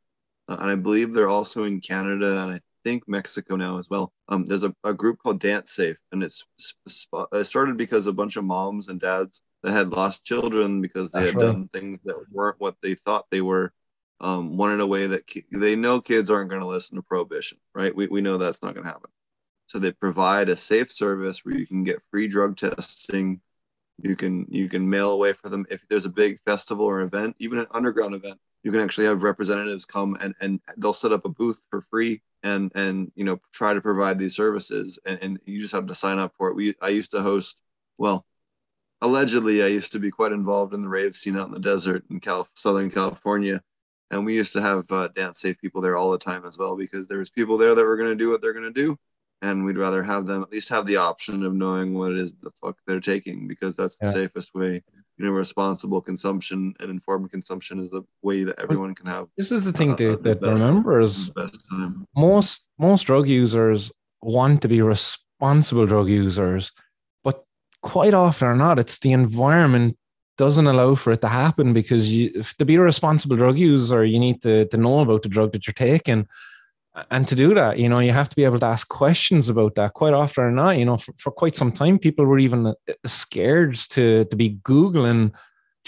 [0.49, 4.13] uh, and I believe they're also in Canada and I think Mexico now as well.
[4.29, 6.45] Um, there's a, a group called DanceSafe, and it's
[7.33, 11.25] it started because a bunch of moms and dads that had lost children because they
[11.25, 11.53] That's had right.
[11.53, 13.73] done things that weren't what they thought they were.
[14.21, 17.03] Um, one in a way that ki- they know kids aren't going to listen to
[17.03, 17.95] prohibition, right?
[17.95, 19.11] We, we know that's not going to happen.
[19.67, 23.41] So they provide a safe service where you can get free drug testing.
[24.01, 27.37] You can you can mail away for them if there's a big festival or event,
[27.39, 28.39] even an underground event.
[28.63, 32.23] You can actually have representatives come and, and they'll set up a booth for free
[32.43, 35.95] and and you know try to provide these services and, and you just have to
[35.95, 37.61] sign up for it we i used to host
[37.99, 38.25] well
[39.01, 42.05] allegedly i used to be quite involved in the rave scene out in the desert
[42.11, 43.63] in Cal- southern california
[44.13, 47.09] and we used to have uh, DanceSafe people there all the time as well because
[47.09, 48.97] there was people there that were going to do what they're going to do.
[49.41, 52.33] And we'd rather have them at least have the option of knowing what it is
[52.35, 54.13] the fuck they're taking because that's the yeah.
[54.13, 54.85] safest way.
[55.19, 59.53] You know responsible consumption and informed consumption is the way that everyone can have this
[59.53, 61.31] is the thing uh, that, that remember is
[62.17, 66.73] most most drug users want to be responsible drug users
[67.23, 67.45] but
[67.83, 68.79] quite often or not.
[68.79, 69.97] It's the environment
[70.39, 74.19] doesn't allow for it to happen because you, to be a responsible drug user you
[74.19, 76.27] need to, to know about the drug that you're taking
[77.11, 79.77] and to do that, you know, you have to be able to ask questions about
[79.77, 79.95] that.
[79.95, 82.75] Quite often or not, you know, for, for quite some time, people were even uh,
[83.07, 85.33] scared to to be googling,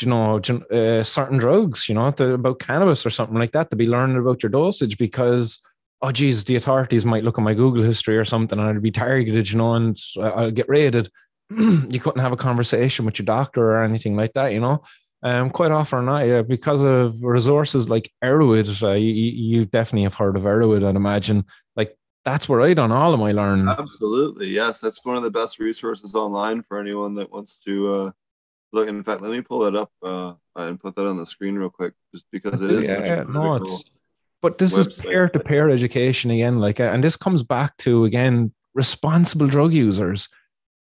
[0.01, 3.77] you know, uh, certain drugs, you know, to, about cannabis or something like that, to
[3.77, 5.61] be learning about your dosage because,
[6.01, 8.91] oh, geez, the authorities might look at my Google history or something, and I'd be
[8.91, 11.11] targeted, you know, and I'll get raided.
[11.90, 14.82] you couldn't have a conversation with your doctor or anything like that, you know.
[15.22, 18.82] Um, quite often, not yeah, because of resources like Erowid.
[18.82, 21.47] Uh, you, you definitely have heard of Erowid, I'd imagine.
[21.76, 23.68] Like that's where I done all of my learning.
[23.68, 24.81] Absolutely, yes.
[24.81, 28.10] That's one of the best resources online for anyone that wants to uh,
[28.72, 28.86] look.
[28.86, 31.70] In fact, let me pull that up uh, and put that on the screen real
[31.70, 32.86] quick, just because it is.
[32.86, 33.85] Yeah, no, it's.
[34.43, 34.89] But this website.
[34.89, 40.28] is peer-to-peer education again, like, and this comes back to again responsible drug users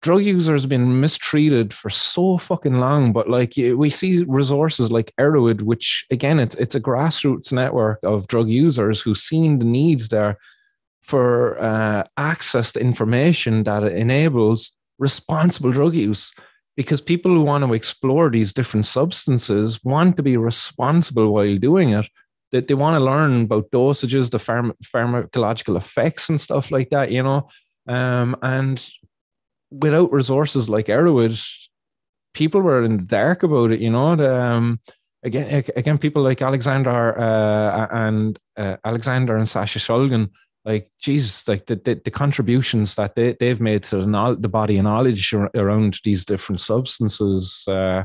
[0.03, 3.13] drug users have been mistreated for so fucking long.
[3.13, 8.27] But like we see resources like Erowid, which again, it's it's a grassroots network of
[8.27, 10.37] drug users who seen the need there
[11.01, 16.33] for uh, access to information that enables responsible drug use.
[16.75, 21.89] Because people who want to explore these different substances want to be responsible while doing
[21.91, 22.07] it.
[22.51, 27.11] That they want to learn about dosages, the pharm- pharmacological effects, and stuff like that.
[27.11, 27.47] You know,
[27.87, 28.83] um, and
[29.73, 31.41] without resources like Erowid,
[32.33, 33.79] people were in the dark about it.
[33.79, 34.79] You know, the, um,
[35.23, 40.29] again, again, people like Alexander uh, and uh, Alexander and Sasha Shulgin
[40.65, 44.77] like Jesus, like the, the, the contributions that they they've made to the, the body
[44.77, 48.03] and knowledge around these different substances, uh,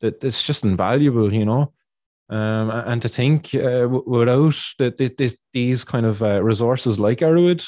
[0.00, 1.72] that it's just invaluable, you know.
[2.28, 7.66] Um, and to think uh, without the, this, these kind of uh, resources like Erowid,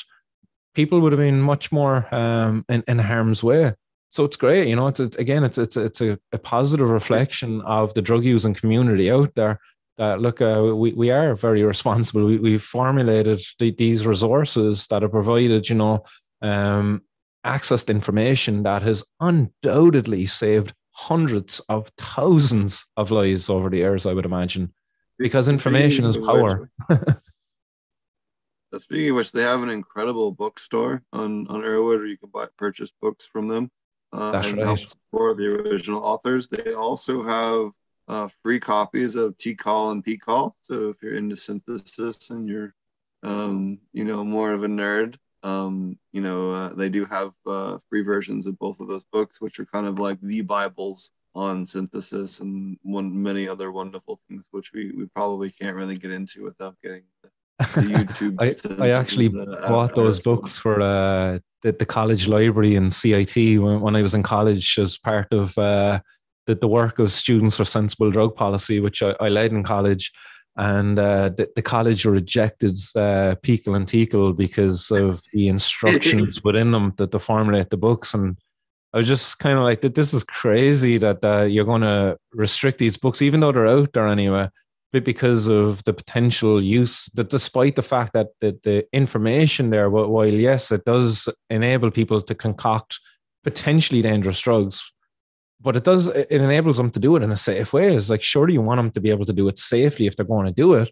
[0.74, 3.74] people would have been much more um, in, in harm's way.
[4.11, 4.89] So it's great, you know.
[4.89, 9.11] It's, it's again, it's it's it's a, a positive reflection of the drug using community
[9.11, 9.61] out there
[9.99, 12.24] that look, uh, we, we are very responsible.
[12.24, 16.05] We, we've formulated the, these resources that have provided, you know,
[16.40, 17.03] um,
[17.45, 24.07] access to information that has undoubtedly saved hundreds of thousands of lives over the years,
[24.07, 24.73] I would imagine,
[25.19, 26.70] because information is power.
[28.77, 32.47] Speaking of which, they have an incredible bookstore on on Erowid, where you can buy
[32.59, 33.70] purchase books from them.
[34.12, 34.66] Uh, That's and right.
[34.66, 36.49] Help support the original authors.
[36.49, 37.70] They also have
[38.09, 40.53] uh, free copies of TiHKAL and PiHKAL.
[40.62, 42.74] So if you're into synthesis and you're,
[43.23, 47.78] um, you know, more of a nerd, um, you know, uh, they do have uh,
[47.89, 51.65] free versions of both of those books, which are kind of like the Bibles on
[51.65, 56.43] synthesis and one many other wonderful things, which we, we probably can't really get into
[56.43, 57.03] without getting
[57.60, 58.80] YouTube.
[58.80, 63.80] I, I actually bought those books for uh, the, the college library in CIT when,
[63.80, 66.01] when I was in college as part of uh,
[66.47, 70.12] the, the work of Students for Sensible Drug Policy, which I, I led in college.
[70.56, 76.72] And uh, the, the, college rejected uh, PiHKAL and TiHKAL because of the instructions within
[76.72, 78.12] them that to formulate the books.
[78.12, 78.36] And
[78.93, 82.78] I was just kind of like, this is crazy that uh, you're going to restrict
[82.78, 84.48] these books, even though they're out there anyway,
[84.93, 89.90] but because of the potential use, that despite the fact that the, the information there,
[89.90, 92.98] while yes, it does enable people to concoct
[93.44, 94.93] potentially dangerous drugs,
[95.60, 97.94] but it does it enables them to do it in a safe way.
[97.94, 100.24] It's like surely you want them to be able to do it safely if they're
[100.24, 100.90] going to do it.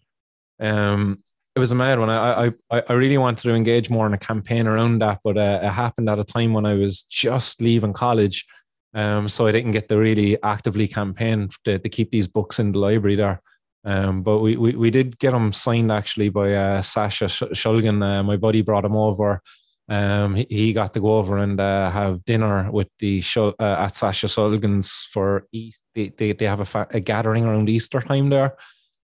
[0.60, 1.22] Um,
[1.54, 2.10] it was a mad one.
[2.10, 5.60] I I I really wanted to engage more in a campaign around that, but uh,
[5.62, 8.44] it happened at a time when I was just leaving college,
[8.92, 12.72] um, so I didn't get to really actively campaign to, to keep these books in
[12.72, 13.40] the library there.
[13.86, 18.02] Um, but we, we we did get him signed actually by uh, Sasha Shulgin.
[18.02, 19.40] Uh, my buddy brought him over
[19.88, 23.76] um, he, he got to go over and uh, have dinner with the show uh,
[23.78, 25.82] at Sasha Shulgin's for East.
[25.94, 28.56] They, they, they have a, fa- a gathering around Easter time there.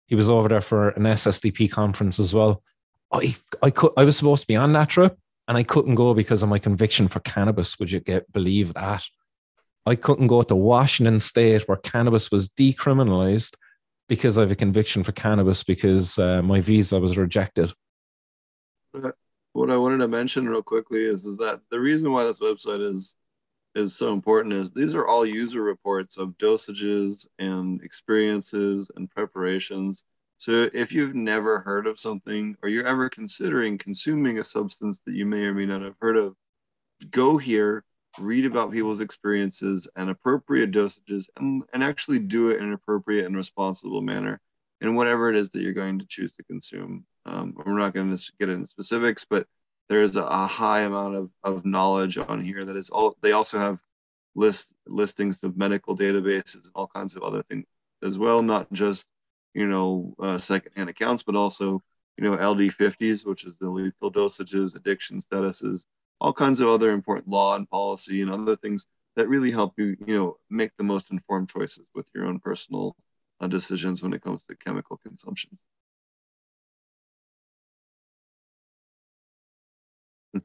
[0.06, 2.62] He was over there for an SSDP conference as well.
[3.12, 6.14] I I could I was supposed to be on that trip and I couldn't go
[6.14, 7.78] because of my conviction for cannabis.
[7.78, 9.04] Would you get believe that?
[9.86, 13.54] I couldn't go to Washington State where cannabis was decriminalized
[14.08, 17.72] because I have a conviction for cannabis because uh, my visa was rejected
[19.52, 22.88] what I wanted to mention real quickly is, is that the reason why this website
[22.88, 23.16] is
[23.74, 30.04] is so important is these are all user reports of dosages and experiences and preparations.
[30.36, 35.14] So if you've never heard of something or you're ever considering consuming a substance that
[35.14, 36.36] you may or may not have heard of,
[37.10, 37.82] go here,
[38.18, 43.26] read about people's experiences and appropriate dosages and, and actually do it in an appropriate
[43.26, 44.40] and responsible manner
[44.80, 47.04] in whatever it is that you're going to choose to consume.
[47.24, 49.46] Um, we're not going to get into specifics, but
[49.88, 53.16] there is a, a, high amount of, of knowledge on here that is all.
[53.20, 53.78] They also have
[54.34, 57.66] list listings of medical databases and all kinds of other things
[58.02, 59.06] as well, not just
[59.54, 61.82] you know uh, secondhand accounts, but also
[62.16, 65.84] you know LD50s, which is the lethal dosages, addiction statuses,
[66.22, 68.86] all kinds of other important law and policy and other things
[69.16, 72.96] that really help you you know make the most informed choices with your own personal
[73.40, 75.58] uh, decisions when it comes to chemical consumption.
[80.36, 80.40] oh,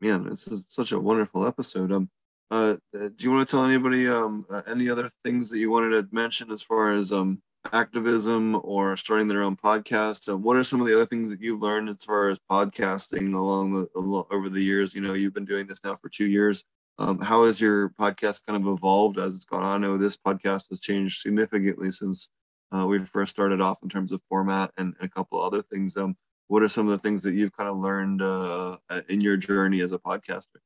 [0.00, 1.92] man, this is such a wonderful episode.
[1.92, 2.08] Um,
[2.50, 5.90] uh, do you want to tell anybody um, uh, any other things that you wanted
[5.90, 7.42] to mention as far as um,
[7.72, 10.34] activism or starting their own podcast?
[10.34, 13.72] What are some of the other things that you've learned as far as podcasting along
[13.72, 13.88] the
[14.30, 14.94] over the years?
[14.94, 16.64] You know, you've been doing this now for two years.
[16.98, 19.82] Um, how has your podcast kind of evolved as it's gone on?
[19.82, 22.28] I know this podcast has changed significantly since
[22.72, 25.96] uh, we first started off in terms of format and, and a couple other things.
[25.96, 26.16] Um,
[26.48, 28.76] what are some of the things that you've kind of learned uh,
[29.08, 30.58] in your journey as a podcaster?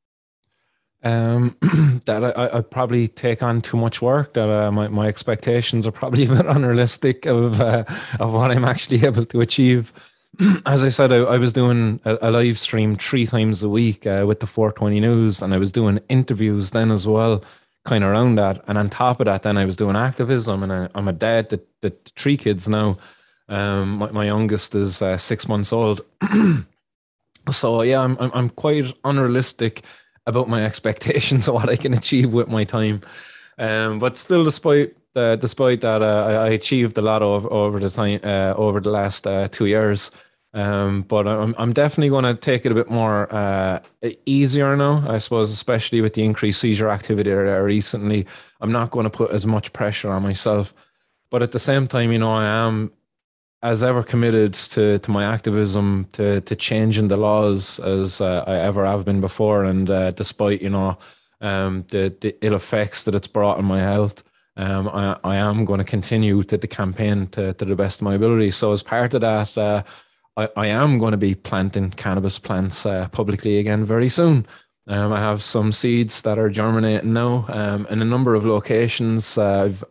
[1.05, 1.55] Um,
[2.07, 4.33] that I, I probably take on too much work.
[4.33, 7.85] That uh, my my expectations are probably a bit unrealistic of uh,
[8.19, 9.93] of what I'm actually able to achieve.
[10.67, 14.07] As I said, I, I was doing a, a, live stream three times a week
[14.07, 17.45] uh, with the 420 News, and I was doing interviews then as well,
[17.85, 18.65] kind of around that.
[18.67, 21.51] And on top of that, then I was doing activism, and I, am a dad
[21.51, 22.97] to, to three kids now.
[23.49, 26.01] Um, my, my youngest is uh, six months old.
[27.53, 29.83] so yeah, I'm, I'm I'm quite unrealistic
[30.27, 33.01] about my expectations of what I can achieve with my time.
[33.59, 37.79] Um, but still, despite uh, despite that, uh, I, I, achieved a lot over, over
[37.79, 40.11] the time uh, over the last uh, two years.
[40.55, 43.81] Um, but I'm, I'm definitely going to take it a bit more uh,
[44.25, 48.27] easier now, I suppose, especially with the increased seizure activity there recently.
[48.61, 50.73] I'm not going to put as much pressure on myself.
[51.31, 52.93] But at the same time, you know, I am
[53.65, 58.57] as ever committed to, to my activism, to, to changing the laws as uh, I
[58.57, 59.65] ever have been before.
[59.65, 60.99] And uh, despite, you know,
[61.41, 64.23] um, the, the ill effects that it's brought on my health,
[64.59, 68.05] um, I, I am going to continue to the campaign to, to the best of
[68.05, 68.51] my ability.
[68.51, 69.83] So as part of that, uh,
[70.37, 74.47] I, I am going to be planting cannabis plants uh, publicly again very soon.
[74.87, 79.39] Um, I have some seeds that are germinating now um, in a number of locations.
[79.39, 79.85] Uh, I've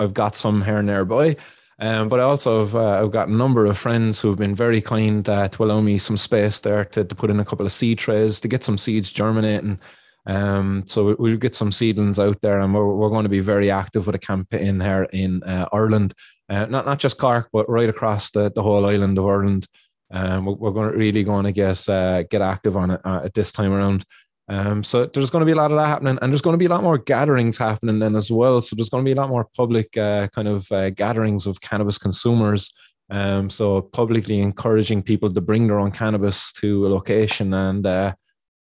[0.00, 1.36] I've got some here nearby,
[1.78, 4.54] um, but I also have uh, I've got a number of friends who have been
[4.54, 7.66] very kind uh, to allow me some space there to, to put in a couple
[7.66, 9.78] of seed trays to get some seeds germinating.
[10.26, 13.70] Um, so we'll get some seedlings out there, and we're, we're going to be very
[13.70, 16.14] active with a campaign here in uh, Ireland,
[16.48, 19.66] uh, not not just Cork, but right across the, the whole island of Ireland.
[20.10, 23.22] Um, we're, we're going to really going to get uh, get active on it uh,
[23.24, 24.04] at this time around.
[24.50, 26.58] Um, so there's going to be a lot of that happening, and there's going to
[26.58, 28.60] be a lot more gatherings happening then as well.
[28.62, 31.60] So there's going to be a lot more public uh, kind of uh, gatherings of
[31.60, 32.72] cannabis consumers.
[33.10, 38.14] Um, so publicly encouraging people to bring their own cannabis to a location, and uh,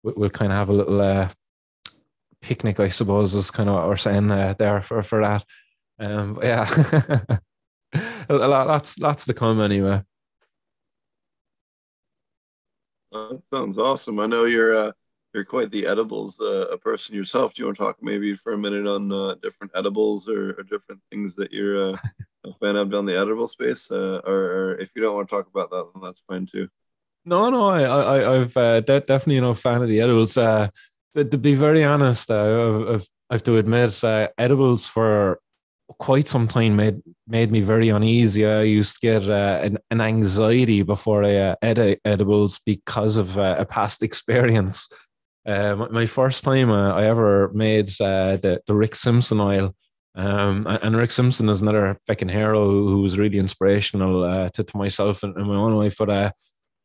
[0.03, 1.29] we'll kind of have a little uh,
[2.41, 5.45] picnic, I suppose, is kind of what we're saying there for for that.
[5.99, 6.67] Um, yeah,
[8.29, 10.01] a lot, lots lots to come anyway.
[13.11, 14.19] That sounds awesome.
[14.19, 14.91] I know you're uh,
[15.33, 17.53] you're quite the edibles uh, person yourself.
[17.53, 20.63] Do you want to talk maybe for a minute on uh, different edibles or, or,
[20.63, 21.97] different things that you're uh,
[22.45, 23.89] a fan of down the edible space?
[23.89, 26.69] Uh, or, or, if you don't want to talk about that, then that's fine too.
[27.25, 30.37] No, no, I, I, I've uh, de- definitely no fan of the edibles.
[30.37, 30.67] Uh,
[31.13, 34.03] to, to be very honest, I've, I have to admit,
[34.37, 35.39] edibles for
[35.99, 38.45] quite some time made made me very uneasy.
[38.45, 43.37] I used to get uh, an, an, anxiety before I uh, ed- edibles because of
[43.37, 44.87] uh, a past experience.
[45.45, 49.75] Uh, my, first time uh, I ever made uh, the the Rick Simpson oil,
[50.15, 55.21] um, and Rick Simpson is another fucking hero who was really inspirational to, to myself
[55.21, 55.95] and, and, my own life.
[55.99, 56.33] But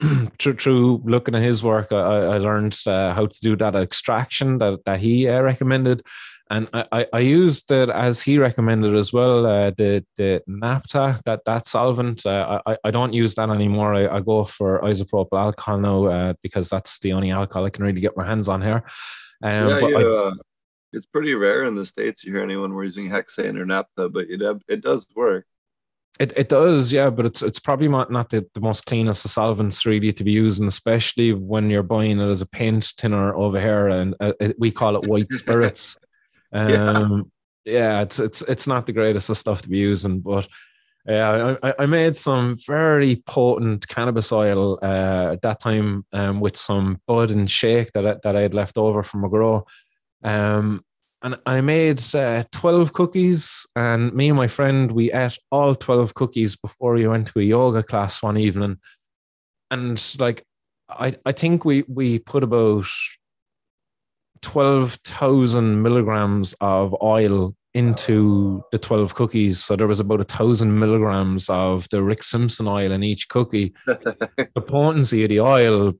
[0.40, 4.80] through, through looking at his work, I, I learned how to do that extraction that
[4.86, 6.05] that he recommended
[6.51, 9.45] and I, I used it as he recommended as well.
[9.45, 12.25] Uh, the the naphtha that that solvent.
[12.25, 13.95] Uh, I I don't use that anymore.
[13.95, 17.85] I, I go for isopropyl alcohol now uh, because that's the only alcohol I can
[17.85, 18.83] really get my hands on here.
[19.43, 20.35] Um, yeah, you, I, uh,
[20.93, 24.43] it's pretty rare in the states you hear anyone using hexane or naphtha, but it
[24.69, 25.45] it does work.
[26.19, 29.31] It, it does, yeah, but it's it's probably not, not the, the most cleanest of
[29.31, 33.61] solvents really to be using, especially when you're buying it as a paint thinner over
[33.61, 35.97] here, and uh, we call it white spirits.
[36.53, 37.31] Um,
[37.65, 37.73] yeah.
[37.73, 40.49] yeah, it's it's it's not the greatest of stuff to be using, but
[41.07, 46.55] yeah, I, I made some very potent cannabis oil uh, at that time um, with
[46.55, 49.65] some bud and shake that I, that I had left over from a grow.
[50.23, 50.85] Um,
[51.23, 56.15] and I made uh, 12 cookies, and me and my friend, we ate all 12
[56.15, 58.77] cookies before we went to a yoga class one evening.
[59.70, 60.45] And like,
[60.89, 62.87] I, I think we, we put about
[64.43, 69.62] 12,000 milligrams of oil into the 12 cookies.
[69.62, 73.74] So there was about a thousand milligrams of the Rick Simpson oil in each cookie.
[73.86, 75.94] the potency of the oil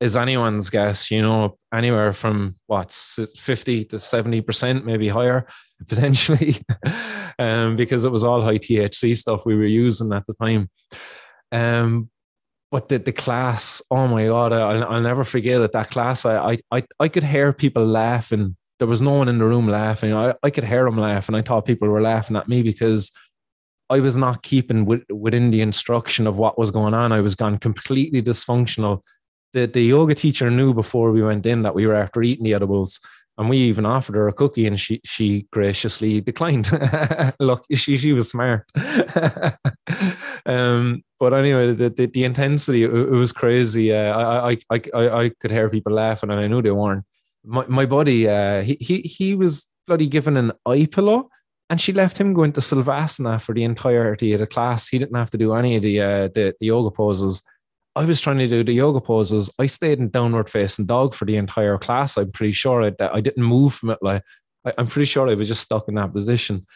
[0.00, 5.46] is anyone's guess, you know, anywhere from what's 50 to 70%, maybe higher
[5.88, 6.56] potentially,
[7.38, 10.70] um, because it was all high THC stuff we were using at the time.
[11.52, 12.10] Um,
[12.70, 15.72] but the, the class, oh my god, I'll, I'll never forget it.
[15.72, 18.56] That class, I, I I could hear people laughing.
[18.78, 20.14] There was no one in the room laughing.
[20.14, 21.34] I, I could hear them laughing.
[21.34, 23.10] I thought people were laughing at me because
[23.90, 27.12] I was not keeping with, within the instruction of what was going on.
[27.12, 29.00] I was gone completely dysfunctional.
[29.52, 32.54] The the yoga teacher knew before we went in that we were after eating the
[32.54, 33.00] edibles
[33.40, 36.70] and we even offered her a cookie and she she graciously declined
[37.40, 38.70] look she she was smart
[40.46, 45.08] um, but anyway the, the, the intensity it, it, was crazy uh, I, I i
[45.22, 47.04] i could hear people laughing and i knew they weren't
[47.42, 51.30] my, my buddy uh, he, he he was bloody given an eye pillow
[51.70, 54.88] and she left him going to Savasana for the entirety of the class.
[54.88, 57.42] He didn't have to do any of the uh, the, the yoga poses.
[57.96, 59.52] I was trying to do the yoga poses.
[59.58, 62.16] I stayed in downward facing dog for the entire class.
[62.16, 63.98] I'm pretty sure I, I didn't move from it.
[64.00, 64.22] Like
[64.64, 66.66] I, am pretty sure I was just stuck in that position.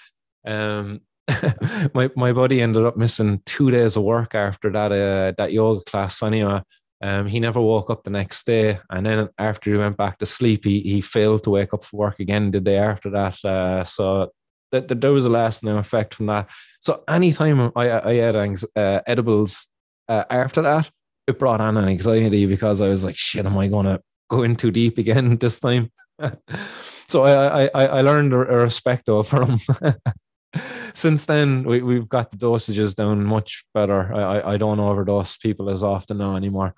[0.45, 1.01] Um,
[1.95, 5.82] my my body ended up missing two days of work after that uh, that yoga
[5.85, 6.23] class.
[6.23, 6.61] Anyway,
[7.01, 10.27] um, he never woke up the next day, and then after he went back to
[10.27, 13.43] sleep, he he failed to wake up for work again the day after that.
[13.45, 14.32] Uh, so
[14.73, 16.49] that there was a lasting effect from that.
[16.81, 19.69] So anytime I I had uh, edibles
[20.09, 20.91] uh, after that,
[21.27, 24.43] it brought on an anxiety because I was like, shit, am I going to go
[24.43, 25.91] in too deep again this time?
[27.09, 29.59] so I, I, I learned a respect though from
[30.95, 34.15] since then we, we've got the dosages down much better.
[34.15, 36.75] I, I don't overdose people as often now anymore.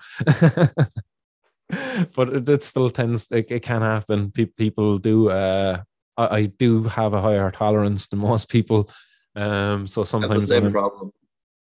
[2.15, 4.31] but it, it, still tends it, it can happen.
[4.31, 5.83] Pe- people do uh
[6.17, 8.91] I, I, do have a higher tolerance than most people.
[9.35, 11.13] Um so sometimes same problem.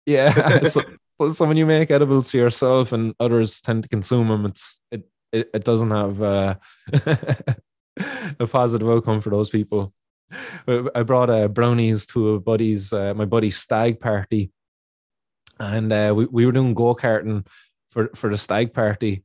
[0.06, 0.68] Yeah.
[0.70, 0.82] so,
[1.28, 5.08] so when you make edibles to yourself and others tend to consume them, it's it
[5.32, 6.54] it, it doesn't have uh,
[8.40, 9.92] a positive outcome for those people.
[10.66, 14.52] I brought uh, brownies to a buddy's uh, my buddy's stag party,
[15.58, 17.46] and uh, we we were doing go karting
[17.90, 19.24] for for the stag party,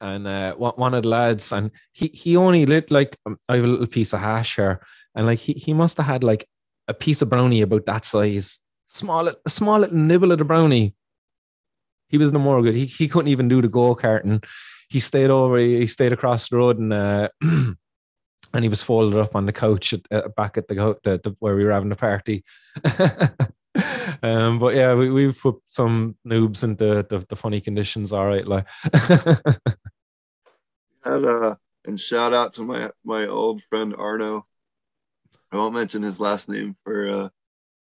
[0.00, 3.64] and uh, one of the lads and he he only lit like um, I have
[3.64, 4.80] a little piece of hash here,
[5.14, 6.48] and like he he must have had like
[6.88, 10.94] a piece of brownie about that size, small a small little nibble of the brownie.
[12.08, 12.74] He was no more good.
[12.74, 14.44] He he couldn't even do the go karting
[14.88, 15.58] he stayed over.
[15.58, 17.76] He stayed across the road and uh, and
[18.62, 21.64] he was folded up on the couch at, back at the, the, the, where we
[21.64, 22.44] were having the party.
[24.22, 28.12] um, but yeah, we we've put some noobs into the, the funny conditions.
[28.12, 28.66] All right, like.
[31.04, 31.54] and, uh,
[31.84, 34.46] and shout out to my my old friend Arno.
[35.52, 37.28] I won't mention his last name for uh,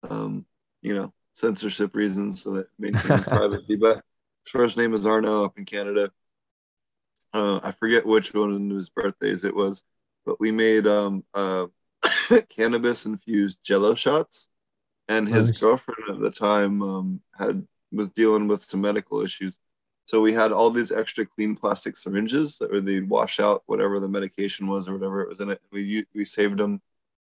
[0.10, 0.46] um,
[0.82, 3.76] you know censorship reasons, so that maintains privacy.
[3.76, 4.04] But
[4.44, 6.12] his first name is Arno up in Canada
[7.34, 9.84] uh, I forget which one of his birthdays it was,
[10.26, 11.68] but we made um, uh,
[12.50, 14.48] cannabis infused Jello shots,
[15.08, 15.60] and his nice.
[15.60, 19.58] girlfriend at the time um, had was dealing with some medical issues.
[20.06, 24.00] So we had all these extra clean plastic syringes that were they'd wash out whatever
[24.00, 25.62] the medication was or whatever it was in it.
[25.72, 26.82] We we saved them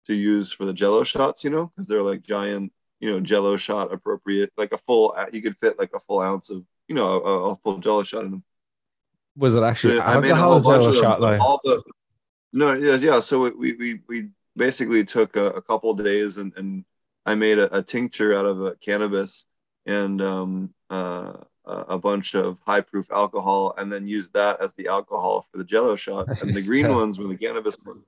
[0.06, 3.56] to use for the Jello shots, you know, because they're like giant, you know, Jello
[3.56, 5.16] shot appropriate, like a full.
[5.32, 8.26] You could fit like a full ounce of, you know, a, a full Jello shot
[8.26, 8.44] in them.
[9.38, 11.82] Was it actually so I made a whole bunch of shot them, all the
[12.52, 16.84] no yes yeah so we we we basically took a, a couple days and and
[17.26, 19.46] I made a, a tincture out of a cannabis
[19.86, 21.34] and um, uh,
[21.66, 25.64] a bunch of high proof alcohol and then used that as the alcohol for the
[25.64, 28.04] jello shots and the green ones were the cannabis ones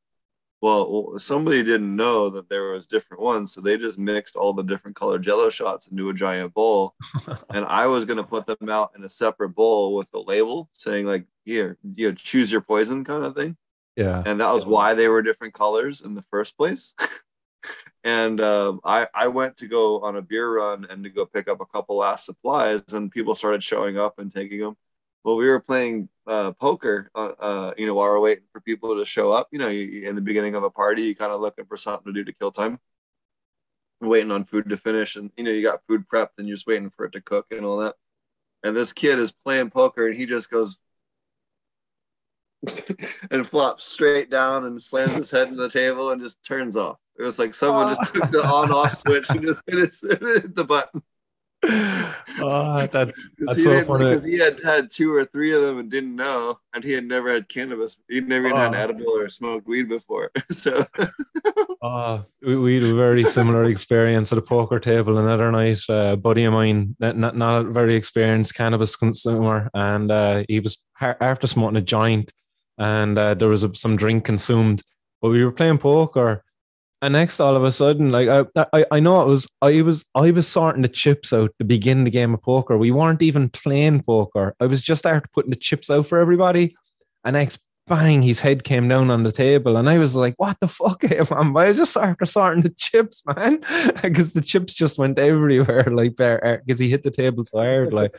[0.62, 4.64] well, somebody didn't know that there was different ones, so they just mixed all the
[4.64, 6.96] different colored Jello shots into a giant bowl,
[7.50, 11.08] and I was gonna put them out in a separate bowl with a label saying
[11.08, 13.58] like, "Here, you know, choose your poison" kind of thing.
[13.96, 14.24] Yeah.
[14.26, 16.96] And that was why they were different colors in the first place.
[18.04, 21.50] and um, I I went to go on a beer run and to go pick
[21.50, 24.78] up a couple last supplies, and people started showing up and taking them
[25.24, 28.96] well, we were playing uh, poker, uh, uh, you know, while we're waiting for people
[28.96, 29.50] to show up.
[29.52, 32.12] You know, you, in the beginning of a party, you kind of looking for something
[32.12, 32.80] to do to kill time,
[34.02, 36.68] waiting on food to finish, and you know, you got food prepped, and you're just
[36.68, 37.96] waiting for it to cook and all that.
[38.64, 40.80] And this kid is playing poker, and he just goes
[43.32, 46.98] and flops straight down and slams his head into the table and just turns off.
[47.18, 50.64] It was like someone just took the on-off switch and just hit, it, hit the
[50.64, 51.02] button
[52.40, 54.06] oh, that's that's so funny.
[54.06, 57.06] Because he had had two or three of them and didn't know, and he had
[57.06, 57.98] never had cannabis.
[58.10, 58.80] He'd never even had oh.
[58.80, 60.32] edible or smoked weed before.
[60.52, 60.88] so,
[61.84, 65.82] oh, we, we had a very similar experience at a poker table another night.
[65.88, 70.84] Uh, buddy of mine, not not a very experienced cannabis consumer, and uh, he was
[71.00, 72.32] after smoking a joint,
[72.80, 74.82] and uh, there was a, some drink consumed.
[75.22, 76.44] But we were playing poker
[77.02, 80.06] and next, all of a sudden, like I, I, I know it was, I was,
[80.14, 82.78] I was sorting the chips out to begin the game of poker.
[82.78, 84.56] We weren't even playing poker.
[84.60, 86.76] I was just after putting the chips out for everybody,
[87.24, 90.58] and next, bang, his head came down on the table, and I was like, "What
[90.62, 93.64] the fuck, man?" I was just after sorting the chips, man,
[94.02, 98.16] because the chips just went everywhere, like because he hit the table so hard, like.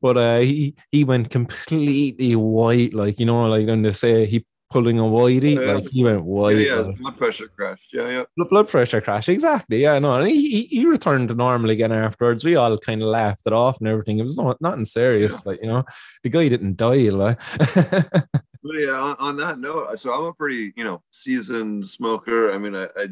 [0.00, 4.46] But uh, he he went completely white, like you know, like when they say he
[4.72, 5.54] pulling a whitey.
[5.54, 6.58] Yeah, like he went wide.
[6.58, 7.92] Yeah, yeah, blood pressure crashed.
[7.92, 8.46] Yeah, yeah.
[8.48, 9.28] Blood pressure crash.
[9.28, 9.82] Exactly.
[9.82, 10.16] Yeah, no.
[10.16, 12.44] And he, he returned to normal again afterwards.
[12.44, 14.18] We all kind of laughed it off and everything.
[14.18, 15.34] It was not nothing serious.
[15.34, 15.40] Yeah.
[15.44, 15.84] Like, you know,
[16.22, 17.38] the guy didn't die, like.
[17.74, 22.52] but yeah, on, on, that note, so I'm a pretty, you know, seasoned smoker.
[22.52, 23.06] I mean, I, I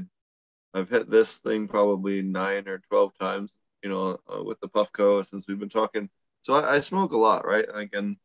[0.72, 5.26] I've hit this thing probably nine or twelve times, you know, uh, with the Puffco
[5.28, 6.08] since we've been talking.
[6.42, 7.66] So I, I smoke a lot, right?
[7.72, 8.16] Like, and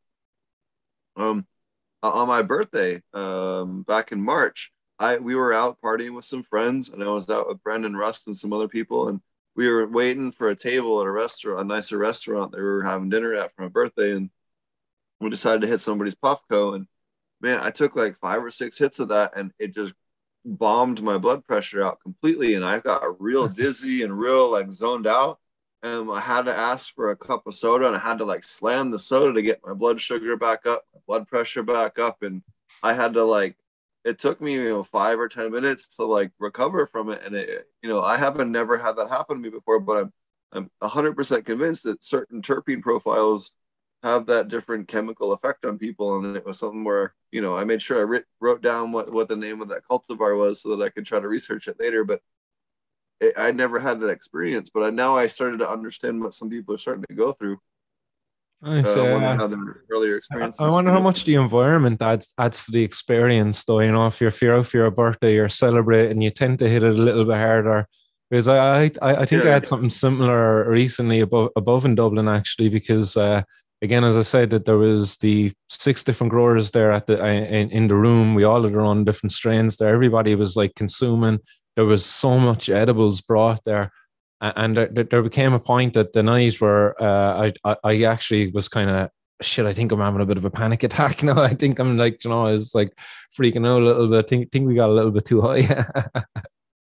[1.17, 1.41] um, uh,
[2.11, 6.89] on my birthday um, back in March, I we were out partying with some friends,
[6.89, 9.21] and I was out with Brendan Rust and some other people, and
[9.55, 12.83] we were waiting for a table at a restaurant, a nicer restaurant that we were
[12.83, 14.29] having dinner at for my birthday, and
[15.19, 16.87] we decided to hit somebody's Puffco, and
[17.41, 19.93] man, I took like five or six hits of that, and it just
[20.45, 25.07] bombed my blood pressure out completely, and I got real dizzy and real like zoned
[25.07, 25.39] out.
[25.85, 28.43] Um, I had to ask for a cup of soda and I had to like
[28.43, 32.23] slam the soda to get my blood sugar back up, my blood pressure back up.
[32.23, 32.41] And
[32.81, 33.55] I had to like,
[34.03, 37.21] it took me, you know, five or 10 minutes to like recover from it.
[37.23, 40.13] And it, you know, I haven't never had that happen to me before, but I'm,
[40.53, 43.51] I'm 100% convinced that certain terpene profiles
[44.01, 46.17] have that different chemical effect on people.
[46.17, 49.13] And it was something where, you know, I made sure I writ, wrote down what,
[49.13, 51.79] what the name of that cultivar was so that I could try to research it
[51.79, 52.03] later.
[52.03, 52.21] But
[53.37, 56.75] I never had that experience, but I, now I started to understand what some people
[56.75, 57.57] are starting to go through.
[58.63, 59.49] I, uh, uh,
[59.91, 60.59] earlier experiences.
[60.59, 63.79] I wonder how much the environment adds adds to the experience, though.
[63.79, 66.97] You know, if you're, out for your birthday, you're celebrating, you tend to hit it
[66.97, 67.87] a little bit harder.
[68.29, 69.51] Because I, I, I think yeah.
[69.51, 73.43] I had something similar recently above above in Dublin actually, because uh,
[73.83, 77.69] again, as I said, that there was the six different growers there at the in,
[77.69, 78.33] in the room.
[78.33, 79.93] We all had our own different strains there.
[79.93, 81.39] Everybody was like consuming
[81.75, 83.91] there was so much edibles brought there
[84.41, 88.67] and there, there became a point that the night where uh, I, I actually was
[88.67, 89.09] kind of
[89.41, 89.65] shit.
[89.65, 91.41] I think I'm having a bit of a panic attack now.
[91.41, 92.97] I think I'm like you know I was like
[93.37, 94.25] freaking out a little bit.
[94.25, 95.85] I think think we got a little bit too high.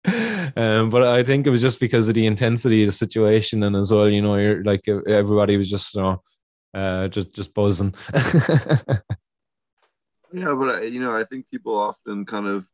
[0.56, 3.76] um, but I think it was just because of the intensity of the situation and
[3.76, 4.08] as well.
[4.08, 6.22] You know, you're like everybody was just you know
[6.74, 7.94] uh, just just buzzing.
[10.32, 12.66] yeah, but you know I think people often kind of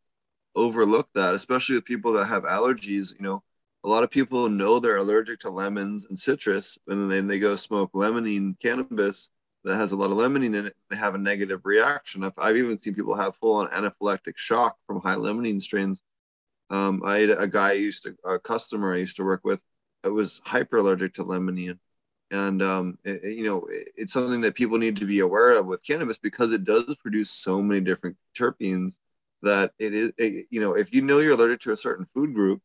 [0.54, 3.14] overlook that, especially with people that have allergies.
[3.14, 3.42] You know,
[3.84, 7.56] a lot of people know they're allergic to lemons and citrus, and then they go
[7.56, 9.30] smoke limonene cannabis
[9.64, 10.76] that has a lot of limonene in it.
[10.90, 12.24] They have a negative reaction.
[12.24, 16.02] I've, I've even seen people have full on anaphylactic shock from high limonene strains.
[16.70, 19.62] Um, I had a guy I used to, a customer I used to work with,
[20.02, 21.78] that was hyper allergic to limonene.
[22.30, 25.66] And, um, it, you know, it, it's something that people need to be aware of
[25.66, 28.98] with cannabis because it does produce so many different terpenes
[29.42, 32.34] that it is, it, you know, if you know you're allergic to a certain food
[32.34, 32.62] group,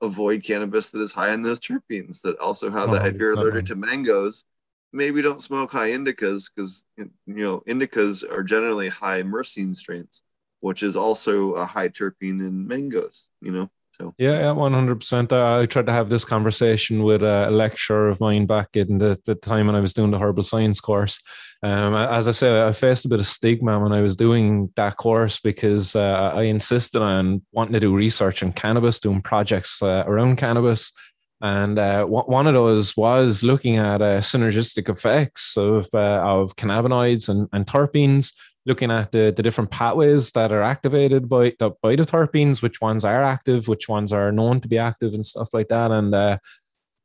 [0.00, 3.06] avoid cannabis that is high in those terpenes that also have that.
[3.06, 4.44] If oh, you're allergic to mangoes,
[4.92, 10.22] maybe don't smoke high indicas because, you know, indicas are generally high myrcene strains,
[10.60, 13.70] which is also a high terpene in mangoes, you know.
[14.00, 15.32] So yeah, yeah, one hundred percent.
[15.32, 19.34] I tried to have this conversation with a lecturer of mine back in the, the
[19.34, 21.20] time when I was doing the herbal science course.
[21.64, 24.96] Um, as I said, I faced a bit of stigma when I was doing that
[24.96, 30.04] course because uh, I insisted on wanting to do research on cannabis, doing projects uh,
[30.06, 30.92] around cannabis.
[31.40, 37.28] And uh, one of those was looking at uh, synergistic effects of uh, of cannabinoids
[37.28, 38.32] and, and terpenes
[38.68, 42.80] looking at the, the different pathways that are activated by the, by the terpenes, which
[42.80, 45.90] ones are active, which ones are known to be active, and stuff like that.
[45.90, 46.38] And uh,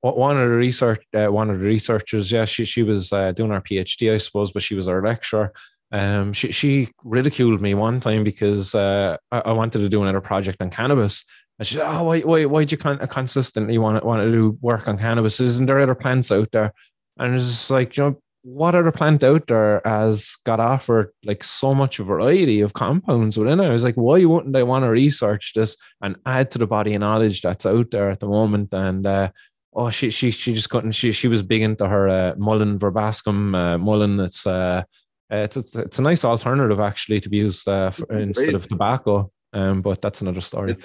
[0.01, 3.51] one of the research, uh, one of the researchers, yeah, she she was uh, doing
[3.51, 5.53] her PhD, I suppose, but she was our lecturer.
[5.91, 10.21] Um, she she ridiculed me one time because uh, I, I wanted to do another
[10.21, 11.23] project on cannabis.
[11.57, 14.57] And she said, "Oh, why why why do you con- consistently want want to do
[14.61, 15.39] work on cannabis?
[15.39, 16.73] Isn't there other plants out there?"
[17.17, 21.73] And it's like, you know, what other plant out there has got offered like so
[21.73, 23.65] much variety of compounds within it?
[23.65, 26.93] I was like, why wouldn't I want to research this and add to the body
[26.93, 28.73] of knowledge that's out there at the moment?
[28.73, 29.31] And uh,
[29.73, 30.91] oh, she she she just couldn't.
[30.91, 34.19] She she was big into her uh, Mullein verbascum uh, Mullein.
[34.19, 34.83] It's uh,
[35.29, 39.31] it's, it's it's a nice alternative actually to be used uh, for, instead of tobacco.
[39.53, 40.75] Um, but that's another story.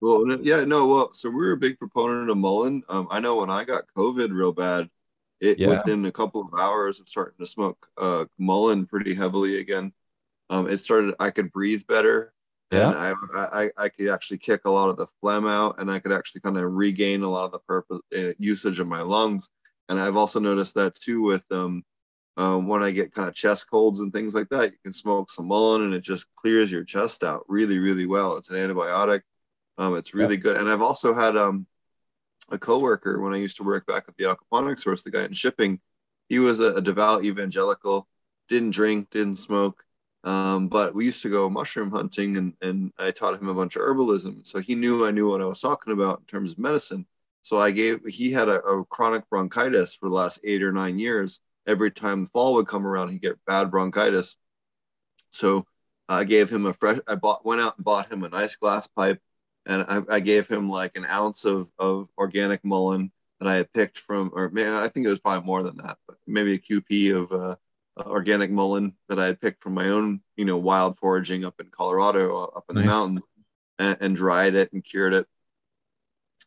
[0.00, 2.82] well, yeah, no, well, so we are a big proponent of Mullein.
[2.88, 4.88] Um, I know when I got COVID real bad
[5.44, 5.68] it yeah.
[5.68, 9.92] within a couple of hours of starting to smoke uh, Mullein pretty heavily again.
[10.50, 11.14] Um, it started.
[11.20, 12.32] I could breathe better,
[12.70, 12.88] yeah.
[12.88, 15.98] and I, I I could actually kick a lot of the phlegm out, and I
[15.98, 19.50] could actually kind of regain a lot of the purpose uh, usage of my lungs.
[19.88, 21.84] And I've also noticed that too with um,
[22.36, 25.30] um, when I get kind of chest colds and things like that, you can smoke
[25.30, 28.36] some mullein and it just clears your chest out really, really well.
[28.36, 29.22] It's an antibiotic.
[29.78, 30.40] Um, it's really yeah.
[30.40, 30.56] good.
[30.56, 31.66] And I've also had um,
[32.50, 35.32] a coworker when I used to work back at the aquaponics source, the guy in
[35.32, 35.80] shipping,
[36.28, 38.08] he was a, a devout evangelical,
[38.48, 39.84] didn't drink, didn't smoke.
[40.24, 43.76] Um, but we used to go mushroom hunting and, and I taught him a bunch
[43.76, 44.46] of herbalism.
[44.46, 47.06] So he knew I knew what I was talking about in terms of medicine.
[47.42, 50.98] So I gave, he had a, a chronic bronchitis for the last eight or nine
[50.98, 51.40] years.
[51.66, 54.36] Every time fall would come around, he'd get bad bronchitis.
[55.28, 55.66] So
[56.08, 58.86] I gave him a fresh, I bought, went out and bought him a nice glass
[58.86, 59.20] pipe
[59.66, 63.10] and I, I, gave him like an ounce of, of organic Mullein
[63.40, 65.98] that I had picked from, or maybe, I think it was probably more than that,
[66.06, 67.56] but maybe a QP of uh,
[67.96, 71.60] uh, organic Mullein that I had picked from my own, you know, wild foraging up
[71.60, 72.84] in Colorado, uh, up in nice.
[72.84, 73.24] the mountains,
[73.78, 75.26] and, and, dried it and cured it.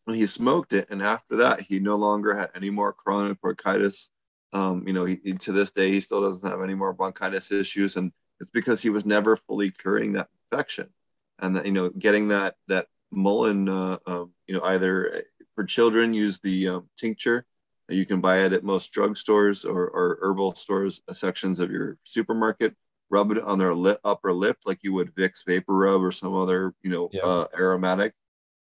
[0.06, 4.10] And he smoked it, and after that, he no longer had any more chronic bronchitis.
[4.52, 7.96] Um, you know, he, to this day, he still doesn't have any more bronchitis issues,
[7.96, 10.88] and it's because he was never fully curing that infection,
[11.38, 15.24] and that you know, getting that that Mullein, uh, um, you know, either
[15.54, 17.46] for children use the um, tincture
[17.88, 21.96] You can buy it at most drugstores or, or herbal stores, uh, sections of your
[22.04, 22.74] supermarket.
[23.10, 26.74] Rub it on their lip, upper lip like you would Vicks VapoRub or some other,
[26.82, 27.22] you know, yeah.
[27.22, 28.12] uh, aromatic,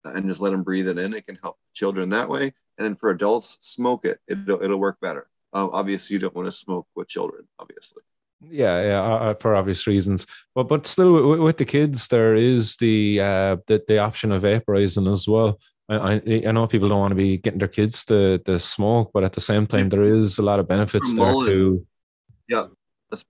[0.03, 1.13] and just let them breathe it in.
[1.13, 2.53] It can help children that way.
[2.77, 4.19] And then for adults, smoke it.
[4.27, 5.29] It'll, it'll work better.
[5.53, 8.03] Um, obviously, you don't want to smoke with children, obviously.
[8.49, 10.25] Yeah, yeah, uh, uh for obvious reasons.
[10.55, 14.43] But but still, with, with the kids, there is the uh, the the option of
[14.43, 15.59] vaporizing as well.
[15.89, 19.23] I, I know people don't want to be getting their kids to, to smoke, but
[19.23, 21.85] at the same time, there is a lot of benefits there too.
[22.47, 22.67] Yeah,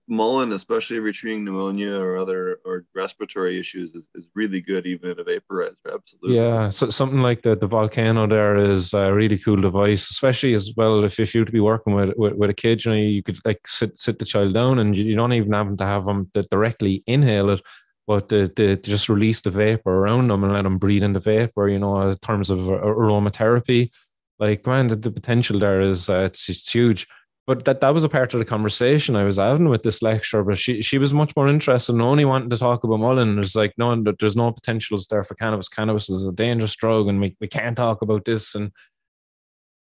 [0.08, 4.86] Mullein, especially if you're treating pneumonia or other or respiratory issues, is, is really good
[4.86, 5.74] even in a vaporizer.
[5.92, 6.36] Absolutely.
[6.36, 10.72] Yeah, so something like the the volcano there is a really cool device, especially as
[10.76, 13.22] well if, if you to be working with, with, with a kid, you know, you
[13.22, 16.04] could like sit sit the child down and you, you don't even have to have
[16.04, 17.60] them directly inhale it
[18.06, 21.20] but to, to, just release the vapor around them and let them breathe in the
[21.20, 23.90] vapor, you know, in terms of aromatherapy,
[24.38, 27.06] like man, the, the potential there is uh, it's, it's huge.
[27.46, 30.42] But that, that was a part of the conversation I was having with this lecturer.
[30.42, 33.38] But she she was much more interested in only wanting to talk about Mullein.
[33.38, 35.68] It's like no, there's no potentials there for cannabis.
[35.68, 38.54] Cannabis is a dangerous drug, and we, we can't talk about this.
[38.54, 38.72] And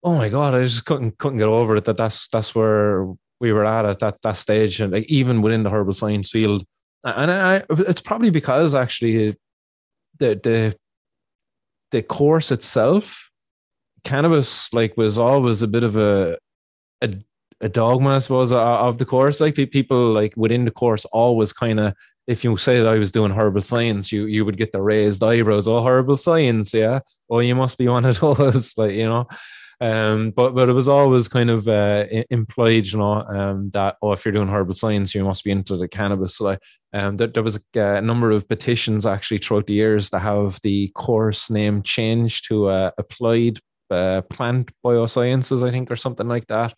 [0.04, 1.86] oh my god, I just couldn't couldn't get over it.
[1.86, 5.62] That that's that's where we were at at that that stage, and like even within
[5.62, 6.66] the herbal science field,
[7.04, 9.38] and I, it's probably because actually
[10.18, 10.76] the the
[11.92, 13.30] the course itself,
[14.04, 16.40] cannabis like was always a bit of a
[17.04, 17.14] a,
[17.62, 19.40] a dogma, I suppose, of the course.
[19.40, 21.94] Like people like within the course always kind of
[22.28, 25.24] if you say that I was doing herbal science, you you would get the raised
[25.24, 25.68] eyebrows.
[25.68, 27.00] Oh, herbal science, yeah.
[27.30, 29.28] Oh, you must be one of those, like you know.
[29.82, 34.14] Um, but but it was always kind of uh, implied, you know, um, that oh,
[34.14, 36.38] if you're doing herbal science, you must be into the cannabis.
[36.38, 36.58] So,
[36.94, 40.60] um, there, there was a, a, number of petitions actually throughout the years to have
[40.64, 43.60] the course name changed to uh, applied
[43.92, 46.74] uh, plant biosciences, I think, or something like that.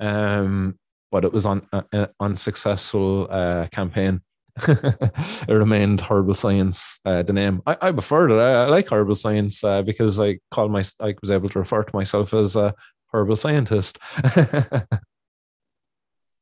[0.00, 0.78] Um,
[1.10, 4.22] but it was on uh, an unsuccessful uh, campaign.
[4.66, 7.62] it remained herbal science uh, the name.
[7.66, 8.38] I, I preferred it.
[8.38, 11.82] I, I like herbal science uh, because i called my i was able to refer
[11.82, 12.74] to myself as a
[13.12, 13.98] herbal scientist.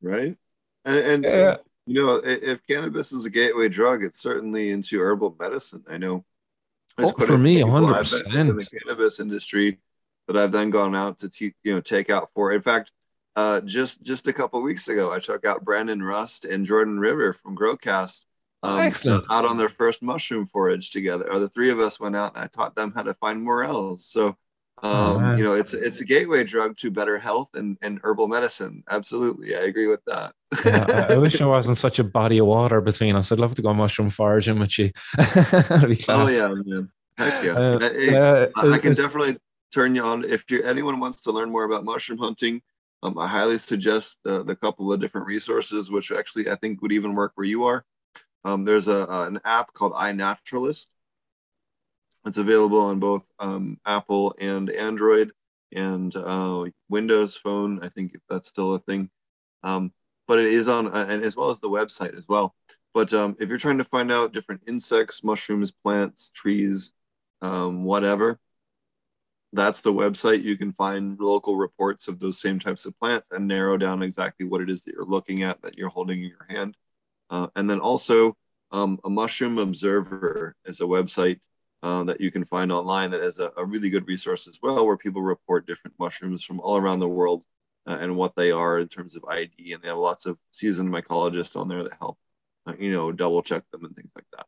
[0.01, 0.36] Right?
[0.85, 1.56] And, and yeah.
[1.86, 5.85] you know if cannabis is a gateway drug it's certainly into herbal medicine.
[5.89, 6.24] I know
[6.98, 9.78] oh, for me 100% in the cannabis industry
[10.26, 12.93] that i've then gone out to te- you know take out for in fact
[13.39, 17.32] uh, just just a couple weeks ago, I took out Brandon Rust and Jordan River
[17.32, 18.24] from Growcast
[18.65, 19.27] um, Excellent.
[19.31, 21.32] out on their first mushroom forage together.
[21.32, 24.06] Or the three of us went out and I taught them how to find morels.
[24.06, 24.36] So,
[24.82, 28.27] um, oh, you know, it's it's a gateway drug to better health and, and herbal
[28.27, 28.82] medicine.
[28.90, 30.32] Absolutely, I agree with that.
[30.65, 33.31] yeah, I, I, wish there wasn't such a body of water between us.
[33.31, 34.90] I'd love to go mushroom foraging with you.
[35.19, 36.90] oh yeah, man.
[37.16, 37.52] Heck yeah.
[37.52, 39.36] Uh, uh, I, I can definitely
[39.73, 42.62] turn you on if you anyone wants to learn more about mushroom hunting
[43.02, 46.92] um, I highly suggest uh, the couple of different resources, which actually I think would
[46.92, 47.84] even work where you are.
[48.44, 50.86] Um, there's a, an app called iNaturalist.
[52.26, 55.32] It's available on both um, Apple and Android
[55.72, 57.80] and uh, Windows Phone.
[57.82, 59.10] I think if that's still a thing,
[59.62, 59.92] um,
[60.26, 62.54] but it is on uh, and as well as the website as well.
[62.94, 66.92] But um, if you're trying to find out different insects, mushrooms, plants, trees,
[67.42, 68.40] um, whatever,
[69.52, 70.42] that's the website.
[70.42, 74.46] You can find local reports of those same types of plants and narrow down exactly
[74.46, 76.76] what it is that you're looking at that you're holding in your hand.
[77.30, 78.36] Uh, and then also,
[78.70, 81.40] um, a mushroom observer is a website
[81.82, 84.84] uh, that you can find online that is a, a, really good resource as well,
[84.86, 87.44] where people report different mushrooms from all around the world
[87.86, 89.72] uh, and what they are in terms of ID.
[89.72, 92.18] And they have lots of seasoned mycologists on there that help,
[92.66, 94.46] uh, you know, double check them and things like that.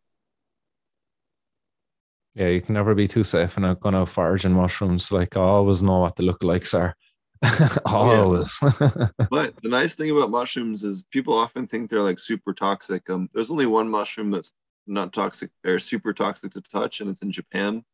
[2.41, 5.13] Yeah, you can never be too safe in a going to foraging mushrooms.
[5.13, 6.97] Like I always know what the lookalikes are.
[7.85, 8.59] always.
[9.31, 13.11] but the nice thing about mushrooms is people often think they're like super toxic.
[13.11, 14.53] Um, there's only one mushroom that's
[14.87, 17.85] not toxic or super toxic to touch, and it's in Japan,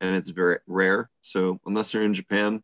[0.00, 1.10] and it's very rare.
[1.20, 2.62] So unless you're in Japan,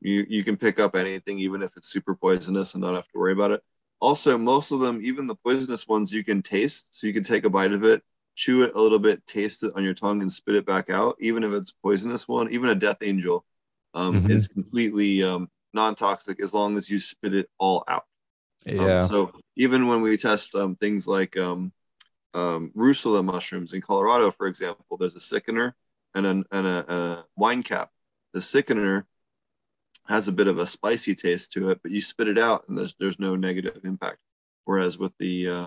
[0.00, 3.18] you you can pick up anything, even if it's super poisonous, and not have to
[3.18, 3.62] worry about it.
[4.00, 6.86] Also, most of them, even the poisonous ones, you can taste.
[6.92, 8.02] So you can take a bite of it
[8.34, 11.16] chew it a little bit, taste it on your tongue, and spit it back out.
[11.20, 13.44] Even if it's poisonous one, even a death angel
[13.94, 14.30] um, mm-hmm.
[14.30, 18.04] is completely um, non-toxic as long as you spit it all out.
[18.68, 18.98] Um, yeah.
[18.98, 21.72] Um, so even when we test um, things like um,
[22.34, 25.74] Russula mushrooms in Colorado, for example, there's a sickener
[26.14, 27.90] and, an, and a, a wine cap.
[28.32, 29.06] The sickener
[30.08, 32.76] has a bit of a spicy taste to it, but you spit it out and
[32.76, 34.18] there's there's no negative impact.
[34.64, 35.66] Whereas with the uh,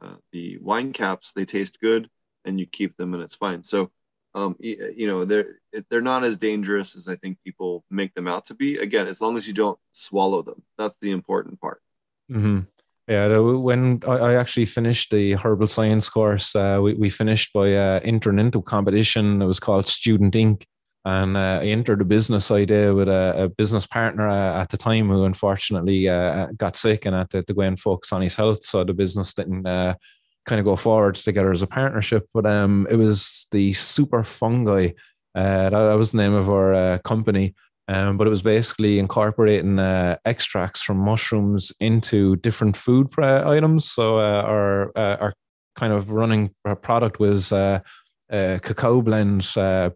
[0.00, 2.08] uh, the wine caps they taste good
[2.44, 3.90] and you keep them and it's fine so
[4.34, 5.58] um, you know, they're
[5.90, 8.78] they're not as dangerous as I think people make them out to be.
[8.78, 11.82] Again, as long as you don't swallow them, that's the important part.
[12.30, 12.60] Mm-hmm.
[13.08, 18.00] Yeah, when I actually finished the herbal science course, uh, we, we finished by uh,
[18.04, 19.42] entering into a competition.
[19.42, 20.62] It was called Student Inc.
[21.04, 24.76] And uh, I entered a business idea with a, a business partner uh, at the
[24.76, 28.36] time who unfortunately uh, got sick and had to, to go and focus on his
[28.36, 28.62] health.
[28.62, 29.94] So the business didn't uh,
[30.46, 32.28] kind of go forward together as a partnership.
[32.32, 34.90] But um, it was the super fungi.
[35.34, 37.54] Uh, that, that, was the name of our uh, company.
[37.88, 39.80] Um, but it was basically incorporating
[40.24, 43.90] extracts from mushrooms into different food items.
[43.90, 45.34] So our our
[45.74, 47.52] kind of running product was
[48.32, 49.46] uh, cacao blend,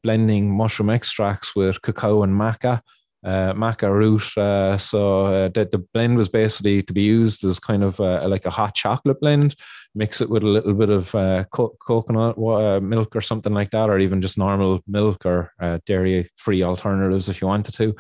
[0.02, 2.80] blending mushroom extracts with cacao and maca
[3.26, 4.36] uh, maca root.
[4.38, 8.26] Uh, so uh, the, the blend was basically to be used as kind of uh,
[8.28, 9.56] like a hot chocolate blend.
[9.94, 13.70] Mix it with a little bit of uh, co- coconut uh, milk or something like
[13.70, 15.52] that, or even just normal milk or
[15.86, 17.94] dairy-free alternatives if you wanted to.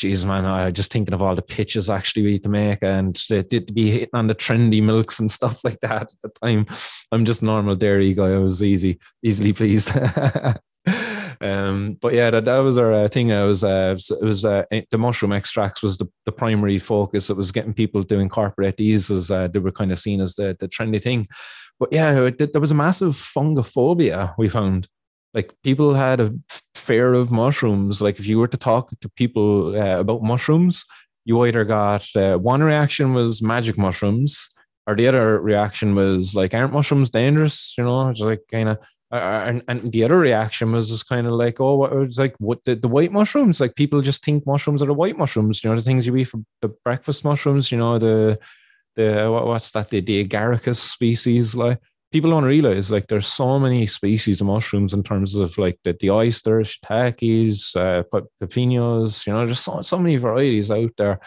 [0.00, 3.20] Jeez, man, I just thinking of all the pitches actually we had to make, and
[3.28, 6.66] they did be hitting on the trendy milks and stuff like that at the time.
[7.10, 8.32] I'm just normal dairy guy.
[8.32, 9.92] I was easy, easily pleased.
[11.40, 13.32] Um, but yeah, that, that was our uh, thing.
[13.32, 17.30] I was uh, it was uh, the mushroom extracts was the, the primary focus.
[17.30, 20.34] It was getting people to incorporate these as uh, they were kind of seen as
[20.34, 21.28] the the trendy thing.
[21.78, 24.88] But yeah, it, there was a massive fungophobia we found.
[25.34, 26.34] Like people had a
[26.74, 28.02] fear of mushrooms.
[28.02, 30.84] Like if you were to talk to people uh, about mushrooms,
[31.24, 34.48] you either got uh, one reaction was magic mushrooms,
[34.86, 37.74] or the other reaction was like, aren't mushrooms dangerous?
[37.78, 38.78] You know, just like kind of
[39.12, 42.64] and, and the other reaction was just kind of like, oh, what was like what
[42.64, 43.60] the, the white mushrooms?
[43.60, 46.24] Like people just think mushrooms are the white mushrooms, you know, the things you eat
[46.24, 48.38] for the breakfast mushrooms, you know, the
[48.96, 51.54] the what, what's that, the, the agaricus species.
[51.54, 51.78] Like
[52.10, 55.96] people don't realize like there's so many species of mushrooms in terms of like the,
[56.00, 58.02] the oysters, shiitakes, uh,
[58.40, 61.20] pepinos, you know, there's so, so many varieties out there.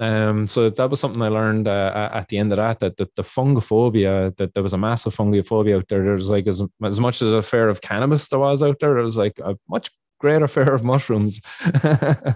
[0.00, 3.14] Um, so that was something I learned uh, at the end of that, that, that
[3.16, 6.02] the fungophobia, that there was a massive fungophobia out there.
[6.02, 8.94] There was like as, as much as a fear of cannabis there was out there,
[8.94, 11.42] there was like a much greater fear of mushrooms.
[11.84, 12.34] oh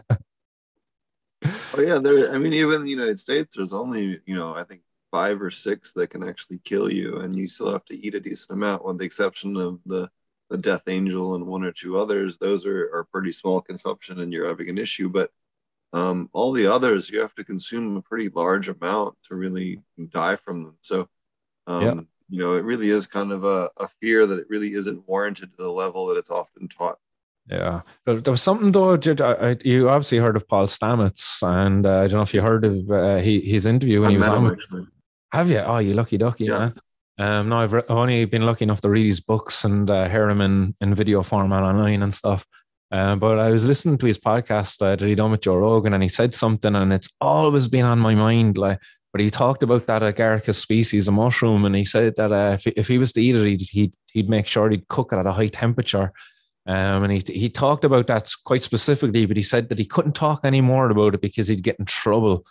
[1.78, 2.34] yeah, there.
[2.34, 5.50] I mean, even in the United States, there's only you know I think five or
[5.50, 8.84] six that can actually kill you, and you still have to eat a decent amount,
[8.84, 10.10] with the exception of the
[10.50, 12.36] the Death Angel and one or two others.
[12.36, 15.30] Those are are pretty small consumption, and you're having an issue, but
[15.94, 19.80] um, all the others, you have to consume a pretty large amount to really
[20.10, 20.76] die from them.
[20.80, 21.08] So,
[21.68, 21.94] um, yeah.
[22.28, 25.52] you know, it really is kind of a, a fear that it really isn't warranted
[25.52, 26.98] to the level that it's often taught.
[27.48, 28.98] Yeah, but there was something though.
[29.62, 32.90] You obviously heard of Paul Stamets, and uh, I don't know if you heard of
[32.90, 34.90] uh, he, his interview when I he was on.
[35.30, 35.58] Have you?
[35.58, 36.58] Oh, you lucky ducky, yeah.
[36.58, 36.74] man.
[37.18, 40.08] Um, no, I've, re- I've only been lucky enough to read his books and uh,
[40.08, 42.46] hear him in, in video format online and stuff.
[42.90, 45.94] Um, but I was listening to his podcast uh, that he done with Joe Rogan,
[45.94, 48.56] and he said something, and it's always been on my mind.
[48.56, 48.78] Like,
[49.12, 52.66] but he talked about that agaricus species of mushroom, and he said that uh, if,
[52.76, 55.26] if he was to eat it, he'd, he'd, he'd make sure he'd cook it at
[55.26, 56.12] a high temperature.
[56.66, 60.14] Um, and he he talked about that quite specifically, but he said that he couldn't
[60.14, 62.46] talk anymore about it because he'd get in trouble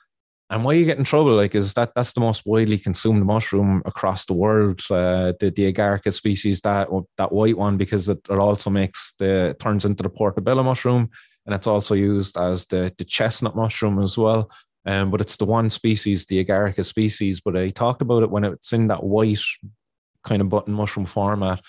[0.50, 3.82] and why you get in trouble, like, is that that's the most widely consumed mushroom
[3.86, 4.82] across the world.
[4.90, 9.56] Uh, the the agaricus species, that that white one, because it, it also makes the
[9.60, 11.10] turns into the portobello mushroom,
[11.46, 14.52] and it's also used as the the chestnut mushroom as well.
[14.86, 17.42] Um, but it's the one species, the agaricus species.
[17.42, 19.40] But I talked about it when it's in that white
[20.24, 21.62] kind of button mushroom format.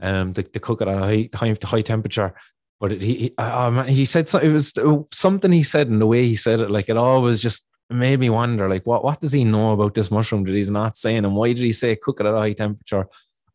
[0.00, 2.34] Um, they, they cook it at a high, high, high temperature.
[2.80, 4.72] But it, he he, he said so, it was
[5.12, 8.30] something he said in the way he said it, like it always just made me
[8.30, 11.24] wonder, like, what, what does he know about this mushroom that he's not saying?
[11.24, 13.06] And why did he say cook it at a high temperature?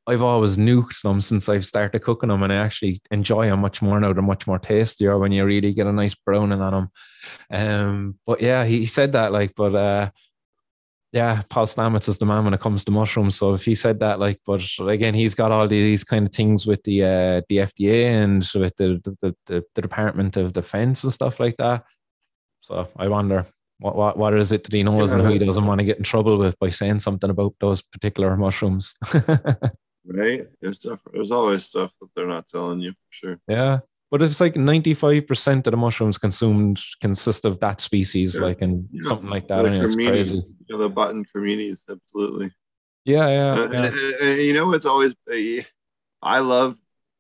[0.06, 3.82] I've always nuked them since I've started cooking them, and I actually enjoy them much
[3.82, 4.12] more now.
[4.12, 6.90] They're much more tastier when you really get a nice browning on them.
[7.50, 10.10] Um, but yeah, he said that, like, but uh,
[11.14, 13.38] yeah, Paul Stamets is the man when it comes to mushrooms.
[13.38, 16.66] So if he said that, like, but again, he's got all these kind of things
[16.66, 21.14] with the uh, the FDA and with the the, the the Department of Defense and
[21.14, 21.86] stuff like that.
[22.60, 23.46] So I wonder
[23.80, 25.18] what, what, what is it that he knows yeah.
[25.18, 27.82] and who he doesn't want to get in trouble with by saying something about those
[27.82, 28.94] particular mushrooms?
[30.06, 30.48] right?
[30.62, 33.40] There's stuff, there's always stuff that they're not telling you for sure.
[33.48, 33.80] Yeah.
[34.12, 38.42] But it's like 95% of the mushrooms consumed consist of that species, yeah.
[38.42, 39.08] like, and yeah.
[39.08, 39.66] something like that.
[39.66, 40.44] I it's crazy.
[40.68, 42.52] Yeah, the button creminis, absolutely.
[43.06, 43.54] Yeah, yeah.
[43.54, 43.64] Uh.
[43.64, 45.16] And, and, and, you know, it's always,
[46.22, 46.78] I love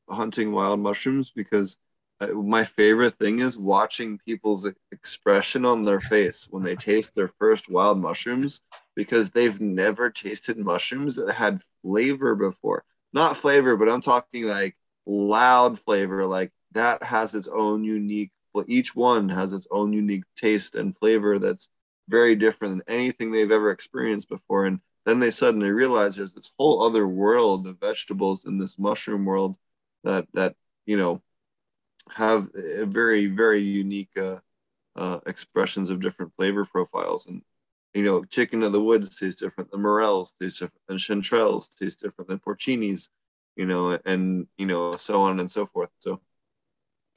[0.09, 1.77] hunting wild mushrooms because
[2.19, 7.27] Uh, my favorite thing is watching people's expression on their face when they taste their
[7.27, 8.61] first wild mushrooms
[8.95, 12.83] because they've never tasted mushrooms that had flavor before.
[13.13, 14.75] Not flavor, but I'm talking like
[15.05, 16.25] loud flavor.
[16.25, 18.31] Like that has its own unique.
[18.67, 21.67] Each one has its own unique taste and flavor that's
[22.07, 24.65] very different than anything they've ever experienced before.
[24.65, 29.25] And then they suddenly realize there's this whole other world of vegetables in this mushroom
[29.25, 29.57] world
[30.03, 31.21] that that you know
[32.09, 34.39] have very very unique uh,
[34.95, 37.27] uh, expressions of different flavor profiles.
[37.27, 37.41] And
[37.93, 42.01] you know chicken of the woods tastes different than morels tastes different than chanterelles tastes
[42.01, 43.09] different than porcinis
[43.55, 45.89] you know and you know so on and so forth.
[45.99, 46.19] So.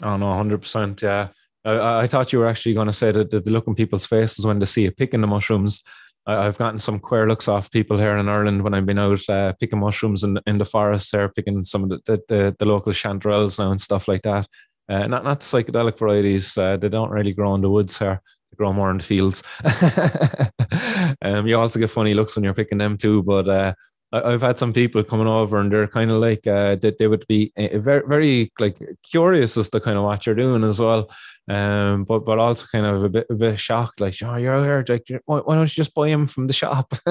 [0.02, 1.28] Oh no 100% yeah.
[1.64, 4.46] I, I thought you were actually going to say that the look on people's faces
[4.46, 5.82] when they see you picking the mushrooms.
[6.26, 9.20] I, have gotten some queer looks off people here in Ireland when I've been out
[9.28, 12.64] uh, picking mushrooms in, in the forest there, picking some of the, the, the, the
[12.66, 14.48] local chanterelles now and stuff like that.
[14.88, 16.56] Uh, not not psychedelic varieties.
[16.56, 18.20] Uh, they don't really grow in the woods here.
[18.50, 19.42] They grow more in the fields.
[21.22, 23.22] um, you also get funny looks when you're picking them too.
[23.22, 23.74] But uh,
[24.12, 27.26] I've had some people coming over and they're kind of like uh, that they would
[27.26, 31.10] be uh, very very like curious as to kind of what you're doing as well,
[31.48, 34.84] um, but but also kind of a bit a bit shocked like oh you're here
[34.88, 36.94] like why, why don't you just buy them from the shop?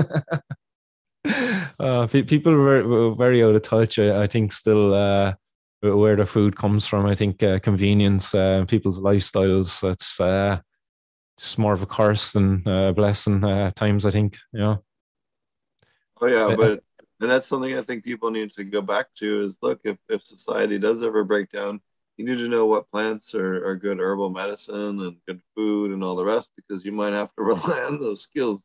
[1.80, 3.99] uh, people were very out of touch.
[3.99, 5.34] I, I think still uh,
[5.81, 7.06] where the food comes from.
[7.06, 9.81] I think uh, convenience, uh, people's lifestyles.
[9.81, 10.60] That's uh,
[11.38, 14.06] just more of a curse than a blessing at times.
[14.06, 14.84] I think you know.
[16.22, 16.84] Oh yeah, but
[17.22, 20.23] and that's something I think people need to go back to is look if if
[20.23, 21.81] society does ever break down,
[22.18, 26.03] you need to know what plants are, are good herbal medicine and good food and
[26.03, 28.64] all the rest because you might have to rely on those skills.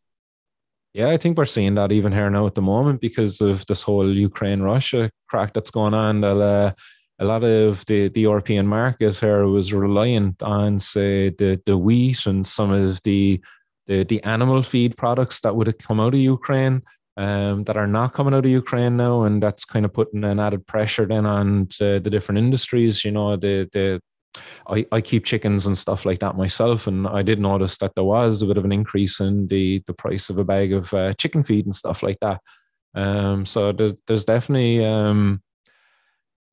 [0.92, 3.82] Yeah, I think we're seeing that even here now at the moment because of this
[3.82, 6.20] whole Ukraine Russia crack that's going on.
[6.20, 6.72] That uh,
[7.20, 12.26] a lot of the, the European market here was reliant on, say, the, the wheat
[12.26, 13.40] and some of the,
[13.86, 16.82] the, the animal feed products that would have come out of Ukraine
[17.18, 19.24] um, that are not coming out of Ukraine now.
[19.24, 23.04] And that's kind of putting an added pressure then on the, the different industries.
[23.04, 24.00] You know, the, the,
[24.66, 28.04] I, I keep chickens and stuff like that myself, and I did notice that there
[28.04, 31.12] was a bit of an increase in the the price of a bag of uh,
[31.14, 32.40] chicken feed and stuff like that.
[32.94, 35.42] Um, so there's, there's definitely um,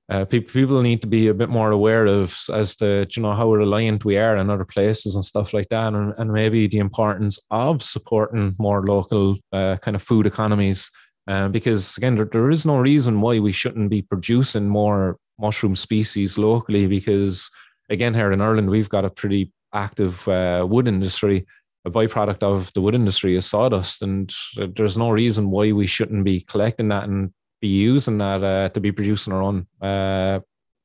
[0.10, 3.34] uh, people people need to be a bit more aware of as to you know
[3.34, 6.78] how reliant we are in other places and stuff like that, and, and maybe the
[6.78, 10.90] importance of supporting more local uh, kind of food economies.
[11.28, 15.76] Uh, because again, there, there is no reason why we shouldn't be producing more mushroom
[15.76, 16.88] species locally.
[16.88, 17.50] Because
[17.90, 21.46] again, here in Ireland, we've got a pretty active uh, wood industry.
[21.84, 26.24] A byproduct of the wood industry is sawdust, and there's no reason why we shouldn't
[26.24, 27.32] be collecting that and
[27.62, 30.40] be using that uh, to be producing our own uh,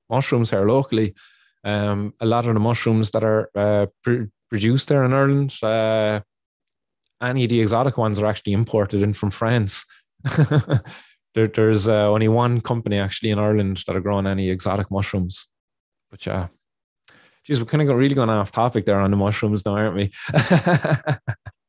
[0.09, 1.15] mushrooms here locally.
[1.65, 6.21] Um, a lot of the mushrooms that are uh, pr- produced there in Ireland, uh,
[7.23, 9.87] any of the exotic ones are actually imported in from France.
[11.35, 15.47] there, there's uh, only one company actually in Ireland that are growing any exotic mushrooms.
[16.11, 16.49] But yeah,
[17.45, 20.13] geez, we're kind of really going off topic there on the mushrooms now, aren't we?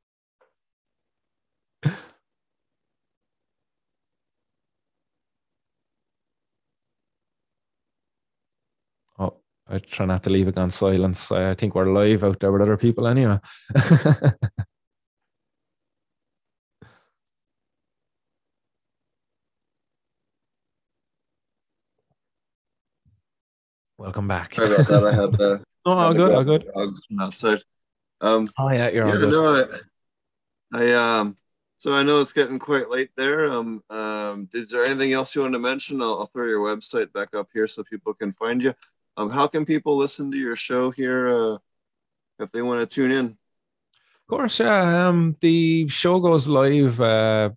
[9.74, 11.32] I try not to leave it on silence.
[11.32, 13.40] I think we're live out there with other people anyway.
[23.98, 24.54] Welcome back.
[24.54, 25.04] Sorry about that.
[25.06, 26.70] I had uh, oh, all good, all good.
[26.76, 27.64] Dogs from outside.
[28.22, 29.32] Um, oh yeah, you're yeah, all good.
[29.32, 29.80] No,
[30.72, 31.36] I, I um,
[31.78, 33.46] so I know it's getting quite late there.
[33.46, 36.00] Um, um, is there anything else you want to mention?
[36.04, 38.76] I'll, I'll throw your website back up here so people can find you.
[39.18, 41.58] Um, how can people listen to your show here uh,
[42.40, 43.26] if they want to tune in?
[43.26, 45.08] Of course, yeah.
[45.08, 47.52] Um, the show goes live uh,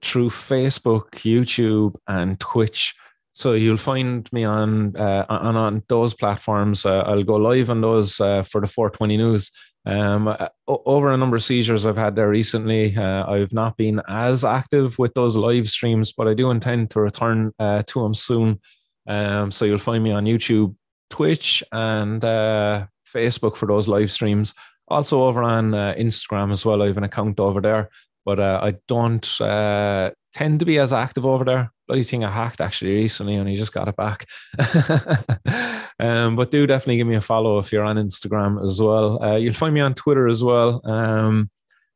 [0.00, 2.94] through Facebook, YouTube, and Twitch.
[3.32, 6.84] So you'll find me on uh, on on those platforms.
[6.84, 9.52] Uh, I'll go live on those uh, for the 420 news.
[9.86, 10.34] Um,
[10.66, 14.98] over a number of seizures I've had there recently, uh, I've not been as active
[14.98, 18.60] with those live streams, but I do intend to return uh, to them soon.
[19.08, 20.76] Um, so you'll find me on YouTube,
[21.10, 24.54] Twitch, and uh, Facebook for those live streams.
[24.86, 26.82] Also over on uh, Instagram as well.
[26.82, 27.90] I have an account over there,
[28.24, 31.72] but uh, I don't uh, tend to be as active over there.
[31.86, 34.26] Bloody thing I hacked actually recently, and he just got it back.
[35.98, 39.22] um, but do definitely give me a follow if you're on Instagram as well.
[39.22, 40.82] Uh, you'll find me on Twitter as well.
[40.84, 41.50] Um,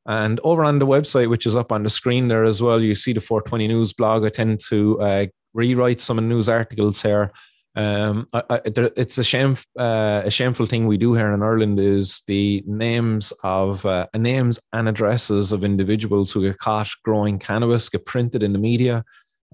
[0.07, 2.95] and over on the website, which is up on the screen there as well, you
[2.95, 4.25] see the 420 News blog.
[4.25, 7.33] I tend to uh, rewrite some of the news articles here.
[7.75, 11.81] Um, I, I, it's a shame, uh, a shameful thing we do here in Ireland
[11.81, 17.89] is the names of uh, names and addresses of individuals who get caught growing cannabis
[17.89, 19.05] get printed in the media.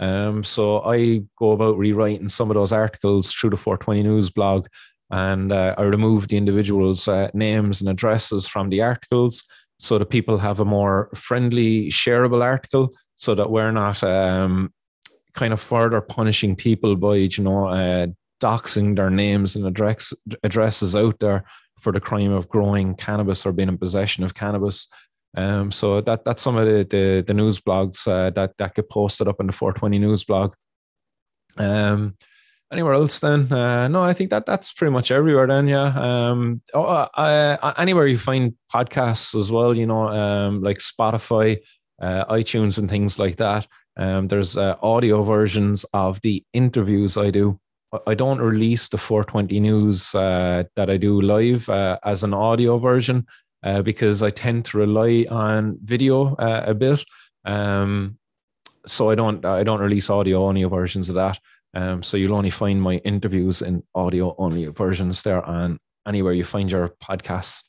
[0.01, 4.67] Um, so I go about rewriting some of those articles through the 420 News blog,
[5.11, 9.45] and uh, I remove the individuals' uh, names and addresses from the articles
[9.79, 14.73] so that people have a more friendly, shareable article, so that we're not um,
[15.39, 18.09] kind of further punishing people by you know uh,
[18.41, 20.13] doxing their names and address,
[20.43, 21.45] addresses out there
[21.81, 24.89] for the crime of growing cannabis or being in possession of cannabis.
[25.37, 28.91] Um, so that that's some of the the, the news blogs uh, that that get
[28.91, 30.55] posted up in the 420 news blog.
[31.57, 32.17] Um,
[32.73, 33.53] anywhere else then?
[33.53, 35.69] Uh, no, I think that that's pretty much everywhere then.
[35.69, 35.93] Yeah.
[35.95, 37.09] Um, oh, uh,
[37.63, 41.59] uh, anywhere you find podcasts as well, you know, um, like Spotify,
[42.03, 43.69] uh, iTunes, and things like that.
[43.99, 47.59] Um, there's uh, audio versions of the interviews I do.
[48.07, 52.79] I don't release the 420 news uh, that I do live uh, as an audio
[52.79, 53.27] version
[53.63, 57.05] uh, because I tend to rely on video uh, a bit.
[57.45, 58.19] Um,
[58.87, 61.39] so I don't I don't release audio only versions of that.
[61.75, 66.45] Um, so you'll only find my interviews in audio only versions there on anywhere you
[66.45, 67.68] find your podcasts.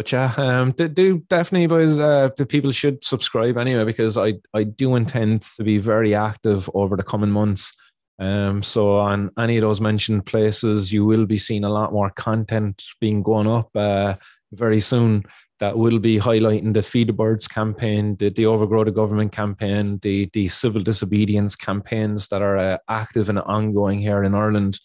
[0.00, 1.98] But yeah, um, do, do definitely, boys.
[1.98, 6.96] Uh, people should subscribe anyway because I I do intend to be very active over
[6.96, 7.76] the coming months.
[8.18, 12.08] Um, so on any of those mentioned places, you will be seeing a lot more
[12.08, 14.14] content being going up uh,
[14.52, 15.24] very soon.
[15.58, 19.98] That will be highlighting the Feed the Birds campaign, the, the Overgrow the Government campaign,
[20.00, 24.80] the the civil disobedience campaigns that are uh, active and ongoing here in Ireland.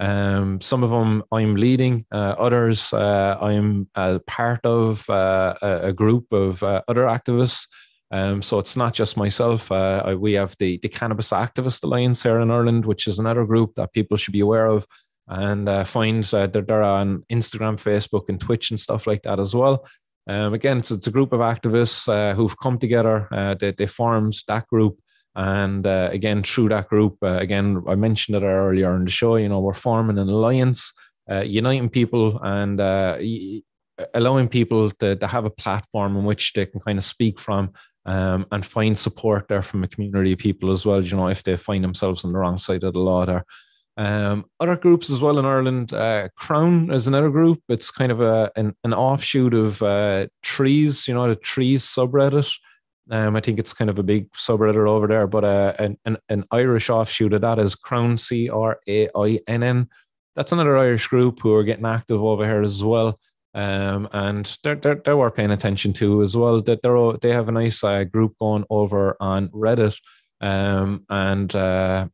[0.00, 5.92] Um, some of them I'm leading, uh, others uh, I'm a part of uh, a
[5.92, 7.66] group of uh, other activists
[8.12, 9.70] um, so it's not just myself.
[9.70, 13.74] Uh, we have the, the Cannabis Activist Alliance here in Ireland, which is another group
[13.74, 14.86] that people should be aware of
[15.28, 19.38] and uh, find uh, they're, they're on Instagram, Facebook, and Twitch and stuff like that
[19.38, 19.86] as well.
[20.26, 23.28] Um, again, it's, it's a group of activists uh, who've come together.
[23.30, 24.98] Uh, they, they formed that group.
[25.34, 29.36] And uh, again, through that group, uh, again, I mentioned it earlier in the show,
[29.36, 30.92] you know, we're forming an alliance,
[31.28, 32.80] uniting people and
[34.14, 37.72] allowing people to, to have a platform in which they can kind of speak from
[38.06, 41.04] um, and find support there from a community of people as well.
[41.04, 43.44] You know, if they find themselves on the wrong side of the law there.
[43.96, 47.58] Um, other groups as well in Ireland, uh, Crown is another group.
[47.68, 52.50] It's kind of a an, an offshoot of uh, Trees, you know, the Trees subreddit.
[53.10, 56.16] Um, I think it's kind of a big subreddit over there, but uh, an, an,
[56.28, 59.88] an Irish offshoot of that is Crown, C R A I N N.
[60.36, 63.18] That's another Irish group who are getting active over here as well
[63.54, 66.60] um, and they're, they're, they were paying attention to as well.
[66.60, 69.98] That they're they have a nice uh, group going over on Reddit,
[70.40, 72.08] um, and uh,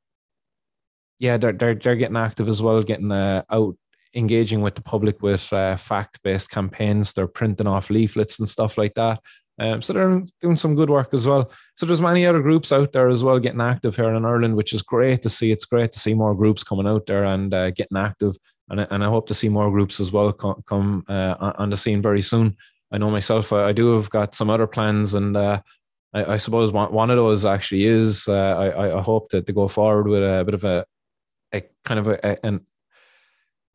[1.18, 3.76] yeah, they're, they're they're getting active as well, getting uh, out
[4.14, 7.12] engaging with the public with uh, fact based campaigns.
[7.12, 9.20] They're printing off leaflets and stuff like that.
[9.58, 11.50] Um, so they're doing some good work as well.
[11.76, 14.72] So there's many other groups out there as well getting active here in Ireland, which
[14.72, 15.50] is great to see.
[15.50, 18.36] It's great to see more groups coming out there and uh, getting active
[18.68, 21.70] and I, and I hope to see more groups as well come, come uh, on
[21.70, 22.56] the scene very soon.
[22.90, 25.60] I know myself, I, I do have got some other plans, and uh,
[26.12, 29.52] I, I, suppose one, one of those actually is uh, I, I hope that to
[29.52, 30.84] go forward with a bit of a,
[31.52, 32.66] a kind of a, a, an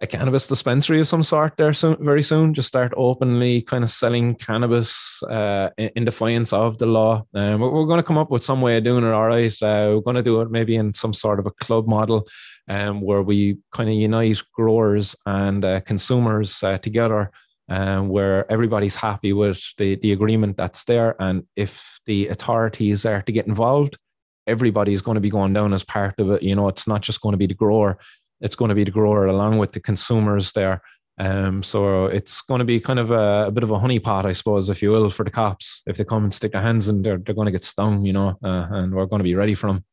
[0.02, 2.54] a cannabis dispensary of some sort there soon, very soon.
[2.54, 7.24] Just start openly kind of selling cannabis uh, in, defiance of the law.
[7.36, 9.12] Um, we're, we're, going to come up with some way of doing it.
[9.12, 11.88] All right, uh, we're going to do it maybe in some sort of a club
[11.88, 12.28] model,
[12.68, 17.32] um, where we kind of unite growers and uh, consumers uh, together.
[17.70, 21.16] Um, where everybody's happy with the, the agreement that's there.
[21.22, 23.98] And if the authorities are to get involved,
[24.46, 26.44] everybody's going to be going down as part of it.
[26.44, 27.98] You know, it's not just going to be the grower
[28.42, 30.82] it's going to be the grower along with the consumers there.
[31.20, 34.32] Um, so it's going to be kind of a, a, bit of a honeypot, I
[34.32, 35.84] suppose, if you will, for the cops.
[35.86, 38.14] If they come and stick their hands in, they're, they're going to get stung, you
[38.14, 39.86] know, uh, and we're going to be ready for them.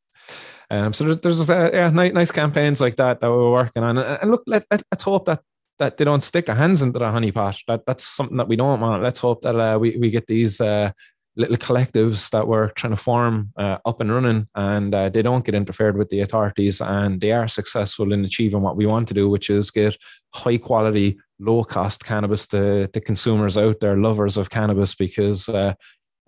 [0.70, 3.98] Um, so there's, uh, yeah, nice, nice campaigns like that that we're working on.
[3.98, 5.40] And, look, let, let, us hope that
[5.78, 7.58] that they don't stick their hands into the honeypot.
[7.68, 9.02] That that's something that we don't want.
[9.02, 10.90] Let's hope that uh, we we get these uh,
[11.38, 15.44] little collectives that we're trying to form uh, up and running and uh, they don't
[15.44, 19.14] get interfered with the authorities and they are successful in achieving what we want to
[19.14, 19.96] do which is get
[20.34, 25.72] high quality low cost cannabis to the consumers out there lovers of cannabis because uh,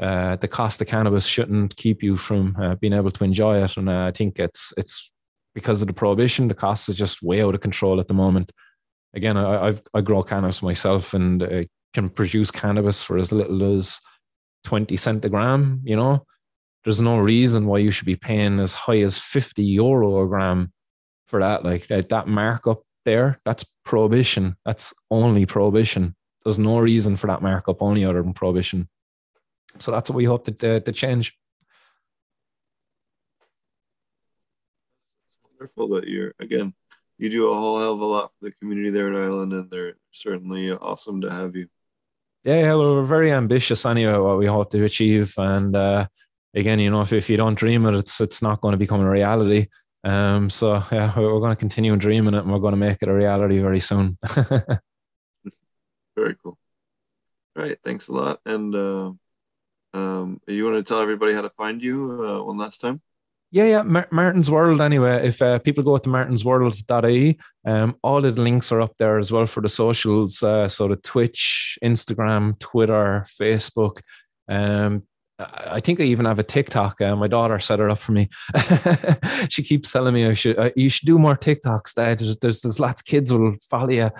[0.00, 3.76] uh the cost of cannabis shouldn't keep you from uh, being able to enjoy it.
[3.76, 5.10] And uh, i think it's it's
[5.56, 8.52] because of the prohibition the cost is just way out of control at the moment.
[9.12, 13.98] Again I, I've, i grow cannabis myself and can produce cannabis for as little as
[14.64, 16.26] 20 cent a gram, you know,
[16.84, 20.72] there's no reason why you should be paying as high as 50 euro a gram
[21.26, 21.64] for that.
[21.64, 24.56] Like that, that markup there, that's prohibition.
[24.64, 26.14] That's only prohibition.
[26.44, 28.88] There's no reason for that markup only other than prohibition.
[29.78, 31.36] So that's what we hope to, to, to change.
[35.28, 36.74] It's wonderful that you're again.
[37.18, 39.70] You do a whole hell of a lot for the community there in Ireland, and
[39.70, 41.68] they're certainly awesome to have you.
[42.44, 44.16] Yeah, well, we're very ambitious anyway.
[44.16, 46.06] What we hope to achieve, and uh,
[46.54, 49.00] again, you know, if, if you don't dream it, it's it's not going to become
[49.00, 49.68] a reality.
[50.04, 53.08] Um, so yeah, we're going to continue dreaming it, and we're going to make it
[53.08, 54.16] a reality very soon.
[56.16, 56.56] very cool.
[57.56, 58.40] All right, thanks a lot.
[58.46, 59.12] And uh,
[59.92, 63.02] um, you want to tell everybody how to find you uh, one last time?
[63.52, 64.80] Yeah, yeah, Martin's World.
[64.80, 69.18] Anyway, if uh, people go to martinsworld.ie, um, all of the links are up there
[69.18, 70.40] as well for the socials.
[70.40, 74.00] Uh, so the Twitch, Instagram, Twitter, Facebook.
[74.48, 75.02] Um,
[75.38, 77.00] I think I even have a TikTok.
[77.00, 78.28] Uh, my daughter set it up for me.
[79.48, 80.56] she keeps telling me I should.
[80.56, 82.20] Uh, you should do more TikToks, Dad.
[82.20, 84.10] There's, there's, there's lots of kids will follow you.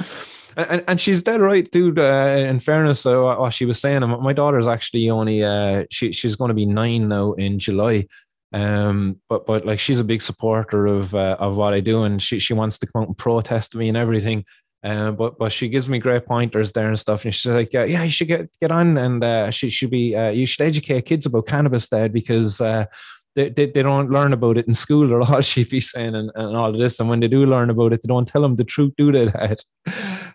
[0.68, 1.98] and, and she's dead right, dude.
[1.98, 6.36] Uh, in fairness, uh, what she was saying, my daughter's actually only uh, she she's
[6.36, 8.06] going to be nine now in July.
[8.52, 12.22] Um, but but like she's a big supporter of uh, of what I do, and
[12.22, 14.44] she she wants to come out and protest me and everything.
[14.82, 17.84] Um, but but she gives me great pointers there and stuff, and she's like, yeah,
[17.84, 21.04] yeah you should get get on, and uh, she should be, uh, you should educate
[21.04, 22.86] kids about cannabis, Dad, because uh,
[23.34, 26.30] they, they, they don't learn about it in school or all she'd be saying and,
[26.34, 27.00] and all of this.
[27.00, 29.26] And when they do learn about it, they don't tell them the truth, do they,
[29.26, 29.62] Dad?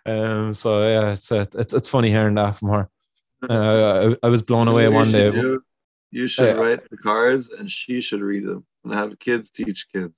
[0.06, 2.88] Um, so yeah, it's, uh, it's it's funny hearing that from her.
[3.48, 5.30] Uh, I, I, was blown away one day.
[5.30, 5.60] Do,
[6.10, 10.14] you should write the cards, and she should read them, and have kids teach kids.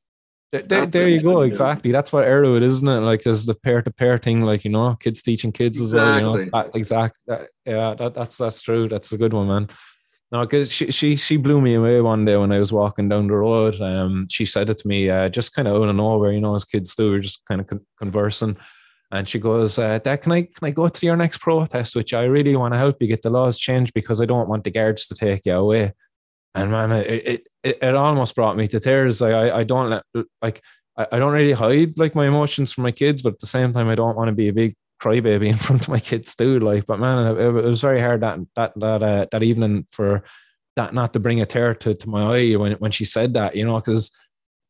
[0.51, 1.43] There, there you go.
[1.43, 1.93] Exactly.
[1.93, 3.01] That's what Erowid, isn't it?
[3.01, 6.01] Like there's the peer to peer thing, like you know, kids teaching kids exactly.
[6.01, 6.39] as well.
[6.39, 7.17] You know, that, exact.
[7.27, 8.89] That, yeah, that, that's that's true.
[8.89, 9.69] That's a good one, man.
[10.31, 13.27] No, because she, she she blew me away one day when I was walking down
[13.27, 13.81] the road.
[13.81, 16.55] Um, she said it to me, uh, just kind of out of nowhere, you know,
[16.55, 18.57] as kids do, we're just kind of con- conversing.
[19.11, 21.97] And she goes, uh, Dad, can I can I go to your next protest?
[21.97, 24.65] Which I really want to help you get the laws changed because I don't want
[24.65, 25.95] the guards to take you away.
[26.55, 29.21] And man, it it, it almost brought me to tears.
[29.21, 30.03] Like I, I don't let
[30.43, 30.63] like
[30.97, 33.73] I, I don't really hide like my emotions from my kids, but at the same
[33.73, 36.61] time, I don't want to be a big crybaby in front of my kids too.
[36.61, 40.23] Like, but man, it, it was very hard that that that uh, that evening for
[40.77, 43.57] that not to bring a tear to, to my eye when when she said that,
[43.57, 44.11] you know, because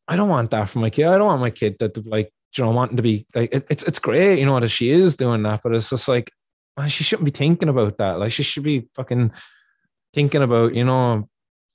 [0.07, 1.07] I don't want that for my kid.
[1.07, 3.65] I don't want my kid that to, like you know wanting to be like it,
[3.69, 6.31] it's it's great, you know, that she is doing that, but it's just like
[6.77, 8.19] man, she shouldn't be thinking about that.
[8.19, 9.31] Like she should be fucking
[10.13, 11.29] thinking about you know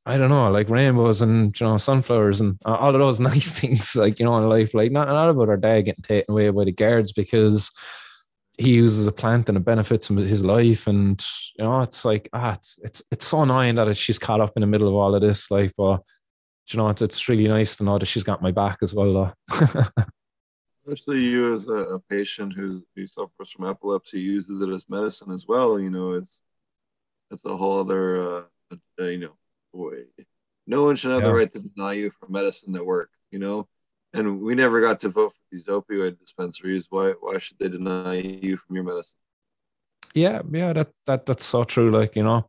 [0.07, 3.97] I don't know, like rainbows and you know sunflowers and all of those nice things,
[3.97, 4.75] like you know, in life.
[4.75, 7.71] Like not not about her dad getting taken away by the guards because
[8.57, 10.87] he uses a plant and it benefits his life.
[10.87, 11.25] And
[11.59, 14.61] you know, it's like ah, it's it's it's so annoying that she's caught up in
[14.61, 15.51] the middle of all of this.
[15.51, 16.03] Like, but
[16.69, 19.35] you know, it's it's really nice to know that she's got my back as well,
[19.49, 19.87] though.
[20.87, 25.33] Especially you as a, a patient who's who suffers from epilepsy uses it as medicine
[25.33, 25.81] as well.
[25.81, 26.43] You know, it's
[27.31, 29.33] it's a whole other uh, you know
[29.73, 30.05] way.
[30.67, 31.29] No one should have yeah.
[31.29, 33.11] the right to deny you for medicine that work.
[33.31, 33.67] You know,
[34.13, 36.87] and we never got to vote for these opioid dispensaries.
[36.91, 39.17] Why why should they deny you from your medicine?
[40.15, 41.91] Yeah, yeah, that that that's so true.
[41.91, 42.47] Like you know,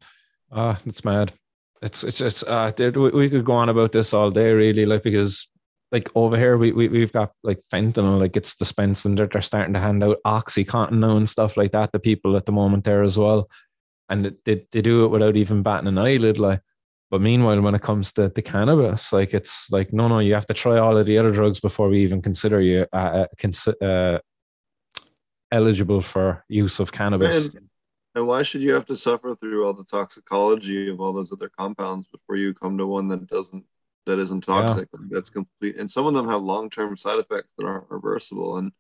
[0.51, 1.33] uh, it's mad.
[1.81, 5.49] It's it's just uh, we could go on about this all day, really, like because
[5.91, 9.41] like over here we, we we've got like fentanyl like it's dispensed and they're, they're
[9.41, 12.83] starting to hand out oxycontin now and stuff like that to people at the moment
[12.83, 13.49] there as well
[14.09, 16.61] and they, they do it without even batting an eyelid like
[17.11, 20.47] but meanwhile, when it comes to the cannabis, like it's like no, no, you have
[20.47, 24.19] to try all of the other drugs before we even consider you uh, uh, uh,
[25.51, 27.53] eligible for use of cannabis.
[27.53, 27.69] And,
[28.15, 31.49] and why should you have to suffer through all the toxicology of all those other
[31.57, 33.63] compounds before you come to one that doesn't
[34.05, 34.87] that isn't toxic?
[34.93, 35.07] Yeah.
[35.09, 35.77] That's complete.
[35.77, 38.71] And some of them have long term side effects that aren't reversible, and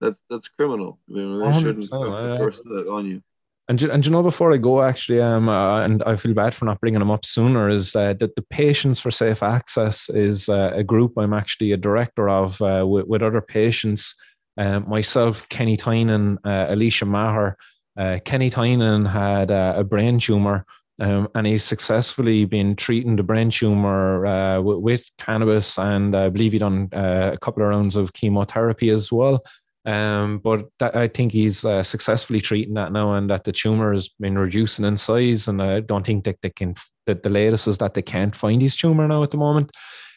[0.00, 0.98] that's that's criminal.
[1.08, 3.22] I mean, they shouldn't have force that on you.
[3.70, 6.64] And, and you know, before I go, actually, um, uh, and I feel bad for
[6.64, 10.72] not bringing them up sooner, is uh, that the Patients for Safe Access is uh,
[10.74, 14.14] a group I'm actually a director of uh, with, with, other patients.
[14.56, 17.58] Um, myself, Kenny Tynan, uh, Alicia Maher.
[17.94, 20.64] Uh, Kenny Tynan had a brain tumor,
[21.00, 26.52] um, and he's successfully been treating the brain tumor with, with, cannabis, and I believe
[26.52, 29.44] he done a couple of rounds of chemotherapy as well.
[29.88, 33.92] Um, but that, I think he's uh, successfully treating that now, and that the tumor
[33.92, 35.48] has been reducing in size.
[35.48, 36.74] And I don't think that they can.
[37.06, 39.70] That the latest is that they can't find his tumor now at the moment.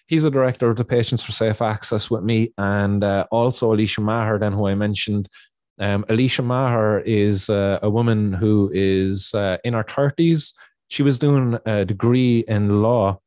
[0.08, 4.02] He's the director of the Patients for Safe Access with me, and uh, also Alicia
[4.02, 5.30] Maher, then who I mentioned.
[5.80, 10.54] Um, Alicia Maher is uh, a woman who is uh, in her thirties.
[10.92, 13.22] She was doing a degree in law,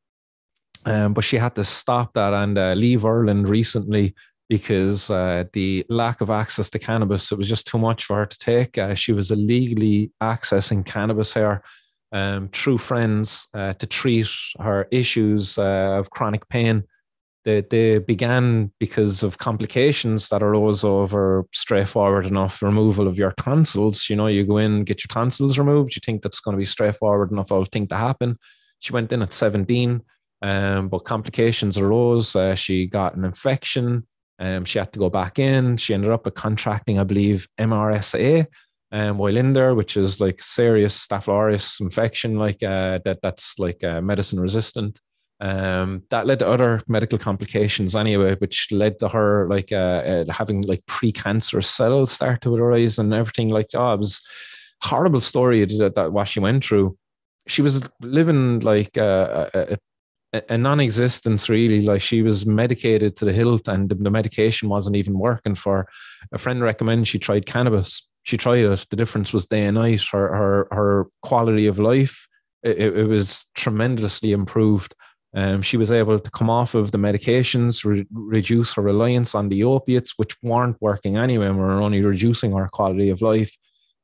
[0.84, 4.14] um, but she had to stop that and uh, leave Ireland recently
[4.50, 8.26] because uh, the lack of access to cannabis it was just too much for her
[8.26, 8.76] to take.
[8.76, 11.62] Uh, she was illegally accessing cannabis here
[12.12, 14.28] um, friends uh, to treat
[14.60, 16.84] her issues uh, of chronic pain.
[17.44, 24.08] They, they began because of complications that arose over straightforward enough removal of your tonsils.
[24.08, 26.64] You know, you go in, get your tonsils removed, you think that's going to be
[26.64, 28.38] straightforward enough, I'll think to happen.
[28.78, 30.02] She went in at 17,
[30.42, 32.34] um, but complications arose.
[32.34, 34.06] Uh, she got an infection.
[34.38, 35.76] Um, she had to go back in.
[35.76, 38.46] She ended up contracting, I believe, MRSA
[38.94, 43.18] um, while in there, which is like serious Staph aureus infection, like uh, that.
[43.22, 45.00] That's like uh, medicine resistant.
[45.40, 50.32] Um, that led to other medical complications anyway, which led to her like uh, uh,
[50.32, 53.48] having like precancerous cells start to arise and everything.
[53.48, 54.22] Like, oh, it was
[54.82, 56.96] horrible story that, that what she went through.
[57.46, 59.78] She was living like uh, a,
[60.32, 61.82] a, a, non-existence really.
[61.82, 65.78] Like she was medicated to the hilt, and the, the medication wasn't even working for.
[65.78, 65.88] Her.
[66.32, 68.08] A friend recommended she tried cannabis.
[68.22, 68.86] She tried it.
[68.88, 70.02] The difference was day and night.
[70.12, 72.26] Her her her quality of life
[72.64, 74.94] it, it was tremendously improved
[75.34, 79.48] um, she was able to come off of the medications, re- reduce her reliance on
[79.48, 83.56] the opiates, which weren't working anyway and were only reducing her quality of life.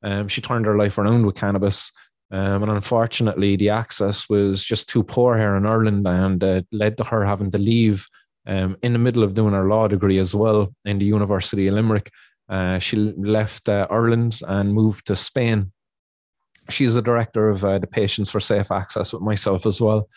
[0.03, 1.93] Um, she turned her life around with cannabis.
[2.33, 6.97] Um, and unfortunately, the access was just too poor here in Ireland and uh, led
[6.97, 8.07] to her having to leave
[8.47, 11.75] um, in the middle of doing her law degree as well in the University of
[11.75, 12.11] Limerick.
[12.49, 15.73] Uh, she left uh, Ireland and moved to Spain.
[16.69, 20.09] She's the director of uh, the Patients for Safe Access with myself as well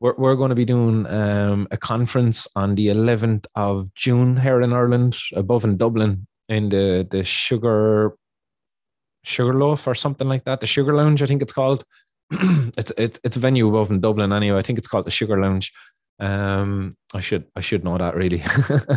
[0.00, 4.60] we're, we're going to be doing um, a conference on the 11th of June here
[4.62, 8.16] in Ireland, above in Dublin, in the the Sugar
[9.22, 10.60] Sugar Loaf or something like that.
[10.60, 11.84] The Sugar Lounge, I think it's called.
[12.30, 14.58] it's it, it's a venue above in Dublin anyway.
[14.58, 15.72] I think it's called the Sugar Lounge.
[16.18, 18.42] Um, I should I should know that really.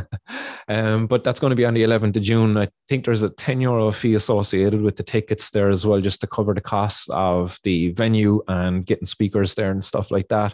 [0.68, 2.58] um, but that's going to be on the 11th of June.
[2.58, 6.22] I think there's a 10 euro fee associated with the tickets there as well, just
[6.22, 10.54] to cover the costs of the venue and getting speakers there and stuff like that.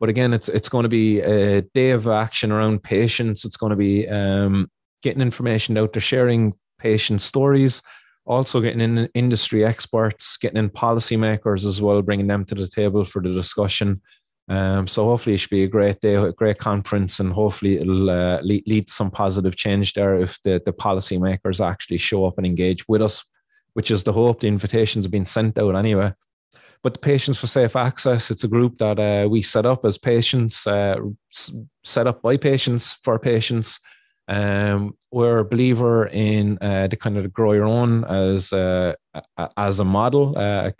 [0.00, 3.44] But again, it's it's going to be a day of action around patients.
[3.44, 4.70] It's going to be um,
[5.02, 7.82] getting information out there, sharing patient stories,
[8.24, 13.04] also getting in industry experts, getting in policymakers as well, bringing them to the table
[13.04, 14.00] for the discussion.
[14.48, 18.10] Um, so hopefully it should be a great day, a great conference, and hopefully it'll
[18.10, 22.36] uh, lead, lead to some positive change there if the, the policymakers actually show up
[22.36, 23.22] and engage with us,
[23.74, 24.40] which is the hope.
[24.40, 26.14] The invitations have been sent out anyway.
[26.82, 29.98] But the Patients for Safe Access, it's a group that uh, we set up as
[29.98, 30.96] patients, uh,
[31.84, 33.80] set up by patients for patients.
[34.28, 38.94] Um, we're a believer in uh, the kind of the grow your own as uh,
[39.56, 40.70] as a model, uh,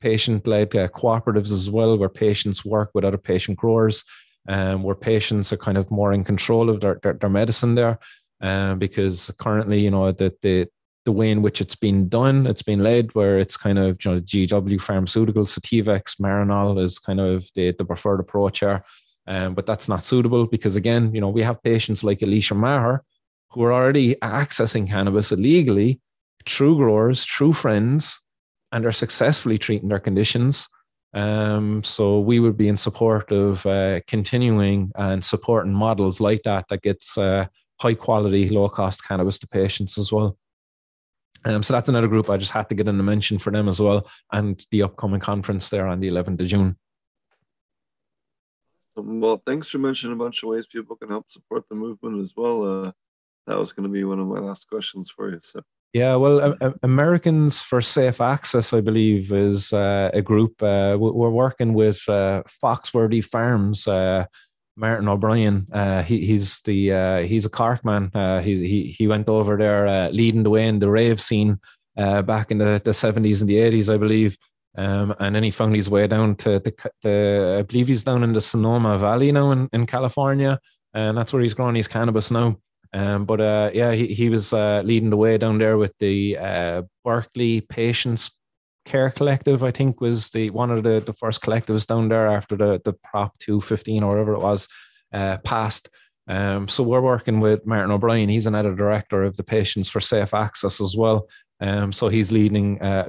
[0.00, 4.04] patient-led uh, cooperatives as well, where patients work with other patient growers,
[4.48, 7.98] um, where patients are kind of more in control of their, their, their medicine there.
[8.40, 10.68] Um, because currently, you know, that the
[11.04, 14.12] the way in which it's been done, it's been led where it's kind of you
[14.12, 18.84] know GW Pharmaceuticals, Sativex, Marinol is kind of the, the preferred approach here.
[19.26, 23.02] Um, but that's not suitable because again, you know, we have patients like Alicia Maher
[23.50, 26.00] who are already accessing cannabis illegally
[26.46, 28.20] through growers, through friends,
[28.72, 30.68] and are successfully treating their conditions.
[31.14, 36.66] Um, so we would be in support of uh, continuing and supporting models like that
[36.68, 37.46] that gets uh,
[37.80, 40.36] high quality, low cost cannabis to patients as well.
[41.44, 43.68] Um, so that's another group I just had to get in a mention for them
[43.68, 46.76] as well, and the upcoming conference there on the 11th of June.
[48.96, 52.34] Well, thanks for mentioning a bunch of ways people can help support the movement as
[52.36, 52.86] well.
[52.86, 52.92] Uh,
[53.46, 55.40] that was going to be one of my last questions for you.
[55.42, 55.60] So.
[55.92, 60.60] Yeah, well, uh, Americans for Safe Access, I believe, is uh, a group.
[60.60, 64.24] Uh, we're working with uh, Foxworthy Farms uh,
[64.76, 65.66] Martin O'Brien.
[65.72, 68.10] Uh, he, he's the uh, he's a Cork man.
[68.14, 71.60] Uh, he he he went over there uh, leading the way in the rave scene
[71.96, 74.36] uh, back in the, 70s and the 80s, I believe.
[74.76, 78.24] Um, and then he found his way down to the, the I believe he's down
[78.24, 80.58] in the Sonoma Valley now in, in California,
[80.92, 82.58] and that's where he's growing his cannabis now.
[82.92, 87.60] Um, but uh, yeah, he, he was leading the way down there with the Berkeley
[87.60, 88.38] Patients
[88.84, 92.56] Care Collective, I think, was the one of the, the first collectives down there after
[92.56, 94.68] the, the Prop 215 or whatever it was
[95.12, 95.88] uh, passed.
[96.26, 98.28] Um, so we're working with Martin O'Brien.
[98.28, 101.28] He's another director of the Patients for Safe Access as well.
[101.60, 103.06] Um, so he's leading, uh,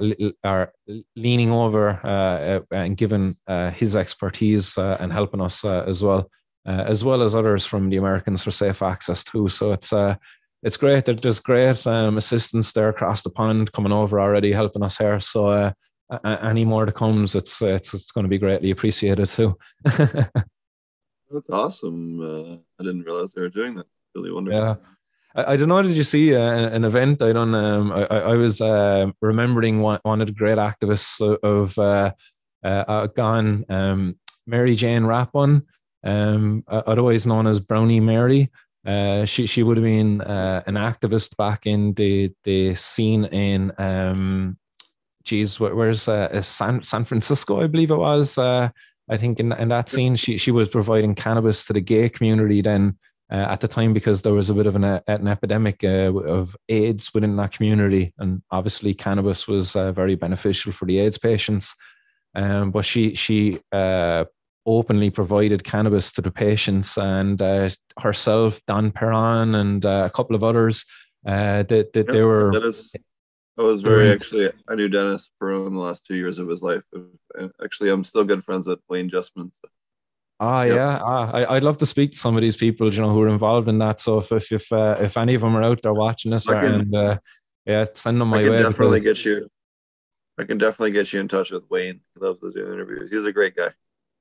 [1.16, 6.30] leaning over uh, uh, and giving uh, his expertise uh, and helping us as well,
[6.64, 9.48] as well as others from the Americans for Safe Access too.
[9.48, 9.92] So it's
[10.66, 11.04] it's great.
[11.04, 15.20] There's great um, assistants there across the pond coming over already helping us here.
[15.20, 15.72] So uh,
[16.42, 19.56] any more to comes, it's it's it's going to be greatly appreciated too.
[19.84, 22.20] That's awesome.
[22.20, 23.86] Uh, I didn't realize they were doing that.
[24.16, 24.60] Really wonderful.
[24.60, 24.74] Yeah.
[25.36, 25.80] I, I don't know.
[25.82, 27.22] Did you see uh, an event?
[27.22, 27.54] I don't.
[27.54, 32.10] Um, I, I was uh, remembering one, one of the great activists of, uh,
[32.64, 35.62] uh, gone, um, Mary Jane Rathbun
[36.06, 38.50] um, otherwise known as Brownie Mary.
[38.86, 43.72] Uh, she she would have been uh, an activist back in the the scene in
[43.78, 44.56] um,
[45.26, 48.38] geez, where's uh, San San Francisco, I believe it was.
[48.38, 48.70] Uh,
[49.10, 52.62] I think in in that scene, she she was providing cannabis to the gay community
[52.62, 52.96] then.
[53.28, 56.54] Uh, at the time, because there was a bit of an, an epidemic uh, of
[56.68, 61.74] AIDS within that community, and obviously cannabis was uh, very beneficial for the AIDS patients.
[62.36, 64.26] Um, but she she uh,
[64.66, 67.40] openly provided cannabis to the patients, and
[67.98, 70.84] herself, Don Peron, and a couple of others
[71.24, 72.52] that that yep, they were.
[72.52, 72.94] That is
[73.58, 74.50] I was very actually.
[74.68, 76.82] I knew Dennis for in the last two years of his life.
[77.62, 79.50] Actually, I'm still good friends with Wayne Justmann.
[79.62, 79.70] So.
[80.38, 80.76] Ah, yep.
[80.76, 81.00] yeah.
[81.02, 83.28] Ah, I, would love to speak to some of these people, you know, who are
[83.28, 84.00] involved in that.
[84.00, 86.64] So if if if, uh, if any of them are out there watching this, can,
[86.64, 87.18] and uh,
[87.64, 88.62] yeah, send them my I can way.
[88.62, 89.48] Definitely get you.
[90.38, 92.00] I can definitely get you in touch with Wayne.
[92.14, 93.10] He loves to do interviews.
[93.10, 93.70] He's a great guy.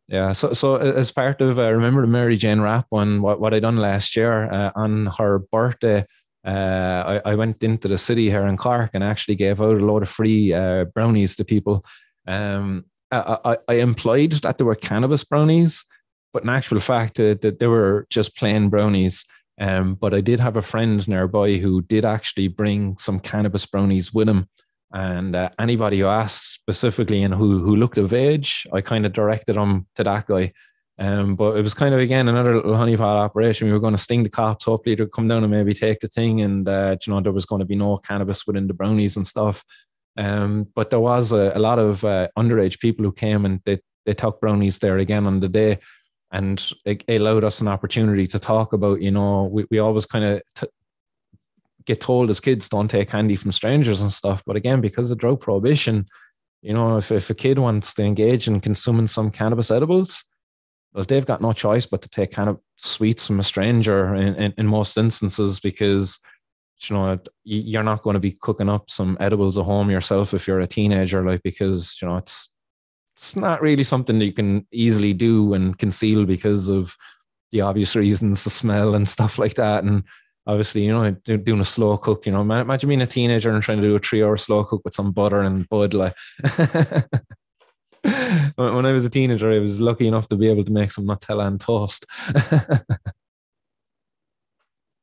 [0.08, 0.34] Yeah.
[0.34, 3.78] So so as part of uh, remember the Mary Jane Rathbun, what what I done
[3.78, 6.06] last year uh, on her birthday
[6.46, 9.86] uh, I, I, went into the city here in Cork and actually gave out a
[9.86, 11.84] lot of free uh, brownies to people.
[12.28, 15.84] Um, I, I, I, implied that they were cannabis brownies,
[16.34, 19.26] but in actual fact, uh, that they were just plain brownies.
[19.60, 24.14] Um, but I did have a friend nearby who did actually bring some cannabis brownies
[24.14, 24.48] with him.
[24.94, 29.14] And uh, anybody who asked specifically and who who looked of age, I kind of
[29.14, 30.54] directed them to that guy.
[30.98, 33.68] Um, but it was kind of again another little honeypot operation.
[33.68, 34.66] We were going to sting the cops.
[34.66, 37.46] Hopefully, they'd come down and maybe take the thing, and uh, you know there was
[37.46, 39.64] going to be no cannabis within the brownies and stuff.
[40.18, 43.80] Um, but there was a, a lot of uh, underage people who came and they
[44.06, 45.80] they took brownies there again on the day,
[46.32, 49.02] and it, it allowed us an opportunity to talk about.
[49.02, 50.68] You know, we we always kind of t-
[51.86, 54.44] get told as kids don't take candy from strangers and stuff.
[54.46, 56.08] But again, because of drug prohibition,
[56.62, 60.26] you know, if if a kid wants to engage in consuming some cannabis edibles
[60.96, 64.34] well, they've got no choice but to take kind of sweets from a stranger in,
[64.36, 66.20] in, in most instances because
[66.84, 70.48] you know you're not going to be cooking up some edibles at home yourself if
[70.48, 72.50] you're a teenager like because you know it's
[73.14, 76.96] it's not really something that you can easily do and conceal because of
[77.52, 80.04] the obvious reasons the smell and stuff like that and
[80.48, 83.82] obviously you know doing a slow cook you know imagine being a teenager and trying
[83.82, 86.16] to do a three hour slow cook with some butter and bud like
[88.56, 91.06] when I was a teenager, I was lucky enough to be able to make some
[91.06, 92.06] Nutella and toast.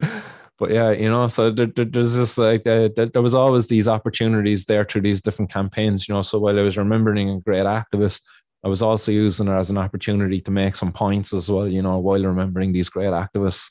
[0.58, 3.88] but yeah, you know, so there, there, there's just like uh, there was always these
[3.88, 6.22] opportunities there through these different campaigns, you know.
[6.22, 8.22] So while I was remembering a great activist,
[8.64, 11.82] I was also using it as an opportunity to make some points as well, you
[11.82, 13.68] know, while remembering these great activists.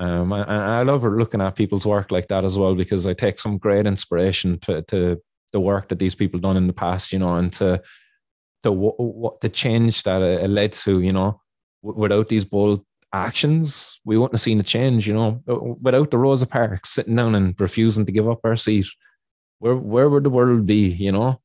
[0.00, 3.38] Um, and I love looking at people's work like that as well because I take
[3.38, 5.20] some great inspiration to, to
[5.52, 7.82] the work that these people done in the past, you know, and to
[8.62, 11.02] the what the change that it led to.
[11.02, 11.42] You know,
[11.82, 15.06] without these bold actions, we wouldn't have seen a change.
[15.06, 18.56] You know, uh, without the Rosa Parks sitting down and refusing to give up our
[18.56, 18.86] seat,
[19.58, 20.88] where where would the world be?
[20.88, 21.42] You know,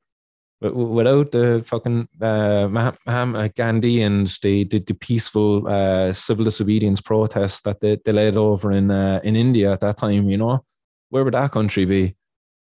[0.62, 7.62] without the fucking uh, Mahatma Gandhi and the the, the peaceful uh, civil disobedience protests
[7.62, 10.64] that they, they led over in uh, in India at that time, you know,
[11.10, 12.16] where would that country be?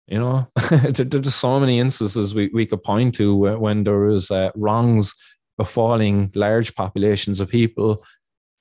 [0.09, 4.51] You know, there's so many instances we, we could point to when there was uh,
[4.55, 5.15] wrongs
[5.59, 8.05] befalling large populations of people.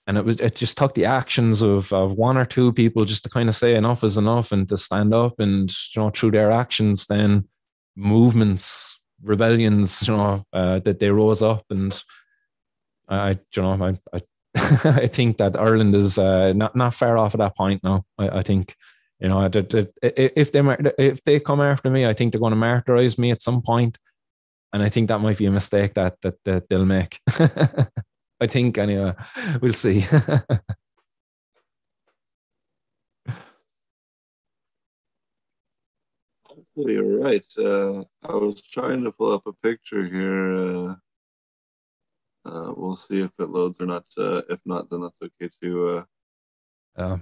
[0.08, 3.24] And it was it just took the actions of, of one or two people just
[3.24, 6.32] to kind of say enough is enough and to stand up and you know through
[6.32, 7.48] their actions then
[7.95, 12.04] movements rebellions you know uh, that they rose up and
[13.10, 14.22] I you know I I,
[15.04, 18.30] I think that Ireland is uh, not not far off at that point now I,
[18.40, 18.76] I think
[19.20, 20.66] you know, if they
[20.98, 23.98] if they come after me, I think they're going to martyrize me at some point,
[24.74, 27.20] and I think that might be a mistake that that, that they'll make.
[28.42, 29.14] I think anyway.
[29.62, 30.06] We'll see.
[36.76, 37.45] You're right.
[37.58, 40.56] Uh, I was trying to pull up a picture here.
[40.56, 40.95] Uh,
[42.45, 44.06] uh, we'll see if it loads or not.
[44.18, 46.06] Uh, if not, then that's okay too.
[46.98, 47.18] Uh,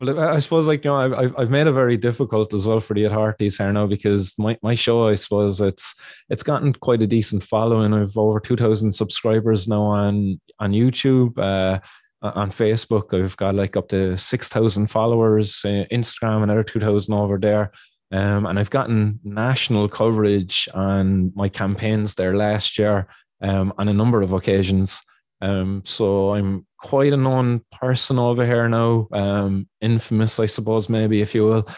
[0.00, 2.94] well, I suppose like you know, I've I've made it very difficult as well for
[2.94, 5.94] the authorities here now because my, my show, I suppose it's
[6.28, 7.94] it's gotten quite a decent following.
[7.94, 11.78] I've over two thousand subscribers now on on YouTube, uh,
[12.22, 13.14] on Facebook.
[13.14, 15.60] I've got like up to six thousand followers.
[15.62, 17.70] Instagram another two thousand over there.
[18.14, 23.08] Um, and I've gotten national coverage on my campaigns there last year
[23.42, 25.02] um, on a number of occasions.
[25.40, 31.22] Um, so I'm quite a known person over here now, um, infamous, I suppose, maybe
[31.22, 31.68] if you will.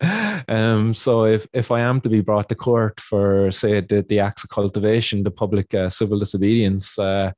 [0.48, 4.20] um, so if if I am to be brought to court for, say, the, the
[4.20, 7.32] acts of cultivation, the public uh, civil disobedience, uh,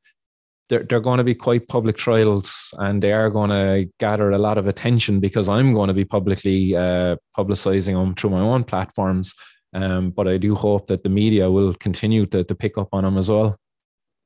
[0.68, 4.38] they're, they're going to be quite public trials and they are going to gather a
[4.38, 8.64] lot of attention because I'm going to be publicly uh, publicizing them through my own
[8.64, 9.34] platforms.
[9.74, 13.04] Um, but I do hope that the media will continue to, to pick up on
[13.04, 13.56] them as well.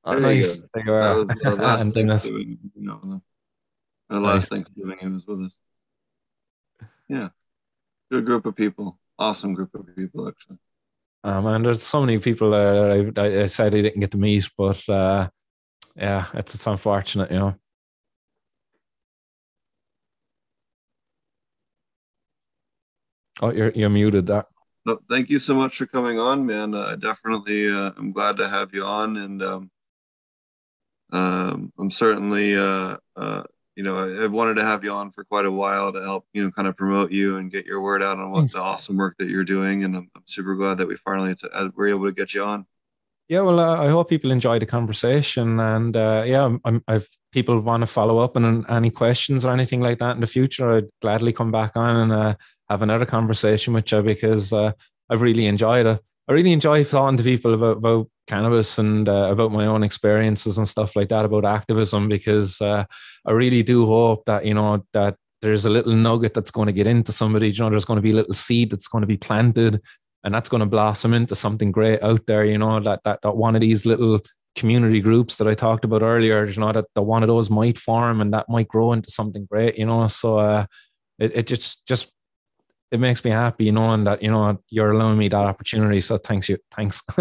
[0.04, 0.56] Oh, nice.
[0.74, 1.24] They are.
[1.24, 3.22] That was, last and Thanksgiving, you know,
[4.08, 4.44] the last nice.
[4.46, 5.54] Thanksgiving he was with us.
[7.08, 7.28] Yeah.
[8.10, 8.98] Good group of people.
[9.18, 10.58] Awesome group of people, actually.
[11.24, 14.48] Um, and there's so many people uh, I, I said I didn't get to meet,
[14.56, 15.28] but uh,
[15.96, 17.54] yeah, it's it's unfortunate, you know.
[23.40, 24.26] Oh, you're you're muted.
[24.26, 24.46] That.
[24.84, 26.74] No, thank you so much for coming on, man.
[26.74, 29.70] Uh, definitely, uh, I'm glad to have you on, and um,
[31.12, 33.42] um, I'm certainly, uh, uh,
[33.74, 36.26] you know, I, have wanted to have you on for quite a while to help,
[36.32, 38.54] you know, kind of promote you and get your word out on what Thanks.
[38.54, 41.48] the awesome work that you're doing, and I'm, I'm super glad that we finally t-
[41.52, 42.66] uh, were able to get you on.
[43.28, 47.60] Yeah, well, uh, I hope people enjoy the conversation, and uh, yeah, I'm, I've people
[47.60, 50.88] want to follow up and any questions or anything like that in the future, I'd
[51.02, 52.34] gladly come back on and uh,
[52.70, 54.72] have another conversation with you because uh,
[55.10, 56.00] I've really enjoyed it.
[56.28, 60.56] I really enjoy talking to people about, about cannabis and uh, about my own experiences
[60.56, 62.84] and stuff like that about activism because uh,
[63.26, 66.72] I really do hope that you know that there's a little nugget that's going to
[66.72, 67.50] get into somebody.
[67.50, 69.82] You know, there's going to be a little seed that's going to be planted
[70.26, 72.44] and that's going to blossom into something great out there.
[72.44, 74.20] You know that that, that one of these little
[74.56, 76.44] community groups that I talked about earlier.
[76.44, 79.46] You know that the one of those might form and that might grow into something
[79.46, 79.78] great.
[79.78, 80.66] You know, so uh,
[81.20, 82.12] it it just just
[82.90, 86.00] it makes me happy knowing that you know you're allowing me that opportunity.
[86.00, 87.02] So thanks you, thanks.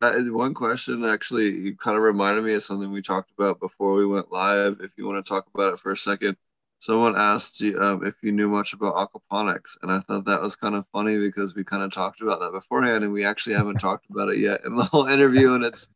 [0.00, 4.04] One question actually, you kind of reminded me of something we talked about before we
[4.04, 4.78] went live.
[4.80, 6.36] If you want to talk about it for a second,
[6.80, 10.56] someone asked you um, if you knew much about aquaponics, and I thought that was
[10.56, 13.78] kind of funny because we kind of talked about that beforehand, and we actually haven't
[13.78, 15.88] talked about it yet in the whole interview, and it's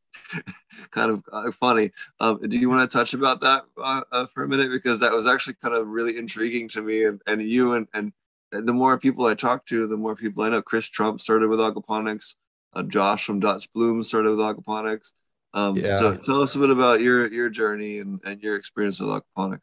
[0.91, 1.93] kind of uh, funny.
[2.21, 5.13] Um, do you want to touch about that uh, uh, for a minute because that
[5.13, 8.13] was actually kind of really intriguing to me, and, and you and and
[8.53, 10.63] the more people I talk to, the more people I know.
[10.63, 12.35] Chris Trump started with aquaponics.
[12.75, 15.13] Uh, Josh from Dutch Bloom started with aquaponics.
[15.55, 15.99] Um, yeah.
[15.99, 19.63] So tell us a bit about your your journey and, and your experience with aquaponics.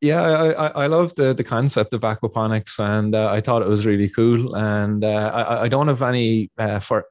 [0.00, 3.84] Yeah, I, I, love the, the concept of aquaponics, and uh, I thought it was
[3.84, 4.56] really cool.
[4.56, 7.06] And uh, I, I don't have any uh, for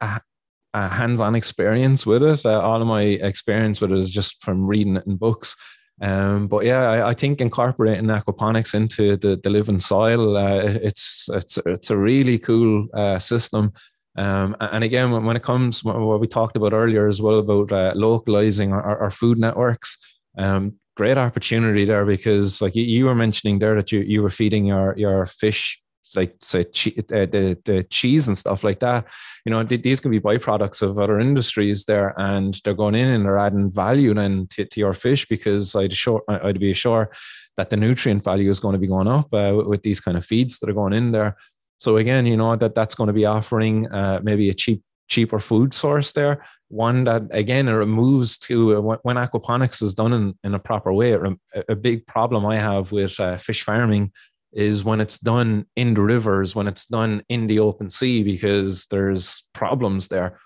[0.73, 2.45] hands-on experience with it.
[2.45, 5.55] Uh, all of my experience with it is just from reading it in books.
[6.01, 11.27] Um, but yeah, I, I, think incorporating aquaponics into the, the living soil, uh, it's
[11.33, 13.73] it's it's a really cool uh, system.
[14.15, 17.97] Um, and again, when, when it comes what we talked about earlier as well about
[17.97, 19.97] localizing our, our food networks,
[20.37, 24.29] um, great opportunity there because like you, you were mentioning there that you, you were
[24.29, 25.81] feeding your, your fish
[26.13, 29.07] like say che- uh, the, the cheese and stuff like that
[29.45, 33.07] you know th- these can be byproducts of other industries there and they're going in
[33.07, 37.09] and they're adding value then to, to your fish because i'd sure i'd be sure
[37.55, 40.25] that the nutrient value is going to be going up uh, with these kind of
[40.25, 41.37] feeds that are going in there
[41.79, 45.39] so again you know that that's going to be offering uh, maybe a cheap cheaper
[45.39, 46.45] food source there.
[46.69, 50.93] One that again it removes to uh, when aquaponics is done in, in a proper
[50.93, 51.17] way.
[51.67, 54.11] a big problem I have with uh, fish farming
[54.53, 58.85] is when it's done in the rivers, when it's done in the open sea, because
[58.88, 60.39] there's problems there.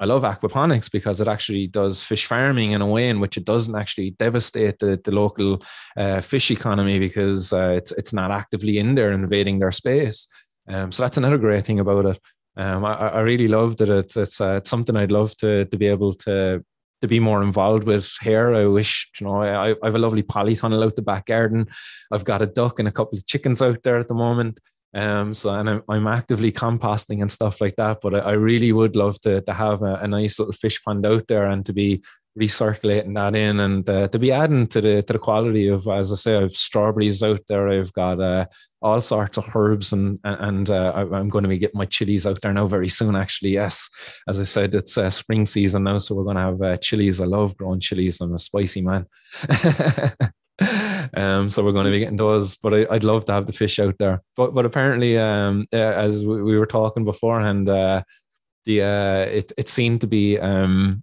[0.00, 3.44] I love aquaponics because it actually does fish farming in a way in which it
[3.44, 5.62] doesn't actually devastate the, the local
[5.96, 10.26] uh, fish economy because uh, it's it's not actively in there invading their space.
[10.68, 12.18] Um, so that's another great thing about it.
[12.56, 15.76] Um, I, I really love that it's it's, uh, it's something I'd love to to
[15.76, 16.64] be able to
[17.00, 18.54] to be more involved with here.
[18.54, 21.66] I wish, you know, I, I have a lovely polytunnel out the back garden.
[22.12, 24.60] I've got a duck and a couple of chickens out there at the moment.
[24.92, 27.98] Um, so and I'm, I'm actively composting and stuff like that.
[28.02, 31.06] But I, I really would love to to have a, a, nice little fish pond
[31.06, 32.02] out there and to be
[32.38, 33.60] recirculating that in.
[33.60, 36.52] And uh, to be adding to the to the quality of as I say I've
[36.52, 38.46] strawberries out there I've got uh,
[38.82, 42.40] all sorts of herbs and and uh, I'm going to be getting my chilies out
[42.40, 43.50] there now very soon actually.
[43.50, 43.88] Yes
[44.28, 47.20] as I said it's uh, spring season now so we're going to have uh, chilies.
[47.20, 48.20] I love growing chilies.
[48.20, 49.06] I'm a spicy man.
[51.16, 53.52] Um so we're going to be getting those but I, would love to have the
[53.52, 54.20] fish out there.
[54.36, 58.02] But but apparently um as we, we were talking beforehand uh
[58.66, 61.02] the uh it, it seemed to be um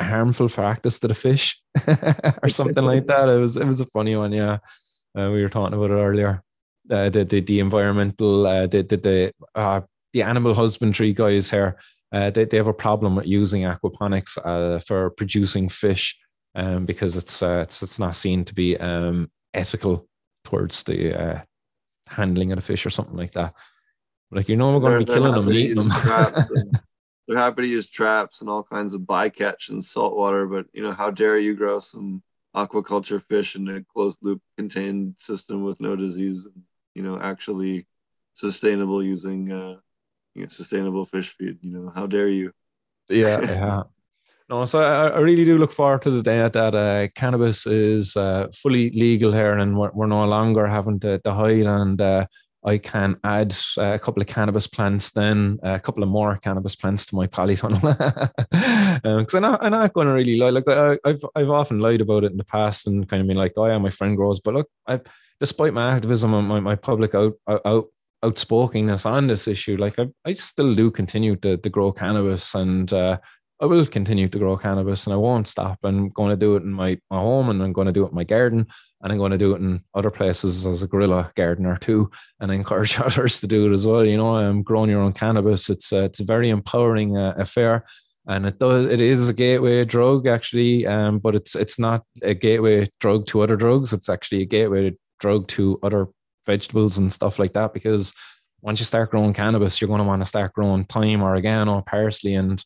[0.00, 1.60] harmful practice to the fish
[2.42, 3.28] or something like that.
[3.28, 4.58] It was it was a funny one, yeah.
[5.16, 6.42] Uh, we were talking about it earlier.
[6.90, 9.80] Uh, the, the the environmental uh, the the the, uh,
[10.12, 11.78] the animal husbandry guys here.
[12.10, 16.18] Uh, they, they have a problem with using aquaponics uh, for producing fish
[16.54, 20.08] um, because it's uh, it's it's not seen to be um, ethical
[20.44, 21.40] towards the uh,
[22.08, 23.54] handling of the fish or something like that.
[24.30, 26.72] Like you know, we're going to be killing them, eating them.
[27.28, 30.92] they're happy to use traps and all kinds of bycatch and saltwater, but you know,
[30.92, 32.22] how dare you grow some
[32.56, 36.62] aquaculture fish in a closed loop contained system with no disease and
[36.94, 37.86] you know actually
[38.32, 39.76] sustainable using uh,
[40.34, 41.58] you know, sustainable fish feed.
[41.60, 42.50] You know, how dare you?
[43.10, 43.82] Yeah, yeah.
[44.48, 48.16] No, so I, I, really do look forward to the day that uh, cannabis is
[48.16, 51.66] uh, fully legal here, and we're, we're no longer having to, to hide.
[51.66, 52.26] And uh,
[52.64, 56.74] I can add uh, a couple of cannabis plants, then a couple of more cannabis
[56.74, 58.32] plants to my polytunnel.
[59.00, 60.50] Because um, I'm, not, I'm not going to really lie.
[60.50, 63.36] Like I, have I've often lied about it in the past and kind of been
[63.36, 65.02] like, "Oh yeah, my friend grows," but look, I've
[65.40, 67.86] despite my activism and my, my public out, out
[68.24, 72.92] outspokenness on this issue, like I, I still do continue to, to grow cannabis and
[72.92, 73.18] uh,
[73.60, 75.78] I will continue to grow cannabis and I won't stop.
[75.84, 78.10] I'm going to do it in my, my home and I'm going to do it
[78.10, 78.66] in my garden
[79.00, 82.10] and I'm going to do it in other places as a guerrilla gardener too
[82.40, 84.04] and I encourage others to do it as well.
[84.04, 85.70] You know, I'm growing your own cannabis.
[85.70, 87.84] It's a, it's a very empowering uh, affair
[88.26, 92.34] and it does it is a gateway drug actually um, but it's it's not a
[92.34, 96.08] gateway drug to other drugs it's actually a gateway drug to other
[96.44, 98.12] vegetables and stuff like that because
[98.60, 102.34] once you start growing cannabis, you're going to want to start growing thyme, oregano, parsley,
[102.34, 102.64] and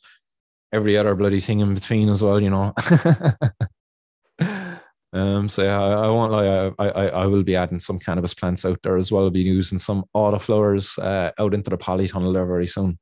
[0.72, 2.72] every other bloody thing in between as well, you know.
[5.12, 8.34] um, so yeah, I, I won't lie, I, I, I will be adding some cannabis
[8.34, 9.24] plants out there as well.
[9.24, 12.98] I'll be using some autoflowers uh, out into the polytunnel there very soon.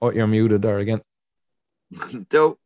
[0.00, 1.00] Oh, you're muted there again.
[2.30, 2.60] Dope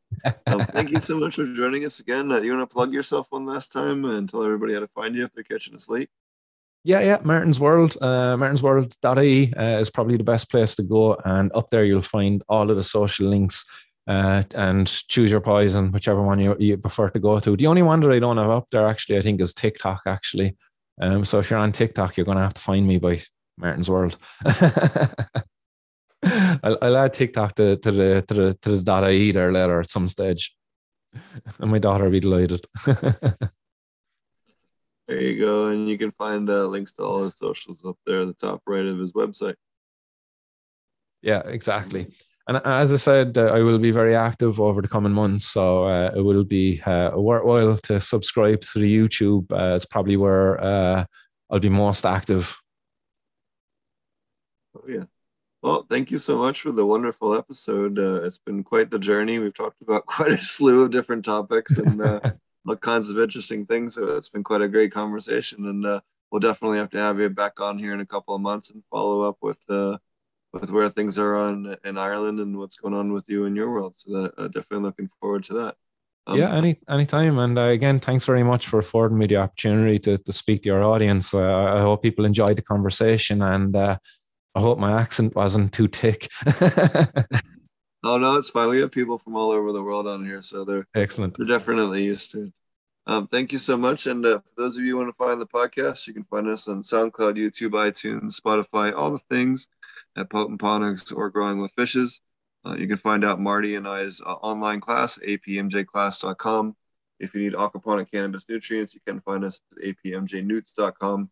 [0.47, 2.31] um, thank you so much for joining us again.
[2.31, 5.15] Uh, you want to plug yourself one last time and tell everybody how to find
[5.15, 6.09] you if they're catching us late?
[6.85, 11.17] Yeah, yeah, Martin's World, uh, martinsworld.ie uh, is probably the best place to go.
[11.25, 13.65] And up there, you'll find all of the social links
[14.07, 17.57] uh, and choose your poison, whichever one you, you prefer to go to.
[17.57, 20.57] The only one that I don't have up there, actually, I think, is TikTok, actually.
[21.01, 23.21] Um, so if you're on TikTok, you're going to have to find me by
[23.57, 24.17] Martin's World.
[26.25, 29.81] I'll, I'll add TikTok to, to the to the to the data I there later
[29.81, 30.55] at some stage,
[31.59, 32.65] and my daughter will be delighted.
[32.87, 33.49] there
[35.09, 38.29] you go, and you can find uh, links to all his socials up there at
[38.29, 39.57] the top right of his website.
[41.23, 42.15] Yeah, exactly.
[42.49, 45.85] And as I said, uh, I will be very active over the coming months, so
[45.85, 49.51] uh, it will be uh, worthwhile to subscribe to the YouTube.
[49.53, 51.05] Uh, it's probably where uh,
[51.51, 52.59] I'll be most active.
[54.77, 55.05] Oh yeah.
[55.62, 57.97] Well, thank you so much for the wonderful episode.
[57.97, 59.39] Uh, it's been quite the journey.
[59.39, 62.21] We've talked about quite a slew of different topics and uh,
[62.67, 63.95] all kinds of interesting things.
[63.95, 67.29] So it's been quite a great conversation, and uh, we'll definitely have to have you
[67.29, 69.99] back on here in a couple of months and follow up with uh,
[70.53, 73.71] with where things are on in Ireland and what's going on with you in your
[73.71, 73.95] world.
[73.97, 75.77] So that, uh, definitely looking forward to that.
[76.27, 77.39] Um, yeah, any anytime.
[77.39, 80.69] And uh, again, thanks very much for affording me the opportunity to, to speak to
[80.69, 81.35] your audience.
[81.35, 83.97] Uh, I hope people enjoyed the conversation and uh,
[84.55, 86.29] I hope my accent wasn't too thick.
[88.05, 88.69] oh no, it's fine.
[88.69, 91.37] We have people from all over the world on here, so they're excellent.
[91.37, 92.53] They're definitely used to it.
[93.09, 94.07] Um, thank you so much.
[94.07, 96.47] And uh, for those of you who want to find the podcast, you can find
[96.47, 99.67] us on SoundCloud, YouTube, iTunes, Spotify, all the things
[100.17, 102.21] at Potent Ponics or Growing with Fishes.
[102.65, 106.77] Uh, you can find out Marty and I's uh, online class, apmjclass.com.
[107.19, 111.31] If you need aquaponic cannabis nutrients, you can find us at apmjnewts.com.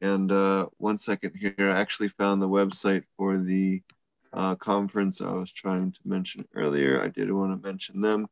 [0.00, 3.82] And uh, one second here, I actually found the website for the
[4.32, 7.02] uh, conference I was trying to mention earlier.
[7.02, 8.28] I did want to mention them.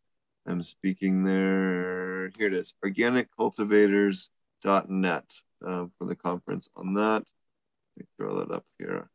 [0.47, 2.31] I'm speaking there.
[2.36, 5.34] Here it is organiccultivators.net
[5.66, 7.25] uh, for the conference on that.
[7.97, 9.10] Let me throw that up here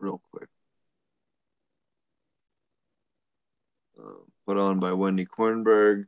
[0.00, 0.48] real quick.
[4.00, 4.12] Uh,
[4.46, 6.06] put on by Wendy Kornberg.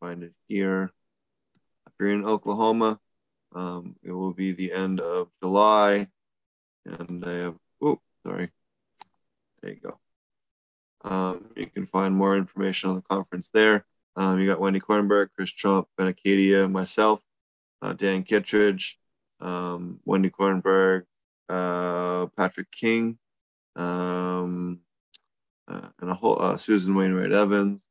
[0.00, 0.92] Find it here
[1.86, 3.00] If you're in Oklahoma,
[3.54, 6.08] um, it will be the end of July.
[6.86, 8.50] And I have, oh, sorry.
[9.62, 9.98] There you go.
[11.02, 13.86] Um, you can find more information on the conference there.
[14.16, 17.20] Um, you got Wendy Kornberg, Chris Trump, Ben Acadia, myself,
[17.82, 18.98] uh, Dan Kittredge,
[19.44, 21.04] um, Wendy Kornberg,
[21.48, 23.18] uh, Patrick King,
[23.76, 24.80] um,
[25.68, 27.86] uh, and a whole uh, Susan Wainwright Evans,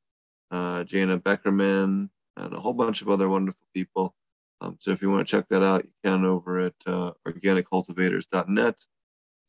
[0.52, 4.16] uh, Janna Beckerman, and a whole bunch of other wonderful people.
[4.62, 8.86] Um, so if you want to check that out, you can over at uh, organiccultivators.net,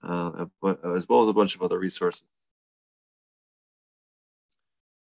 [0.02, 0.46] uh,
[0.94, 2.24] as well as a bunch of other resources.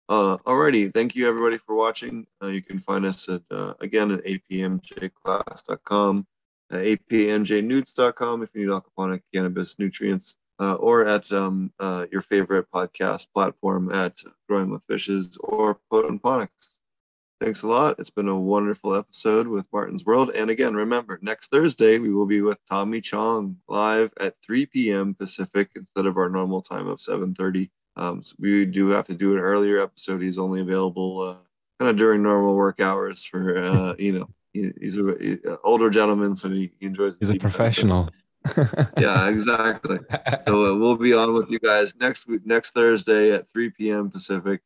[0.08, 2.26] Uh, alrighty, thank you everybody for watching.
[2.42, 6.26] Uh, you can find us at uh, again at apmjclass.com,
[6.74, 12.66] uh, apmjnewts.com if you need aquaponic cannabis nutrients, uh, or at um, uh, your favorite
[12.72, 16.74] podcast platform at Growing with Fishes or Potent Ponics.
[17.40, 17.96] Thanks a lot.
[17.98, 20.30] It's been a wonderful episode with Martin's World.
[20.30, 25.14] And again, remember, next Thursday we will be with Tommy Chong live at 3 p.m.
[25.14, 27.70] Pacific instead of our normal time of 7:30.
[27.96, 30.22] Um, so we do have to do an earlier episode.
[30.22, 31.36] He's only available uh,
[31.78, 36.48] kind of during normal work hours for uh, you know he's an older gentleman, so
[36.48, 37.16] he, enjoys.
[37.18, 38.08] He's a professional.
[38.98, 39.98] yeah, exactly.
[40.46, 44.10] So uh, we'll be on with you guys next week, next Thursday at 3 p.m.
[44.10, 44.60] Pacific.